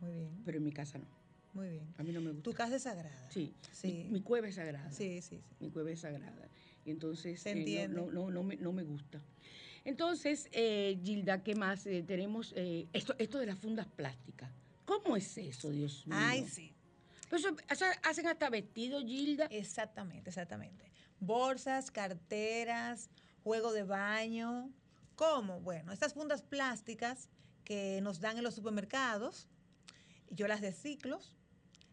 Muy 0.00 0.12
bien, 0.12 0.28
pero 0.44 0.58
en 0.58 0.64
mi 0.64 0.72
casa 0.72 0.98
no. 0.98 1.06
muy 1.54 1.70
bien. 1.70 1.86
A 1.96 2.02
mí 2.02 2.12
no 2.12 2.20
me 2.20 2.28
gusta. 2.32 2.42
Tu 2.42 2.52
casa 2.52 2.76
es 2.76 2.82
sagrada. 2.82 3.30
Sí, 3.30 3.54
Sí. 3.72 3.88
Mi, 3.88 4.04
mi 4.10 4.20
cueva 4.20 4.48
es 4.48 4.56
sagrada. 4.56 4.92
Sí, 4.92 5.22
sí, 5.22 5.36
sí. 5.36 5.42
Mi 5.58 5.70
cueva 5.70 5.90
es 5.90 6.00
sagrada. 6.00 6.46
Y 6.84 6.90
entonces 6.90 7.40
Se 7.40 7.52
eh, 7.52 7.88
no- 7.88 8.04
no, 8.06 8.12
no, 8.12 8.30
no, 8.30 8.42
me, 8.42 8.56
no 8.56 8.72
me 8.74 8.82
gusta. 8.84 9.22
Entonces, 9.86 10.48
eh, 10.50 11.00
Gilda, 11.04 11.44
¿qué 11.44 11.54
más? 11.54 11.86
Eh, 11.86 12.02
tenemos 12.04 12.52
eh, 12.56 12.88
esto, 12.92 13.14
esto 13.18 13.38
de 13.38 13.46
las 13.46 13.56
fundas 13.58 13.86
plásticas. 13.86 14.50
¿Cómo 14.84 15.16
es 15.16 15.38
eso, 15.38 15.70
Dios 15.70 16.04
mío? 16.06 16.16
Ay, 16.20 16.44
sí. 16.48 16.74
Pero 17.30 17.36
eso- 17.38 17.56
eso 17.70 17.84
hacen 18.02 18.26
hasta 18.26 18.50
vestidos, 18.50 19.04
Gilda. 19.04 19.46
Exactamente, 19.46 20.30
exactamente. 20.30 20.90
Bolsas, 21.20 21.92
carteras, 21.92 23.10
juego 23.44 23.72
de 23.72 23.84
baño. 23.84 24.70
¿Cómo? 25.14 25.60
Bueno, 25.60 25.92
estas 25.92 26.14
fundas 26.14 26.42
plásticas 26.42 27.28
que 27.64 28.00
nos 28.02 28.18
dan 28.20 28.38
en 28.38 28.42
los 28.44 28.54
supermercados, 28.56 29.46
yo 30.30 30.48
las 30.48 30.62
reciclo, 30.62 31.20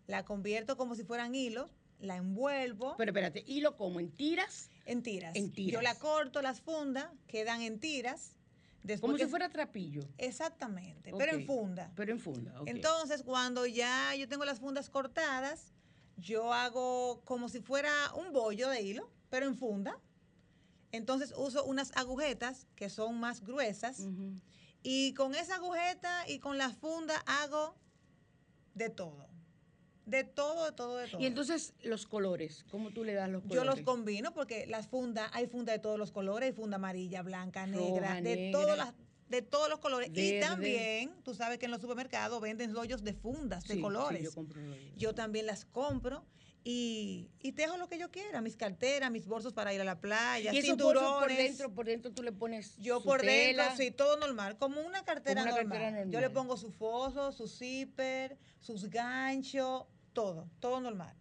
la 0.07 0.25
convierto 0.25 0.77
como 0.77 0.95
si 0.95 1.03
fueran 1.03 1.35
hilos, 1.35 1.69
la 1.99 2.17
envuelvo 2.17 2.95
Pero 2.97 3.11
espérate, 3.11 3.43
¿hilo 3.47 3.77
como 3.77 3.99
en 3.99 4.09
tiras? 4.11 4.69
En 4.85 5.03
tiras. 5.03 5.35
en 5.35 5.51
tiras. 5.51 5.73
Yo 5.73 5.81
la 5.81 5.95
corto 5.95 6.41
las 6.41 6.61
fundas, 6.61 7.07
quedan 7.27 7.61
en 7.61 7.79
tiras. 7.79 8.37
Después 8.83 9.13
Como 9.13 9.17
si 9.17 9.29
fuera 9.29 9.49
trapillo. 9.49 10.01
Exactamente, 10.17 11.13
pero 11.17 11.31
en 11.31 11.45
funda. 11.45 11.91
Pero 11.95 12.11
en 12.11 12.19
funda, 12.19 12.61
ok. 12.61 12.67
Entonces, 12.67 13.23
cuando 13.23 13.65
ya 13.65 14.13
yo 14.15 14.27
tengo 14.27 14.43
las 14.43 14.59
fundas 14.59 14.89
cortadas, 14.89 15.73
yo 16.17 16.53
hago 16.53 17.21
como 17.23 17.47
si 17.49 17.61
fuera 17.61 17.91
un 18.15 18.33
bollo 18.33 18.69
de 18.69 18.81
hilo, 18.81 19.09
pero 19.29 19.45
en 19.45 19.55
funda. 19.55 19.99
Entonces 20.91 21.33
uso 21.35 21.65
unas 21.65 21.91
agujetas 21.95 22.67
que 22.75 22.89
son 22.89 23.19
más 23.19 23.41
gruesas 23.41 24.07
y 24.83 25.13
con 25.15 25.33
esa 25.33 25.55
agujeta 25.55 26.29
y 26.29 26.37
con 26.37 26.59
la 26.59 26.69
funda 26.69 27.17
hago 27.25 27.75
de 28.75 28.89
todo. 28.89 29.27
De 30.05 30.23
todo, 30.23 30.65
de 30.65 30.71
todo, 30.73 30.97
de 30.97 31.07
todo. 31.07 31.21
Y 31.21 31.25
entonces 31.25 31.73
los 31.81 32.05
colores, 32.05 32.65
¿cómo 32.69 32.91
tú 32.91 33.03
le 33.03 33.13
das 33.13 33.29
los 33.29 33.43
yo 33.43 33.49
colores? 33.49 33.75
los 33.77 33.85
combino 33.85 34.33
porque 34.33 34.67
las 34.67 34.87
fundas, 34.87 35.29
hay 35.33 35.47
funda 35.47 35.71
de 35.71 35.79
todos 35.79 35.97
los 35.97 36.11
colores, 36.11 36.47
hay 36.47 36.53
funda 36.53 36.75
amarilla, 36.75 37.21
blanca, 37.21 37.65
negra, 37.65 38.15
de 38.15 38.21
negra. 38.21 38.59
todas 38.59 38.77
las 38.77 38.93
de 39.29 39.41
todos 39.41 39.69
los 39.69 39.79
colores. 39.79 40.11
Verde. 40.11 40.37
Y 40.37 40.39
también, 40.39 41.11
tú 41.23 41.33
sabes 41.33 41.57
que 41.57 41.65
en 41.65 41.71
los 41.71 41.81
supermercados 41.81 42.39
venden 42.39 42.73
rollos 42.75 43.03
de 43.03 43.13
fundas, 43.13 43.63
de 43.67 43.75
sí, 43.75 43.81
colores. 43.81 44.21
yo 44.21 44.31
compro 44.33 44.61
rollos. 44.61 44.93
Yo 44.95 45.15
también 45.15 45.47
las 45.47 45.65
compro 45.65 46.23
y, 46.63 47.29
y 47.41 47.51
tejo 47.51 47.77
lo 47.77 47.87
que 47.89 47.97
yo 47.97 48.09
quiera, 48.11 48.41
mis 48.41 48.55
carteras, 48.55 49.11
mis 49.11 49.27
bolsos 49.27 49.53
para 49.53 49.73
ir 49.73 49.81
a 49.81 49.83
la 49.83 49.99
playa, 49.99 50.53
y 50.53 50.57
esos 50.57 50.77
bolsos 50.77 51.01
cinturones. 51.03 51.19
por 51.19 51.37
dentro, 51.37 51.73
por 51.73 51.85
dentro 51.85 52.11
tú 52.11 52.23
le 52.23 52.31
pones 52.31 52.77
yo 52.77 52.99
su 52.99 53.05
por 53.05 53.21
tela. 53.21 53.63
dentro, 53.69 53.77
sí, 53.83 53.91
todo 53.91 54.17
normal, 54.17 54.57
como 54.57 54.81
una 54.81 55.03
cartera, 55.03 55.41
Como 55.41 55.53
una 55.53 55.61
normal. 55.61 55.79
cartera 55.79 56.03
Yo 56.05 56.19
le 56.19 56.27
normal. 56.27 56.33
pongo 56.33 56.57
su 56.57 56.71
foso, 56.71 57.31
su 57.31 57.47
zipper, 57.47 58.37
sus 58.59 58.89
ganchos, 58.89 59.85
todo, 60.13 60.49
todo 60.59 60.79
normal. 60.79 61.15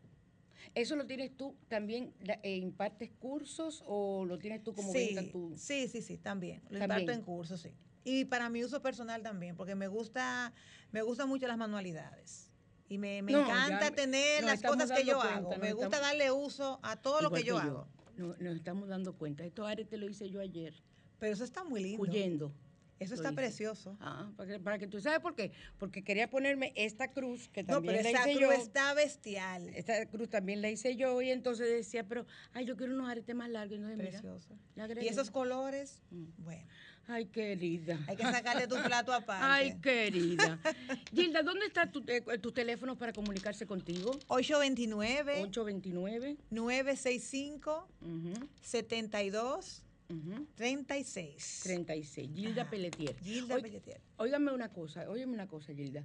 ¿Eso 0.74 0.96
lo 0.96 1.06
tienes 1.06 1.36
tú 1.36 1.56
también, 1.68 2.14
eh, 2.42 2.56
impartes 2.56 3.10
cursos 3.18 3.82
o 3.86 4.24
lo 4.24 4.38
tienes 4.38 4.62
tú 4.62 4.74
como 4.74 4.92
sí, 4.92 5.12
venta 5.14 5.30
tú? 5.30 5.52
sí, 5.56 5.88
sí, 5.88 6.00
sí, 6.00 6.18
también. 6.18 6.62
Lo 6.70 6.78
También. 6.78 7.00
imparto 7.00 7.12
en 7.12 7.22
cursos, 7.22 7.60
sí. 7.60 7.74
Y 8.04 8.24
para 8.24 8.48
mi 8.48 8.64
uso 8.64 8.80
personal 8.80 9.22
también, 9.22 9.56
porque 9.56 9.74
me 9.74 9.86
gusta, 9.88 10.52
me 10.90 11.02
gustan 11.02 11.28
mucho 11.28 11.46
las 11.46 11.58
manualidades. 11.58 12.48
Y 12.92 12.98
me, 12.98 13.22
me 13.22 13.32
No, 13.32 13.40
encanta 13.40 13.88
ya 13.88 13.90
tener 13.94 14.42
nos 14.42 14.50
las 14.50 14.62
cosas 14.62 14.92
que 14.92 15.06
yo 15.06 15.16
cuenta, 15.16 15.34
hago. 15.36 15.50
nos 15.52 15.58
Me 15.60 15.72
gusta 15.72 15.98
darle 15.98 16.30
uso 16.30 16.78
a 16.82 16.96
todo 16.96 17.22
lo 17.22 17.30
que 17.30 17.42
yo 17.42 17.56
hago. 17.58 17.86
No, 18.18 18.36
nos 18.38 18.56
estamos 18.56 18.86
dando 18.86 19.14
cuenta. 19.14 19.44
Esto 19.46 19.64
arete 19.66 19.96
lo 19.96 20.06
hice 20.10 20.28
yo 20.28 20.40
ayer, 20.40 20.74
Pero 21.18 21.32
eso 21.32 21.42
está 21.42 21.64
muy 21.64 21.82
lindo. 21.82 22.02
huyendo. 22.02 22.52
Eso 22.98 23.14
está 23.14 23.32
precioso. 23.32 23.96
Ah, 23.98 24.30
para 24.36 24.52
que, 24.52 24.60
para 24.60 24.78
que 24.78 24.86
tú 24.86 25.00
sabes 25.00 25.20
por 25.20 25.34
qué. 25.34 25.52
Porque 25.78 26.04
quería 26.04 26.28
ponerme 26.28 26.72
esta 26.76 27.10
cruz 27.10 27.48
que 27.48 27.62
No, 27.62 27.74
también 27.76 27.94
pero 27.96 28.02
la 28.04 28.10
esa 28.10 28.30
hice 28.30 28.38
cruz 28.38 28.54
yo. 28.56 28.62
está 28.62 28.92
bestial. 28.94 29.68
Esta 29.70 30.06
cruz 30.06 30.28
también 30.28 30.60
la 30.60 30.68
hice 30.68 30.94
yo 30.94 31.20
y 31.22 31.30
entonces 31.30 31.66
decía, 31.68 32.06
pero, 32.06 32.26
ay, 32.52 32.66
yo 32.66 32.76
quiero 32.76 32.92
unos 32.92 33.08
aretes 33.10 33.34
más 33.34 33.48
largos. 33.48 33.78
y 33.78 33.80
mira, 33.80 33.96
Precioso. 33.96 34.54
Y 35.00 35.08
esos 35.08 35.30
colores, 35.30 36.02
Mm. 36.10 36.24
bueno. 36.44 36.68
Ay, 37.08 37.26
querida. 37.26 37.98
Hay 38.06 38.16
que 38.16 38.22
sacarle 38.22 38.66
tu 38.66 38.76
plato 38.82 39.12
aparte. 39.12 39.44
Ay, 39.44 39.74
querida. 39.80 40.58
Gilda, 41.14 41.42
¿dónde 41.42 41.66
están 41.66 41.90
tu, 41.90 42.02
eh, 42.06 42.22
tus 42.38 42.54
teléfonos 42.54 42.96
para 42.96 43.12
comunicarse 43.12 43.66
contigo? 43.66 44.20
829 44.28 45.42
829 45.42 46.36
965 46.50 47.88
ujú, 48.00 48.48
72 48.62 49.82
ujú, 50.08 50.46
36. 50.54 51.60
36. 51.64 52.30
Gilda 52.34 52.62
Ajá. 52.62 52.70
Pelletier. 52.70 53.16
Gilda 53.18 53.58
Pelletier. 53.60 54.00
Óigame 54.16 54.52
una 54.52 54.68
cosa, 54.68 55.08
óigame 55.10 55.34
una 55.34 55.48
cosa, 55.48 55.74
Gilda. 55.74 56.04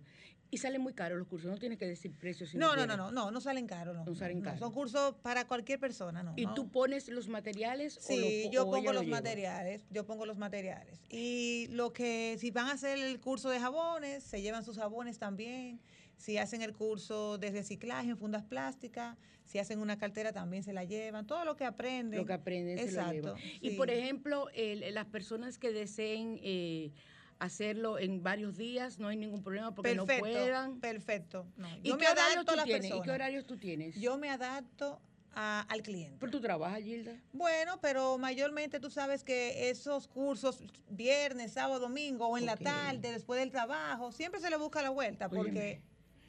Y 0.49 0.57
salen 0.59 0.81
muy 0.81 0.93
caros 0.93 1.17
los 1.19 1.27
cursos, 1.27 1.51
no 1.51 1.57
tienes 1.57 1.77
que 1.77 1.85
decir 1.87 2.13
precios. 2.13 2.51
si 2.51 2.57
No, 2.57 2.75
no, 2.75 2.85
no, 2.87 2.95
no, 2.95 3.11
no, 3.11 3.31
no 3.31 3.41
salen 3.41 3.67
caros. 3.67 3.95
No, 3.95 4.05
No 4.05 4.15
salen 4.15 4.41
caros. 4.41 4.59
Son 4.59 4.71
cursos 4.71 5.15
para 5.21 5.45
cualquier 5.45 5.79
persona, 5.79 6.23
¿no? 6.23 6.33
¿Y 6.37 6.45
no. 6.45 6.53
tú 6.53 6.69
pones 6.69 7.09
los 7.09 7.27
materiales 7.27 7.97
o 7.97 8.01
Sí, 8.01 8.43
lo, 8.45 8.51
yo 8.51 8.63
o 8.67 8.71
pongo 8.71 8.93
lo 8.93 8.99
los 9.01 9.07
materiales, 9.07 9.83
yo 9.89 10.05
pongo 10.05 10.25
los 10.25 10.37
materiales. 10.37 11.01
Y 11.09 11.67
lo 11.71 11.91
que, 11.91 12.37
si 12.39 12.51
van 12.51 12.67
a 12.67 12.73
hacer 12.73 12.97
el 12.97 13.19
curso 13.19 13.49
de 13.49 13.59
jabones, 13.59 14.23
se 14.23 14.41
llevan 14.41 14.63
sus 14.63 14.77
jabones 14.77 15.19
también. 15.19 15.81
Si 16.15 16.37
hacen 16.37 16.61
el 16.61 16.73
curso 16.73 17.37
de 17.37 17.51
reciclaje 17.51 18.09
en 18.09 18.17
fundas 18.17 18.43
plásticas, 18.43 19.17
si 19.45 19.59
hacen 19.59 19.79
una 19.79 19.97
cartera 19.97 20.31
también 20.33 20.63
se 20.63 20.73
la 20.73 20.83
llevan. 20.83 21.27
Todo 21.27 21.45
lo 21.45 21.55
que 21.55 21.65
aprenden. 21.65 22.19
Lo 22.19 22.25
que 22.25 22.33
aprenden 22.33 22.77
se 22.77 22.85
lo 22.85 22.89
Exacto, 22.89 23.13
llevan. 23.35 23.41
Y 23.61 23.71
por 23.71 23.89
ejemplo, 23.89 24.47
el- 24.55 24.93
las 24.93 25.05
personas 25.05 25.57
que 25.57 25.71
deseen 25.71 26.39
eh, 26.41 26.91
hacerlo 27.39 27.99
en 27.99 28.23
varios 28.23 28.57
días, 28.57 28.99
no 28.99 29.07
hay 29.07 29.17
ningún 29.17 29.43
problema 29.43 29.73
porque 29.73 29.95
no 29.95 30.05
puedan. 30.05 30.79
perfecto. 30.79 31.45
No, 31.55 31.67
¿Y 31.83 31.89
yo 31.89 31.97
qué 31.97 32.05
me 32.05 32.07
adapto 32.07 32.39
a 32.41 32.45
tú 32.45 32.55
la 32.55 32.63
tienes? 32.63 32.91
¿Y 32.91 33.01
qué 33.01 33.11
horarios 33.11 33.45
tú 33.45 33.57
tienes? 33.57 33.95
Yo 33.95 34.17
me 34.17 34.29
adapto 34.29 34.99
a- 35.33 35.61
al 35.69 35.83
cliente. 35.83 36.17
¿Pero 36.19 36.31
tú 36.31 36.41
trabajas, 36.41 36.81
Gilda? 36.81 37.15
Bueno, 37.31 37.79
pero 37.79 38.17
mayormente 38.17 38.79
tú 38.79 38.89
sabes 38.89 39.23
que 39.23 39.69
esos 39.69 40.07
cursos 40.07 40.63
viernes, 40.89 41.53
sábado, 41.53 41.79
domingo 41.79 42.27
o 42.27 42.37
en 42.37 42.45
la 42.45 42.57
tarde, 42.57 43.11
después 43.11 43.39
del 43.39 43.51
trabajo, 43.51 44.11
siempre 44.11 44.41
se 44.41 44.49
le 44.49 44.57
busca 44.57 44.81
la 44.81 44.89
vuelta 44.89 45.29
porque 45.29 45.41
Óyeme, 45.59 45.81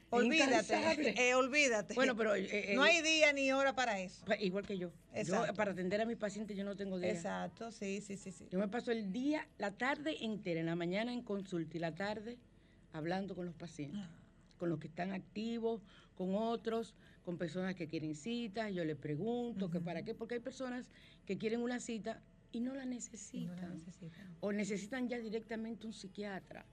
olvídate, 0.09 1.29
eh, 1.29 1.35
olvídate. 1.35 1.93
Bueno, 1.93 2.15
pero... 2.15 2.35
eh, 2.35 2.47
eh, 2.71 2.75
no 2.75 2.83
hay 2.83 3.01
día 3.01 3.31
ni 3.33 3.51
hora 3.51 3.73
para 3.75 3.99
eso. 3.99 4.23
Igual 4.39 4.65
que 4.65 4.77
yo. 4.77 4.91
Yo, 5.25 5.53
para 5.55 5.71
atender 5.71 6.01
a 6.01 6.05
mis 6.05 6.17
pacientes, 6.17 6.55
yo 6.57 6.63
no 6.63 6.75
tengo 6.75 6.97
día. 6.99 7.11
Exacto, 7.11 7.71
sí, 7.71 8.01
sí, 8.01 8.17
sí, 8.17 8.31
sí. 8.31 8.47
Yo 8.51 8.59
me 8.59 8.67
paso 8.67 8.91
el 8.91 9.11
día, 9.11 9.47
la 9.57 9.71
tarde 9.71 10.17
entera, 10.23 10.59
en 10.59 10.65
la 10.67 10.75
mañana 10.75 11.13
en 11.13 11.21
consulta 11.21 11.77
y 11.77 11.79
la 11.79 11.93
tarde 11.95 12.37
hablando 12.93 13.35
con 13.35 13.45
los 13.45 13.55
pacientes, 13.55 14.01
Ah. 14.03 14.09
con 14.57 14.69
los 14.69 14.79
que 14.79 14.87
están 14.87 15.11
activos, 15.13 15.81
con 16.15 16.35
otros, 16.35 16.95
con 17.23 17.37
personas 17.37 17.75
que 17.75 17.87
quieren 17.87 18.15
citas. 18.15 18.73
Yo 18.73 18.83
les 18.83 18.97
pregunto 18.97 19.69
que 19.69 19.79
para 19.79 20.03
qué, 20.03 20.13
porque 20.15 20.35
hay 20.35 20.41
personas 20.41 20.89
que 21.25 21.37
quieren 21.37 21.61
una 21.61 21.79
cita 21.79 22.21
y 22.51 22.61
no 22.61 22.73
la 22.73 22.85
no 22.85 22.91
necesitan. 22.91 23.79
o 24.39 24.51
necesitan 24.51 25.07
ya 25.07 25.19
directamente 25.19 25.85
un 25.85 25.93
psiquiatra. 25.93 26.65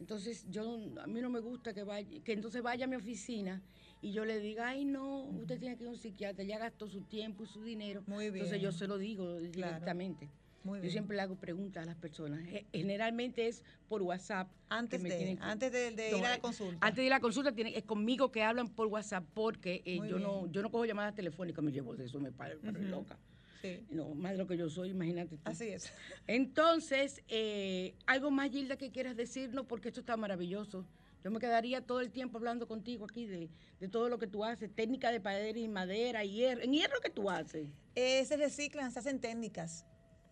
Entonces, 0.00 0.46
yo 0.48 0.78
a 1.02 1.06
mí 1.06 1.20
no 1.20 1.28
me 1.28 1.40
gusta 1.40 1.74
que 1.74 1.84
vaya, 1.84 2.08
que 2.24 2.32
entonces 2.32 2.62
vaya 2.62 2.86
a 2.86 2.88
mi 2.88 2.96
oficina 2.96 3.62
y 4.00 4.12
yo 4.12 4.24
le 4.24 4.40
diga, 4.40 4.68
ay 4.68 4.86
no, 4.86 5.24
usted 5.24 5.60
tiene 5.60 5.76
que 5.76 5.82
ir 5.84 5.88
a 5.88 5.92
un 5.92 5.98
psiquiatra, 5.98 6.42
ya 6.42 6.58
gastó 6.58 6.88
su 6.88 7.02
tiempo 7.02 7.44
y 7.44 7.46
su 7.46 7.62
dinero. 7.62 8.02
Muy 8.06 8.26
Entonces 8.26 8.52
bien. 8.52 8.62
yo 8.62 8.72
se 8.72 8.86
lo 8.88 8.96
digo 8.96 9.38
directamente. 9.38 10.30
Muy 10.64 10.80
Yo 10.82 10.90
siempre 10.90 11.16
le 11.16 11.22
hago 11.22 11.36
preguntas 11.36 11.82
a 11.82 11.86
las 11.86 11.96
personas. 11.96 12.42
Ge- 12.44 12.66
Generalmente 12.72 13.46
es 13.46 13.62
por 13.88 14.02
WhatsApp. 14.02 14.50
Antes 14.70 15.02
me 15.02 15.08
de, 15.10 15.38
antes 15.40 15.70
de, 15.72 15.90
de 15.90 16.10
No, 16.10 16.18
ir 16.18 16.24
a 16.24 16.30
la 16.30 16.40
consulta. 16.40 16.86
Antes 16.86 16.96
de 16.96 17.04
ir 17.06 17.12
a 17.12 17.16
la 17.16 17.20
consulta, 17.20 17.52
tienen, 17.54 17.74
es 17.74 17.84
conmigo 17.84 18.30
que 18.32 18.42
hablan 18.42 18.68
por 18.68 18.86
WhatsApp 18.86 19.24
porque 19.34 19.82
eh, 19.84 20.00
yo 20.08 20.18
no, 20.18 20.46
yo 20.50 20.62
no 20.62 20.70
cojo 20.70 20.84
llamadas 20.86 21.14
telefónicas, 21.14 21.62
me 21.62 21.72
llevo 21.72 21.94
de 21.94 22.06
eso, 22.06 22.20
me 22.20 22.32
paro, 22.32 22.58
paro 22.60 22.78
Ujú. 22.80 22.88
loca. 22.88 23.18
Sí, 23.60 23.84
No, 23.90 24.14
más 24.14 24.32
de 24.32 24.38
lo 24.38 24.46
que 24.46 24.56
yo 24.56 24.68
soy, 24.70 24.90
imagínate 24.90 25.36
tú. 25.36 25.42
así 25.44 25.68
es. 25.68 25.92
Entonces, 26.26 27.22
eh, 27.28 27.94
algo 28.06 28.30
más, 28.30 28.50
Gilda, 28.50 28.76
que 28.76 28.90
quieras 28.90 29.16
decirnos, 29.16 29.66
porque 29.66 29.88
esto 29.88 30.00
está 30.00 30.16
maravilloso. 30.16 30.86
Yo 31.22 31.30
me 31.30 31.38
quedaría 31.38 31.82
todo 31.84 32.00
el 32.00 32.10
tiempo 32.10 32.38
hablando 32.38 32.66
contigo 32.66 33.04
aquí 33.04 33.26
de, 33.26 33.50
de 33.78 33.88
todo 33.88 34.08
lo 34.08 34.18
que 34.18 34.26
tú 34.26 34.42
haces, 34.44 34.74
técnica 34.74 35.12
de 35.12 35.20
pared 35.20 35.54
y 35.54 35.68
madera, 35.68 36.24
hierro, 36.24 36.62
en 36.62 36.72
hierro 36.72 36.98
que 37.02 37.10
tú 37.10 37.28
haces. 37.28 37.68
Eh, 37.94 38.24
se 38.24 38.38
reciclan, 38.38 38.90
se 38.90 39.00
hacen 39.00 39.20
técnicas, 39.20 39.84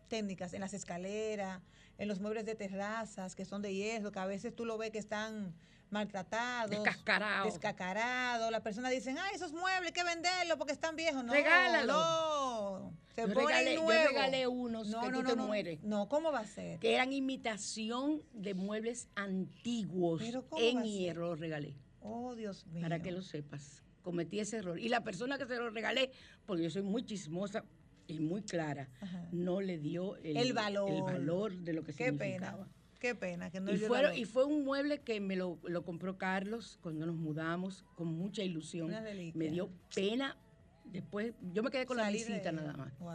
técnicas 0.08 0.54
en 0.54 0.60
las 0.62 0.72
escaleras, 0.72 1.60
en 1.98 2.08
los 2.08 2.20
muebles 2.20 2.46
de 2.46 2.54
terrazas 2.54 3.34
que 3.34 3.44
son 3.44 3.60
de 3.60 3.74
hierro, 3.74 4.12
que 4.12 4.18
a 4.18 4.26
veces 4.26 4.54
tú 4.54 4.64
lo 4.64 4.78
ves 4.78 4.90
que 4.90 4.98
están 4.98 5.52
maltratados, 5.90 6.70
Descascarados. 6.70 7.52
descascarados. 7.52 8.50
Las 8.50 8.60
personas 8.62 8.90
dicen, 8.90 9.16
ah, 9.18 9.26
esos 9.34 9.52
muebles 9.52 9.86
hay 9.88 9.92
que 9.92 10.04
venderlos 10.04 10.56
porque 10.58 10.72
están 10.72 10.96
viejos. 10.96 11.24
No, 11.24 11.32
Regálalo. 11.32 11.92
no. 11.92 12.92
Se 13.14 13.22
Yo 13.22 13.28
regalé- 13.34 13.74
yo 13.74 13.82
nuevos. 13.82 14.06
regalé 14.12 14.46
unos 14.46 14.86
que 14.88 15.10
tú 15.10 15.22
te 15.24 15.36
no. 15.36 15.46
mueres. 15.46 15.82
No, 15.82 16.08
¿cómo 16.08 16.30
va 16.30 16.40
a 16.40 16.46
ser? 16.46 16.78
que 16.78 16.94
eran 16.94 17.12
imitación 17.12 18.22
de 18.32 18.54
muebles 18.54 19.08
antiguos 19.16 20.22
Pero 20.24 20.46
¿cómo 20.48 20.62
en 20.62 20.82
hierro, 20.84 21.28
los 21.30 21.40
regalé, 21.40 21.74
Oh, 22.00 22.34
Dios 22.34 22.66
mío. 22.66 22.82
para 22.82 23.00
que 23.00 23.10
lo 23.10 23.22
sepas. 23.22 23.82
Cometí 24.02 24.40
ese 24.40 24.58
error. 24.58 24.78
Y 24.78 24.88
la 24.88 25.02
persona 25.02 25.36
que 25.36 25.46
se 25.46 25.56
lo 25.56 25.68
regalé, 25.70 26.12
porque 26.46 26.62
yo 26.62 26.70
soy 26.70 26.82
muy 26.82 27.04
chismosa 27.04 27.64
y 28.06 28.20
muy 28.20 28.42
clara, 28.42 28.88
Ajá. 29.00 29.28
no 29.32 29.60
le 29.60 29.76
dio 29.78 30.16
el, 30.18 30.36
El 30.36 30.52
valor. 30.54 30.88
el 30.90 31.02
valor 31.02 31.52
de 31.58 31.72
lo 31.74 31.82
que 31.82 31.92
Qué 31.92 32.04
significaba. 32.06 32.56
pena. 32.64 32.68
Qué 32.98 33.14
pena 33.14 33.50
que 33.50 33.60
no 33.60 33.72
y, 33.72 33.78
fueron- 33.78 34.16
y 34.16 34.24
fue 34.24 34.44
un 34.44 34.64
mueble 34.64 35.00
que 35.02 35.20
me 35.20 35.36
lo, 35.36 35.58
lo 35.64 35.84
compró 35.84 36.18
Carlos 36.18 36.78
cuando 36.82 37.06
nos 37.06 37.14
mudamos, 37.16 37.84
con 37.94 38.08
mucha 38.08 38.42
ilusión. 38.42 38.88
Una. 38.88 39.00
Me 39.34 39.48
dio 39.50 39.70
pena. 39.94 40.36
Después, 40.84 41.34
yo 41.52 41.62
me 41.62 41.70
quedé 41.70 41.84
con 41.86 41.98
Salir 41.98 42.20
la 42.22 42.26
visita 42.28 42.50
nada 42.50 42.72
más. 42.72 42.98
Wow. 42.98 43.12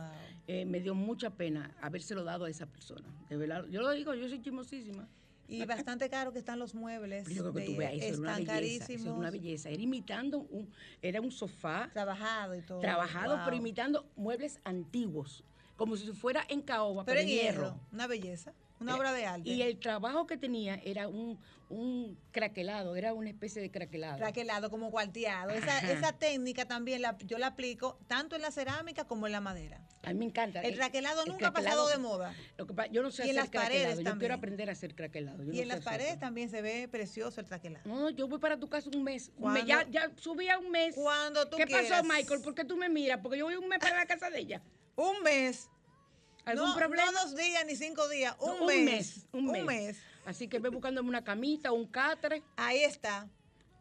Eh, 0.48 0.64
me 0.66 0.80
dio 0.80 0.94
mucha 0.94 1.32
pena 1.32 1.76
habérselo 1.82 2.24
dado 2.24 2.46
a 2.46 2.50
esa 2.50 2.68
persona. 2.68 3.08
De 3.30 3.36
verdad, 3.36 3.66
yo 3.70 3.82
lo 3.82 3.90
digo, 3.92 4.14
yo 4.14 4.30
soy 4.30 4.42
chismosísima. 4.42 5.08
Y 5.48 5.66
bastante 5.66 6.10
caro 6.10 6.32
que 6.32 6.40
están 6.40 6.58
los 6.60 6.74
muebles. 6.74 7.28
Yo 7.28 7.42
creo 7.42 7.54
que 7.54 7.66
tú 7.66 7.76
veas, 7.76 7.94
eso 7.96 8.06
era 8.06 8.18
una 8.20 8.38
están 8.40 8.56
belleza. 8.56 8.76
Eso 8.76 8.86
carísimos. 8.88 9.06
era 9.08 9.14
una 9.16 9.32
belleza. 9.32 9.70
Era 9.70 9.82
imitando 9.82 10.40
un, 10.40 10.70
era 11.02 11.20
un 11.20 11.32
sofá 11.32 11.90
Trabajado 11.92 12.56
y 12.56 12.62
todo. 12.62 12.80
trabajado, 12.80 13.36
Wow. 13.36 13.46
pero 13.46 13.58
imitando 13.58 14.06
muebles 14.16 14.60
antiguos, 14.64 15.44
como 15.76 15.98
si 15.98 16.12
fuera 16.14 16.46
en 16.48 16.62
caoba, 16.62 17.04
Pero 17.04 17.18
pero, 17.18 17.22
en 17.22 17.28
en 17.28 17.34
hierro. 17.44 17.62
hierro. 17.64 17.80
Una 17.92 18.08
belleza. 18.08 18.54
Una 18.84 18.94
Eh, 18.94 19.00
obra 19.00 19.14
de 19.14 19.26
arte. 19.26 19.50
Y 19.50 19.62
el 19.62 19.80
trabajo 19.80 20.28
que 20.28 20.38
tenía 20.38 20.76
era 20.84 21.08
un, 21.08 21.40
un 21.70 22.18
craquelado, 22.32 22.96
era 22.96 23.14
una 23.14 23.30
especie 23.30 23.62
de 23.62 23.72
craquelado. 23.72 24.20
Raquelado, 24.20 24.70
como 24.70 24.92
cuarteado. 24.92 25.52
Esa, 25.52 25.80
esa 25.92 26.14
técnica 26.14 26.66
también 26.68 27.02
la, 27.02 27.18
yo 27.20 27.38
la 27.38 27.48
aplico 27.48 27.98
tanto 28.08 28.36
en 28.36 28.42
la 28.42 28.52
cerámica 28.52 29.06
como 29.06 29.26
en 29.26 29.32
la 29.34 29.42
madera. 29.42 29.80
A 30.04 30.10
mí 30.12 30.20
me 30.20 30.26
encanta. 30.26 30.62
El 30.62 30.78
raquelado 30.78 31.24
el 31.24 31.30
nunca 31.32 31.48
ha 31.48 31.54
pasado 31.54 31.86
craquelado- 31.86 31.90
de 31.90 31.98
moda. 31.98 32.36
Lo 32.58 32.68
que 32.68 32.74
pa- 32.74 32.88
yo 32.88 33.02
no 33.02 33.10
sé 33.10 33.26
Y 33.26 33.30
en 33.30 33.40
hacer 33.40 33.44
las 33.54 33.64
paredes 33.64 33.72
craquelado. 33.82 34.02
Yo 34.02 34.04
también. 34.04 34.20
quiero 34.20 34.34
aprender 34.36 34.70
a 34.70 34.72
hacer 34.74 34.96
craquelado. 34.96 35.44
yo 35.46 35.52
Y 35.54 35.56
no 35.56 35.62
en 35.62 35.68
las 35.70 35.80
paredes 35.82 36.08
hacerlo. 36.08 36.20
también 36.20 36.50
se 36.50 36.62
ve 36.62 36.88
precioso 36.90 37.40
el 37.40 37.48
traquelado. 37.48 37.88
No, 37.90 38.10
yo 38.10 38.28
voy 38.28 38.40
para 38.40 38.60
tu 38.60 38.68
casa 38.68 38.90
un 38.94 39.02
mes. 39.04 39.32
Un 39.38 39.54
mes. 39.54 39.64
Cuando- 39.64 39.66
Ya, 39.66 39.88
ya 39.90 40.12
subí 40.18 40.50
a 40.50 40.60
un 40.60 40.70
mes. 40.72 40.94
Cuando 40.96 41.48
tú 41.48 41.56
¿Qué 41.56 41.66
quieras. 41.66 41.88
pasó, 41.90 42.04
Michael? 42.04 42.42
¿Por 42.42 42.54
qué 42.54 42.66
tú 42.66 42.76
me 42.76 42.90
miras? 42.90 43.20
Porque 43.24 43.38
yo 43.38 43.46
voy 43.46 43.56
un 43.56 43.70
mes 43.70 43.80
para 43.80 43.96
la 43.96 44.06
casa 44.06 44.30
de 44.30 44.40
ella. 44.40 44.62
Un 44.98 45.24
mes. 45.24 45.70
¿Algún 46.46 46.70
no, 46.70 46.76
problema? 46.76 47.12
no 47.12 47.22
dos 47.24 47.36
días 47.36 47.66
ni 47.66 47.76
cinco 47.76 48.08
días. 48.10 48.36
Un, 48.40 48.60
No, 48.60 48.66
mes. 48.66 49.26
Un 49.32 49.66
mes. 49.66 49.98
Así 50.26 50.48
que 50.48 50.60
ve 50.60 50.70
buscándome 50.70 51.08
una 51.10 51.24
camita, 51.24 51.72
un 51.72 51.88
catre. 51.88 52.44
Ahí 52.58 52.80
está. 52.84 53.28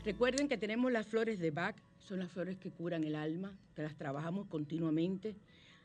Recuerden 0.04 0.48
que 0.48 0.58
tenemos 0.58 0.92
las 0.92 1.08
flores 1.08 1.40
de 1.40 1.52
Bach, 1.52 1.76
son 2.10 2.20
las 2.20 2.32
flores 2.32 2.58
que 2.58 2.72
curan 2.72 3.04
el 3.04 3.16
alma, 3.16 3.56
que 3.76 3.84
las 3.84 3.96
trabajamos 3.96 4.48
continuamente. 4.48 5.36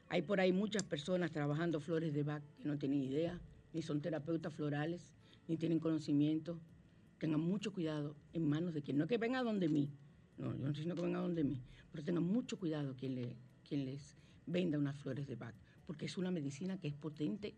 Hay 0.09 0.23
por 0.23 0.41
ahí 0.41 0.53
muchas 0.53 0.83
personas 0.83 1.31
trabajando 1.31 1.81
flores 1.81 2.15
de 2.15 2.23
Bach 2.23 2.43
que 2.57 2.67
no 2.67 2.79
tienen 2.79 3.03
idea, 3.03 3.39
ni 3.75 3.83
son 3.83 4.01
terapeutas 4.01 4.53
florales, 4.55 5.13
ni 5.49 5.57
tienen 5.57 5.79
conocimiento. 5.81 6.59
Tengan 7.19 7.41
mucho 7.41 7.73
cuidado 7.73 8.17
en 8.33 8.49
manos 8.49 8.73
de 8.73 8.83
quien, 8.83 8.97
no 8.97 9.07
que 9.07 9.19
venga 9.19 9.43
donde 9.43 9.69
mí, 9.69 9.91
no, 10.39 10.53
yo 10.53 10.59
no 10.59 10.69
estoy 10.69 10.85
diciendo 10.85 10.95
que 10.97 11.03
venga 11.03 11.21
donde 11.21 11.45
mí, 11.45 11.61
pero 11.93 12.03
tengan 12.03 12.25
mucho 12.25 12.59
cuidado 12.59 12.97
quien, 12.97 13.15
le, 13.15 13.37
quien 13.69 13.85
les 13.85 14.17
venda 14.47 14.79
unas 14.79 14.97
flores 14.97 15.27
de 15.27 15.37
Bach, 15.37 15.55
porque 15.87 16.07
es 16.07 16.17
una 16.17 16.31
medicina 16.31 16.79
que 16.79 16.89
es 16.89 16.95
potente 16.95 17.55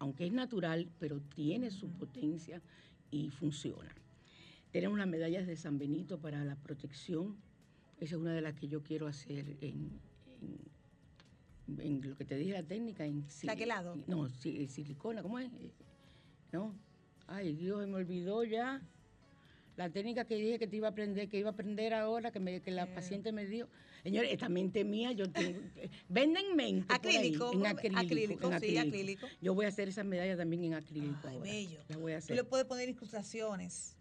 aunque 0.00 0.26
es 0.26 0.32
natural, 0.32 0.88
pero 0.98 1.20
tiene 1.20 1.70
su 1.70 1.90
potencia 1.90 2.62
y 3.10 3.30
funciona. 3.30 3.92
Tenemos 4.70 4.98
las 4.98 5.08
medallas 5.08 5.46
de 5.46 5.56
San 5.56 5.78
Benito 5.78 6.20
para 6.20 6.44
la 6.44 6.56
protección. 6.56 7.36
Esa 8.00 8.14
es 8.14 8.20
una 8.20 8.32
de 8.32 8.40
las 8.40 8.54
que 8.54 8.68
yo 8.68 8.82
quiero 8.82 9.06
hacer 9.06 9.56
en, 9.60 9.90
en- 10.42 11.80
en 11.80 12.08
lo 12.10 12.16
que 12.16 12.24
te 12.24 12.36
dije, 12.36 12.52
la 12.52 12.62
técnica. 12.62 13.04
En 13.04 13.24
¿Taquelado? 13.44 13.96
No, 14.06 14.28
si- 14.28 14.66
silicona, 14.68 15.22
¿cómo 15.22 15.38
es? 15.38 15.50
Eh, 15.54 15.70
No. 16.52 16.74
Ay, 17.26 17.52
Dios, 17.52 17.86
me 17.88 17.96
olvidó 17.96 18.42
ya. 18.44 18.80
La 19.76 19.90
técnica 19.90 20.24
que 20.24 20.36
dije 20.36 20.58
que 20.58 20.66
te 20.66 20.76
iba 20.76 20.88
a 20.88 20.90
aprender, 20.90 21.28
que 21.28 21.38
iba 21.38 21.50
a 21.50 21.52
aprender 21.52 21.92
ahora, 21.92 22.30
que, 22.32 22.40
me- 22.40 22.60
que 22.62 22.70
la 22.70 22.86
paciente 22.94 23.32
me 23.32 23.44
dio. 23.46 23.68
Señores, 24.02 24.32
esta 24.32 24.48
mente 24.48 24.82
mía, 24.84 25.12
yo 25.12 25.30
tengo. 25.30 25.60
eh, 25.76 25.90
Venden 26.08 26.56
mente. 26.56 26.86
Acrílico, 26.94 27.52
en 27.52 27.66
acrílico. 27.66 28.00
Acrílico, 28.00 28.52
en 28.52 28.60
sí, 28.60 28.78
acrílico. 28.78 29.26
Yo 29.42 29.54
voy 29.54 29.66
a 29.66 29.68
hacer 29.68 29.88
esas 29.88 30.06
medallas 30.06 30.38
también 30.38 30.64
en 30.64 30.74
acrílico 30.74 31.18
Ay, 31.24 31.34
ahora. 31.36 31.50
bello. 31.50 31.80
Las 31.88 31.98
voy 32.00 32.12
a 32.12 32.16
Tú 32.18 32.24
hacer. 32.24 32.36
le 32.36 32.44
puedes 32.44 32.66
poner 32.66 32.88
incrustaciones. 32.88 33.94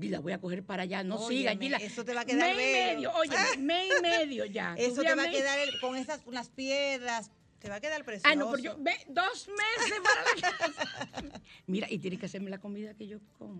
Y 0.00 0.08
la 0.08 0.20
voy 0.20 0.32
a 0.32 0.40
coger 0.40 0.62
para 0.64 0.84
allá. 0.84 1.02
No 1.02 1.16
Óyeme, 1.16 1.38
sigan, 1.40 1.60
Gila. 1.60 1.76
eso 1.78 2.04
te 2.04 2.14
va 2.14 2.20
a 2.20 2.24
quedar 2.24 2.54
Mes 2.54 2.54
y 2.54 2.72
bello. 2.72 2.94
medio, 2.94 3.12
oye, 3.14 3.58
mes 3.58 3.92
y 3.98 4.02
medio 4.02 4.44
ya. 4.44 4.74
Eso 4.78 5.02
te 5.02 5.14
va 5.14 5.24
a 5.24 5.30
quedar 5.30 5.58
el- 5.58 5.80
con 5.80 5.96
esas 5.96 6.20
unas 6.26 6.48
piedras. 6.50 7.30
Te 7.58 7.68
va 7.68 7.76
a 7.76 7.80
quedar 7.80 8.04
precioso. 8.04 8.28
Ah, 8.32 8.36
no, 8.36 8.50
pero 8.52 8.62
yo, 8.62 8.76
ve, 8.78 8.92
dos 9.08 9.48
meses 9.48 10.00
para 10.04 10.22
la 10.22 10.58
casa. 10.58 11.42
Mira, 11.66 11.88
y 11.90 11.98
tienes 11.98 12.20
que 12.20 12.26
hacerme 12.26 12.50
la 12.50 12.58
comida 12.58 12.94
que 12.94 13.08
yo 13.08 13.18
como. 13.36 13.58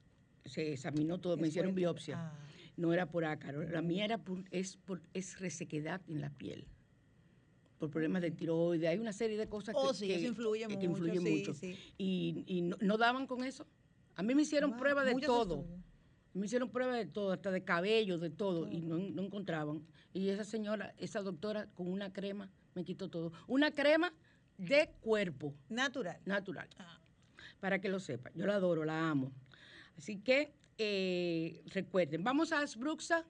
Se 0.45 0.73
examinó 0.73 1.19
todo, 1.19 1.37
me 1.37 1.49
hicieron 1.49 1.75
biopsia. 1.75 2.17
Ah. 2.19 2.33
No 2.77 2.93
era 2.93 3.07
por 3.11 3.25
ácaro. 3.25 3.63
La 3.69 3.83
mía 3.83 4.05
era 4.05 4.19
por, 4.19 4.43
es, 4.51 4.77
por, 4.77 5.03
es 5.15 5.39
resequedad 5.39 6.01
en 6.09 6.21
la 6.21 6.31
piel. 6.31 6.67
Por 7.79 7.91
problemas 7.91 8.23
de 8.23 8.31
tiroides. 8.31 8.89
Hay 8.89 8.99
una 8.99 9.13
serie 9.13 9.37
de 9.39 9.49
cosas 9.49 9.75
Oh, 9.79 9.89
que, 9.91 9.95
sí, 9.95 10.07
que- 10.09 10.17
eso 10.17 10.27
influye 10.27 10.67
que 10.67 10.75
mucho, 10.77 10.87
influyen 10.91 11.23
sí, 11.23 11.37
mucho. 11.39 11.55
sí. 11.55 11.79
Y, 11.99 12.45
y 12.47 12.63
no, 12.63 12.77
no 12.81 12.99
daban 12.99 13.27
con 13.27 13.45
eso. 13.45 13.67
A 14.17 14.23
mí 14.23 14.35
me 14.35 14.43
hicieron 14.43 14.71
Wow, 14.73 14.81
pruebas 14.81 15.07
de 15.07 15.15
todo. 15.21 15.61
estudios. 15.61 15.81
Me 16.33 16.47
hicieron 16.47 16.71
pruebas 16.71 16.97
de 16.97 17.07
todo, 17.07 17.33
hasta 17.33 17.51
de 17.51 17.65
cabello, 17.65 18.19
de 18.19 18.31
todo, 18.31 18.69
y 18.71 18.81
no, 18.81 18.99
no 18.99 19.23
encontraban. 19.23 19.83
Y 20.13 20.29
esa 20.29 20.45
señora, 20.45 20.95
esa 20.99 21.23
doctora, 21.23 21.67
con 21.75 21.89
una 21.89 22.13
crema, 22.13 22.51
me 22.75 22.85
quitó 22.85 23.09
todo. 23.11 23.33
Una 23.49 23.73
crema 23.73 24.13
de 24.59 24.91
cuerpo 25.01 25.55
Natural. 25.69 26.19
natural, 26.25 26.69
Ah. 26.79 26.99
para 27.61 27.81
que 27.81 27.89
lo 27.89 27.99
sepan. 28.01 28.33
Yo 28.37 28.47
la 28.47 28.55
adoro, 28.57 28.85
la 28.85 29.11
amo. 29.11 29.33
Así 29.97 30.19
que 30.21 30.53
eh, 30.79 31.63
recuerden, 31.67 32.23
vamos 32.25 32.53
a 32.53 32.61
Asbruxa. 32.61 33.27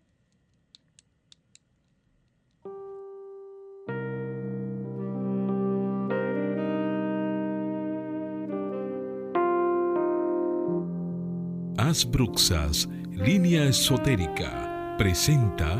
Asbruxas, 11.90 12.88
línea 13.10 13.64
esotérica, 13.64 14.94
presenta 14.96 15.74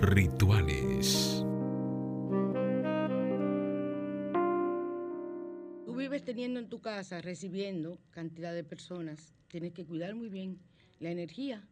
Rituales. 0.00 1.44
Tú 5.84 5.94
vives 5.94 6.24
teniendo 6.24 6.60
en 6.60 6.70
tu 6.70 6.80
casa, 6.80 7.20
recibiendo 7.20 7.98
cantidad 8.10 8.54
de 8.54 8.64
personas. 8.64 9.34
Tienes 9.48 9.74
que 9.74 9.84
cuidar 9.84 10.14
muy 10.14 10.30
bien 10.30 10.58
la 10.98 11.10
energía. 11.10 11.62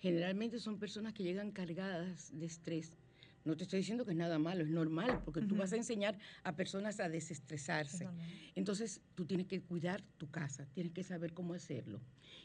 Generalmente 0.00 0.58
son 0.58 0.80
personas 0.80 1.14
que 1.14 1.22
llegan 1.22 1.52
cargadas 1.52 2.36
de 2.36 2.46
estrés. 2.46 2.98
No 3.44 3.56
te 3.56 3.64
estoy 3.64 3.80
diciendo 3.80 4.06
que 4.06 4.12
es 4.12 4.16
nada 4.16 4.38
malo, 4.38 4.62
es 4.62 4.70
normal, 4.70 5.20
porque 5.22 5.42
tú 5.42 5.54
vas 5.56 5.72
a 5.74 5.76
enseñar 5.76 6.18
a 6.44 6.56
personas 6.56 6.98
a 6.98 7.10
desestresarse. 7.10 8.08
Entonces, 8.54 9.02
tú 9.14 9.26
tienes 9.26 9.46
que 9.46 9.60
cuidar 9.60 10.02
tu 10.16 10.30
casa, 10.30 10.66
tienes 10.72 10.92
que 10.92 11.02
saber 11.02 11.34
cómo 11.34 11.52
hacerlo. 11.52 12.00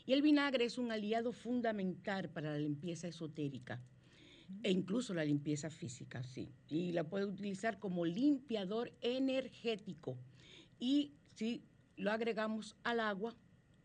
Y 0.06 0.12
el 0.12 0.22
vinagre 0.22 0.66
es 0.66 0.78
un 0.78 0.92
aliado 0.92 1.32
fundamental 1.32 2.30
para 2.30 2.52
la 2.52 2.58
limpieza 2.58 3.08
esotérica 3.08 3.82
e 4.62 4.72
incluso 4.72 5.14
la 5.14 5.24
limpieza 5.24 5.70
física, 5.70 6.22
sí. 6.24 6.52
Y 6.68 6.92
la 6.92 7.06
puedes 7.06 7.30
utilizar 7.30 7.80
como 7.80 8.06
limpiador 8.06 8.92
energético. 9.00 10.18
Y 10.80 11.14
si 11.36 11.64
lo 11.96 12.12
agregamos 12.12 12.76
al 12.84 13.00
agua 13.00 13.36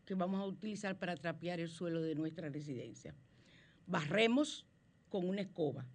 que 0.05 0.15
vamos 0.15 0.41
a 0.41 0.45
utilizar 0.45 0.99
para 0.99 1.15
trapear 1.15 1.61
el 1.61 1.69
suelo 1.69 2.01
de 2.01 2.15
nuestra 2.15 2.49
residencia. 2.49 3.15
Barremos 3.87 4.65
con 5.09 5.27
una 5.27 5.41
escoba 5.41 5.85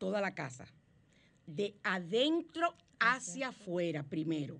toda 0.00 0.20
la 0.20 0.34
casa, 0.34 0.66
de 1.46 1.76
adentro 1.84 2.74
hacia 2.98 3.48
afuera 3.48 4.02
primero. 4.02 4.58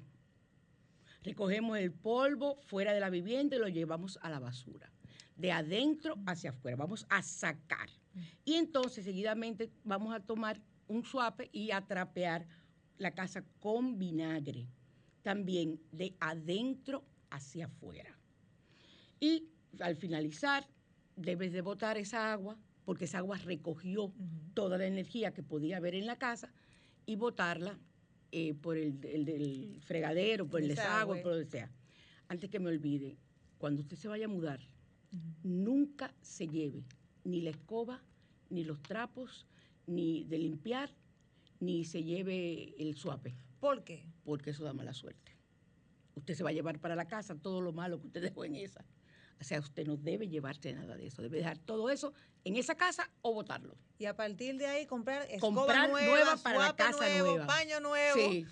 Recogemos 1.23 1.79
el 1.79 1.93
polvo 1.93 2.61
fuera 2.67 2.93
de 2.93 3.01
la 3.01 3.11
vivienda 3.11 3.57
y 3.57 3.59
lo 3.59 3.69
llevamos 3.69 4.19
a 4.23 4.31
la 4.31 4.39
basura. 4.39 4.93
De 5.37 5.51
adentro 5.51 6.17
hacia 6.27 6.51
afuera, 6.51 6.77
vamos 6.77 7.07
a 7.09 7.23
sacar. 7.23 7.89
Y 8.45 8.55
entonces 8.55 9.05
seguidamente 9.05 9.71
vamos 9.83 10.15
a 10.15 10.21
tomar 10.21 10.61
un 10.89 11.05
suape 11.05 11.49
y 11.53 11.71
a 11.71 11.81
trapear 11.87 12.47
la 12.99 13.13
casa 13.13 13.43
con 13.61 13.99
vinagre. 13.99 14.69
También 15.23 15.81
de 15.91 16.15
adentro 16.21 17.05
hacia 17.31 17.67
afuera. 17.67 18.19
Y 19.19 19.49
al 19.79 19.97
finalizar, 19.97 20.67
debes 21.17 21.53
de 21.53 21.63
botar 21.63 21.97
esa 21.97 22.33
agua, 22.33 22.59
porque 22.91 23.05
esa 23.05 23.19
agua 23.19 23.39
recogió 23.39 24.13
toda 24.53 24.77
la 24.77 24.85
energía 24.85 25.33
que 25.33 25.45
podía 25.45 25.77
haber 25.77 25.95
en 25.95 26.07
la 26.07 26.17
casa, 26.17 26.53
y 27.07 27.15
botarla 27.15 27.79
eh, 28.33 28.53
por 28.55 28.77
el, 28.77 28.99
el 29.05 29.25
del 29.25 29.79
fregadero, 29.81 30.49
por 30.49 30.61
el 30.61 30.67
desagüe, 30.67 30.89
Desagüe. 31.15 31.23
por 31.23 31.33
donde 31.35 31.47
sea. 31.49 31.71
Antes 32.27 32.51
que 32.51 32.59
me 32.59 32.69
olvide, 32.69 33.17
cuando 33.59 33.83
usted 33.83 33.97
se 33.97 34.09
vaya 34.09 34.25
a 34.25 34.29
mudar, 34.29 34.59
nunca 35.45 36.13
se 36.21 36.49
lleve 36.49 36.83
ni 37.23 37.43
la 37.43 37.51
escoba, 37.51 38.03
ni 38.49 38.65
los 38.65 38.83
trapos, 38.83 39.47
ni 39.87 40.25
de 40.25 40.39
limpiar, 40.39 40.91
ni 41.61 41.85
se 41.85 42.03
lleve 42.03 42.75
el 42.77 42.97
suape, 42.97 43.37
¿Por 43.61 43.85
qué? 43.85 44.05
porque 44.25 44.51
eso 44.51 44.65
da 44.65 44.73
mala 44.73 44.95
suerte. 44.95 45.37
Usted 46.17 46.35
se 46.35 46.43
va 46.43 46.51
a 46.51 46.55
llevar 46.55 46.81
para 46.81 46.97
la 46.97 47.07
casa 47.07 47.37
todo 47.37 47.61
lo 47.61 47.73
malo 47.73 48.01
que 48.01 48.09
usted 48.09 48.21
dejó 48.21 48.45
en 48.45 48.57
esa. 48.57 48.85
O 49.41 49.45
sea, 49.45 49.59
usted 49.59 49.87
no 49.87 49.97
debe 49.97 50.29
llevarse 50.29 50.73
nada 50.73 50.97
de 50.97 51.07
eso, 51.07 51.23
debe 51.23 51.39
dejar 51.39 51.59
todo 51.59 51.89
eso 51.89 52.13
en 52.45 52.57
esa 52.57 52.75
casa 52.75 53.11
o 53.23 53.33
botarlo. 53.33 53.75
Y 53.99 54.05
a 54.05 54.15
partir 54.15 54.57
de 54.57 54.67
ahí 54.67 54.87
comprar 54.87 55.23
escoba 55.31 55.57
Comprar 55.63 55.91
nueva, 55.91 56.07
nueva 56.07 56.37
para 56.37 56.59
la 56.59 56.77
casa 56.77 56.99
nuevo, 56.99 57.31
nueva. 57.31 57.47
paño 57.47 57.81
nuevo. 57.81 58.15
Sí, 58.17 58.47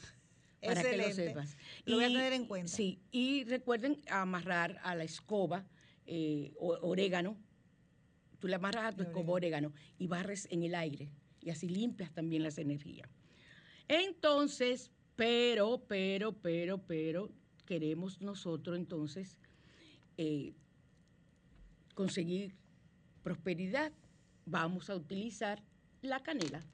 para 0.63 0.83
que 0.83 0.97
lo 0.97 1.03
Excelente. 1.05 1.29
sepas. 1.29 1.57
Lo 1.85 1.97
voy 1.97 2.05
a 2.05 2.09
tener 2.09 2.33
en 2.33 2.47
cuenta. 2.47 2.73
Sí, 2.73 3.01
y 3.11 3.45
recuerden 3.45 4.01
amarrar 4.09 4.81
a 4.83 4.95
la 4.95 5.05
escoba 5.05 5.67
eh, 6.07 6.55
orégano. 6.59 7.37
Tú 8.39 8.49
le 8.49 8.55
amarras 8.55 8.87
a 8.87 8.97
tu 8.97 9.03
escoba 9.03 9.35
orégano 9.35 9.75
y 9.99 10.07
barres 10.07 10.49
en 10.51 10.63
el 10.63 10.75
aire. 10.75 11.11
Y 11.43 11.51
así 11.51 11.69
limpias 11.69 12.13
también 12.13 12.43
las 12.43 12.57
energías. 12.57 13.11
Entonces, 13.89 14.91
pero, 15.17 15.83
pero, 15.87 16.33
pero, 16.33 16.79
pero, 16.79 17.31
queremos 17.67 18.21
nosotros 18.23 18.77
entonces 18.79 19.39
eh, 20.17 20.55
conseguir 21.99 22.55
prosperidad. 23.25 23.91
Vamos 24.47 24.89
a 24.89 24.95
utilizar 24.95 25.65
la 26.01 26.21
canela. 26.21 26.65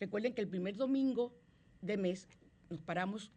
Recuerden 0.00 0.34
que 0.34 0.40
el 0.40 0.48
primer 0.48 0.76
domingo 0.76 1.32
de 1.80 1.96
mes 1.96 2.26
nos 2.68 2.80
paramos 2.80 3.30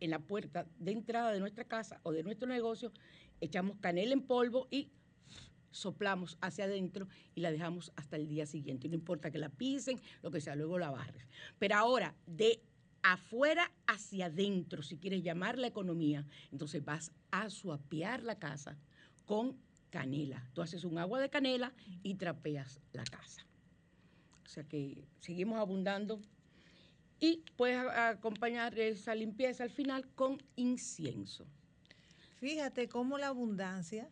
en 0.00 0.10
la 0.10 0.18
puerta 0.18 0.66
de 0.80 0.90
entrada 0.90 1.30
de 1.30 1.38
nuestra 1.38 1.62
casa 1.62 2.00
o 2.02 2.10
de 2.10 2.24
nuestro 2.24 2.48
negocio, 2.48 2.90
echamos 3.40 3.76
canela 3.78 4.12
en 4.12 4.22
polvo 4.22 4.66
y 4.72 4.90
soplamos 5.70 6.36
hacia 6.40 6.64
adentro 6.64 7.06
y 7.36 7.42
la 7.42 7.52
dejamos 7.52 7.92
hasta 7.94 8.16
el 8.16 8.26
día 8.26 8.44
siguiente. 8.44 8.88
No 8.88 8.96
importa 8.96 9.30
que 9.30 9.38
la 9.38 9.50
pisen, 9.50 10.00
lo 10.20 10.32
que 10.32 10.40
sea, 10.40 10.56
luego 10.56 10.80
la 10.80 10.90
barres. 10.90 11.28
Pero 11.60 11.76
ahora, 11.76 12.16
de 12.26 12.60
afuera 13.02 13.70
hacia 13.86 14.26
adentro, 14.26 14.82
si 14.82 14.96
quieres 14.96 15.22
llamar 15.22 15.58
la 15.58 15.68
economía, 15.68 16.26
entonces 16.50 16.84
vas 16.84 17.12
a 17.30 17.50
suapear 17.50 18.24
la 18.24 18.40
casa 18.40 18.76
con 19.26 19.67
canela. 19.90 20.48
Tú 20.54 20.62
haces 20.62 20.84
un 20.84 20.98
agua 20.98 21.20
de 21.20 21.30
canela 21.30 21.72
y 22.02 22.14
trapeas 22.14 22.80
la 22.92 23.04
casa. 23.04 23.46
O 24.44 24.48
sea 24.48 24.64
que 24.64 25.04
seguimos 25.20 25.58
abundando 25.58 26.20
y 27.20 27.42
puedes 27.56 27.78
acompañar 27.78 28.78
esa 28.78 29.14
limpieza 29.14 29.64
al 29.64 29.70
final 29.70 30.08
con 30.14 30.42
incienso. 30.56 31.46
Fíjate 32.38 32.88
cómo 32.88 33.18
la 33.18 33.28
abundancia 33.28 34.08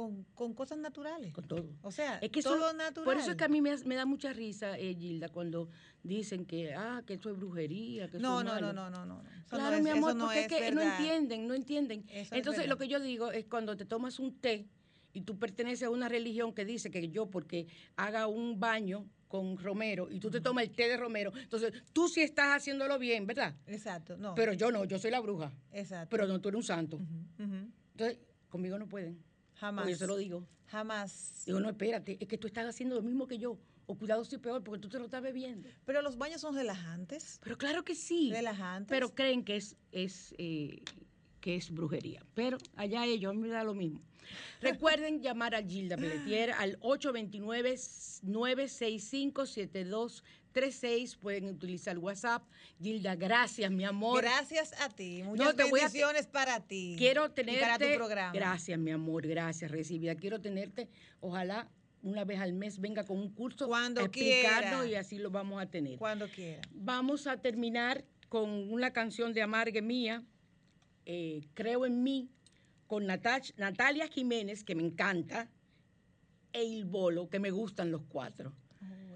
con, 0.00 0.24
con 0.34 0.54
cosas 0.54 0.78
naturales. 0.78 1.32
Con 1.34 1.46
todo. 1.46 1.66
O 1.82 1.90
sea, 1.90 2.18
Es 2.18 2.30
que 2.30 2.40
eso- 2.40 2.56
todo 2.56 2.72
natural. 2.72 3.04
Por 3.04 3.16
eso 3.18 3.32
es 3.32 3.36
que 3.36 3.44
a 3.44 3.48
mí 3.48 3.60
me, 3.60 3.76
me 3.84 3.94
da 3.96 4.06
mucha 4.06 4.32
risa, 4.32 4.78
eh, 4.78 4.94
Gilda, 4.98 5.28
cuando 5.28 5.68
dicen 6.02 6.46
que, 6.46 6.72
ah, 6.74 7.02
que 7.06 7.14
eso 7.14 7.28
es 7.30 7.36
brujería, 7.36 8.08
que 8.08 8.16
eso 8.16 8.26
no, 8.26 8.38
es 8.40 8.46
no, 8.46 8.52
malo. 8.52 8.72
no, 8.72 8.88
no, 8.90 9.04
no, 9.04 9.22
no. 9.22 9.28
Eso 9.30 9.56
Claro, 9.56 9.70
no 9.72 9.76
es, 9.76 9.82
mi 9.82 9.90
amor, 9.90 10.10
eso 10.10 10.18
no 10.18 10.24
porque 10.24 10.38
es 10.46 10.52
es 10.52 10.58
que 10.58 10.70
no 10.72 10.80
entienden, 10.80 11.46
no 11.46 11.54
entienden. 11.54 12.04
Eso 12.08 12.20
es 12.20 12.32
Entonces, 12.32 12.66
lo 12.66 12.78
que 12.78 12.88
yo 12.88 12.98
digo 13.00 13.30
es 13.30 13.44
cuando 13.44 13.76
te 13.76 13.84
tomas 13.84 14.18
un 14.18 14.40
té 14.40 14.66
y 15.12 15.20
tú 15.22 15.38
perteneces 15.38 15.82
a 15.86 15.90
una 15.90 16.08
religión 16.08 16.54
que 16.54 16.64
dice 16.64 16.90
que 16.90 17.10
yo, 17.10 17.28
porque 17.30 17.66
haga 17.96 18.26
un 18.26 18.58
baño 18.58 19.06
con 19.28 19.58
romero 19.58 20.08
y 20.10 20.18
tú 20.18 20.30
te 20.30 20.40
tomas 20.40 20.64
el 20.64 20.70
té 20.70 20.88
de 20.88 20.96
romero, 20.96 21.32
entonces 21.36 21.72
tú 21.92 22.08
sí 22.08 22.20
estás 22.22 22.56
haciéndolo 22.56 22.98
bien, 22.98 23.26
¿verdad? 23.26 23.54
Exacto, 23.66 24.16
no. 24.16 24.34
Pero 24.34 24.54
yo 24.54 24.72
no, 24.72 24.84
yo 24.86 24.98
soy 24.98 25.10
la 25.10 25.20
bruja. 25.20 25.52
exacto. 25.72 26.08
Pero 26.10 26.26
no, 26.26 26.40
tú 26.40 26.48
eres 26.48 26.56
un 26.56 26.62
santo. 26.64 26.98
Entonces, 27.38 28.18
conmigo 28.48 28.78
no 28.78 28.88
pueden. 28.88 29.22
Jamás. 29.60 29.82
Porque 29.82 29.92
yo 29.92 29.98
se 29.98 30.06
lo 30.06 30.16
digo. 30.16 30.46
Jamás. 30.66 31.42
Digo, 31.44 31.60
no, 31.60 31.68
espérate, 31.68 32.16
es 32.18 32.26
que 32.26 32.38
tú 32.38 32.46
estás 32.46 32.66
haciendo 32.66 32.94
lo 32.94 33.02
mismo 33.02 33.26
que 33.26 33.38
yo. 33.38 33.58
O 33.86 33.98
cuidado 33.98 34.24
si 34.24 34.38
peor, 34.38 34.62
porque 34.62 34.80
tú 34.80 34.88
te 34.88 34.98
lo 34.98 35.04
estás 35.04 35.20
bebiendo. 35.20 35.68
Pero 35.84 36.00
los 36.00 36.16
baños 36.16 36.40
son 36.40 36.54
relajantes. 36.54 37.40
Pero 37.42 37.58
claro 37.58 37.84
que 37.84 37.94
sí. 37.94 38.30
Relajantes. 38.32 38.88
Pero 38.88 39.14
creen 39.14 39.44
que 39.44 39.56
es, 39.56 39.76
es, 39.92 40.34
eh, 40.38 40.82
que 41.40 41.56
es 41.56 41.70
brujería. 41.72 42.24
Pero 42.34 42.56
allá 42.76 43.04
ellos, 43.04 43.30
a 43.30 43.34
mí 43.34 43.40
me 43.40 43.48
da 43.48 43.64
lo 43.64 43.74
mismo. 43.74 44.00
Recuerden 44.60 45.20
llamar 45.20 45.54
a 45.54 45.62
Gilda 45.62 45.96
Pelletier 45.96 46.52
al 46.58 46.78
829-965-7236. 50.54 51.16
Pueden 51.18 51.46
utilizar 51.46 51.98
WhatsApp. 51.98 52.42
Gilda, 52.80 53.14
gracias, 53.16 53.70
mi 53.70 53.84
amor. 53.84 54.22
Gracias 54.22 54.72
a 54.80 54.88
ti. 54.88 55.22
Muchas 55.24 55.56
te 55.56 55.64
voy 55.64 55.80
a- 55.80 55.90
para 56.32 56.60
ti. 56.60 56.94
Quiero 56.98 57.26
Y 57.26 57.30
tenerte. 57.30 57.60
para 57.60 57.78
tu 57.78 57.94
programa. 57.96 58.32
Gracias, 58.32 58.78
mi 58.78 58.90
amor, 58.90 59.26
gracias, 59.26 59.70
recibida. 59.70 60.14
Quiero 60.14 60.40
tenerte, 60.40 60.88
ojalá 61.20 61.68
una 62.02 62.24
vez 62.24 62.40
al 62.40 62.52
mes 62.54 62.80
venga 62.80 63.04
con 63.04 63.18
un 63.18 63.30
curso 63.34 63.66
Cuando 63.68 64.00
explicarnos 64.00 64.82
quiera. 64.82 64.86
y 64.86 64.94
así 64.94 65.18
lo 65.18 65.30
vamos 65.30 65.60
a 65.62 65.66
tener. 65.66 65.98
Cuando 65.98 66.28
quiera. 66.28 66.62
Vamos 66.72 67.26
a 67.26 67.36
terminar 67.36 68.04
con 68.28 68.48
una 68.72 68.92
canción 68.92 69.32
de 69.34 69.42
Amargue 69.42 69.82
mía, 69.82 70.22
eh, 71.04 71.42
Creo 71.54 71.84
en 71.86 72.02
mí, 72.02 72.30
con 72.86 73.04
Natach- 73.06 73.52
Natalia 73.56 74.08
Jiménez, 74.08 74.64
que 74.64 74.74
me 74.74 74.82
encanta, 74.82 75.48
e 76.52 76.64
Il 76.64 76.84
Bolo, 76.84 77.28
que 77.28 77.38
me 77.38 77.50
gustan 77.50 77.90
los 77.90 78.02
cuatro. 78.08 78.52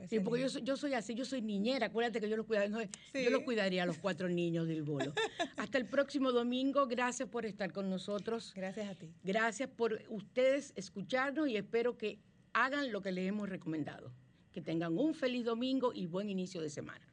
Sí, 0.09 0.21
porque 0.21 0.43
yo 0.49 0.59
yo 0.61 0.77
soy 0.77 0.95
así, 0.95 1.15
yo 1.15 1.25
soy 1.25 1.43
niñera, 1.43 1.87
acuérdate 1.87 2.21
que 2.21 2.29
yo 2.29 2.37
los 2.37 2.47
cuidaría, 2.47 2.69
no, 2.71 2.81
Sí. 3.13 3.25
yo 3.25 3.31
los 3.31 3.43
cuidaría 3.43 3.83
a 3.83 3.87
los 3.87 3.99
cuatro 3.99 4.29
niños 4.29 4.67
del 4.69 4.83
bolo. 4.83 5.13
Hasta 5.57 5.79
el 5.79 5.87
próximo 5.87 6.33
domingo, 6.33 6.87
gracias 6.87 7.29
por 7.29 7.47
estar 7.47 7.73
con 7.73 7.89
nosotros. 7.91 8.53
Gracias 8.55 8.89
a 8.91 8.95
ti. 8.95 9.11
Gracias 9.23 9.69
por 9.69 10.01
ustedes 10.09 10.73
escucharnos 10.77 11.49
y 11.49 11.57
espero 11.57 11.97
que 11.97 12.19
hagan 12.53 12.93
lo 12.93 13.03
que 13.03 13.13
les 13.13 13.27
hemos 13.29 13.49
recomendado. 13.49 14.13
Que 14.53 14.61
tengan 14.61 14.97
un 14.99 15.15
feliz 15.15 15.45
domingo 15.45 15.93
y 15.93 16.07
buen 16.07 16.29
inicio 16.31 16.61
de 16.61 16.71
semana. 16.71 17.05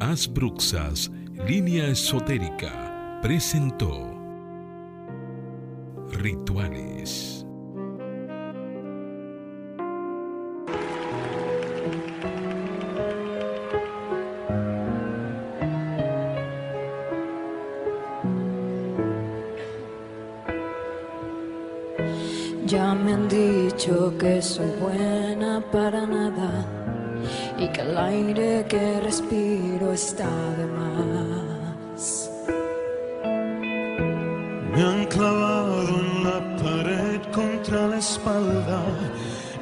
Asbruxas, 0.00 1.10
línea 1.46 1.86
esotérica, 1.88 2.91
presentó 3.22 4.18
Rituales. 6.10 7.41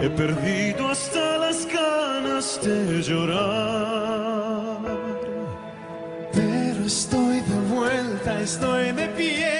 He 0.03 0.09
perdido 0.09 0.89
hasta 0.89 1.37
las 1.39 1.67
ganas 1.67 2.59
de 2.63 3.03
llorar. 3.03 4.79
Pero 6.33 6.85
estoy 6.87 7.41
de 7.41 7.61
vuelta, 7.75 8.41
estoy 8.41 8.93
de 8.93 9.07
pie 9.09 9.60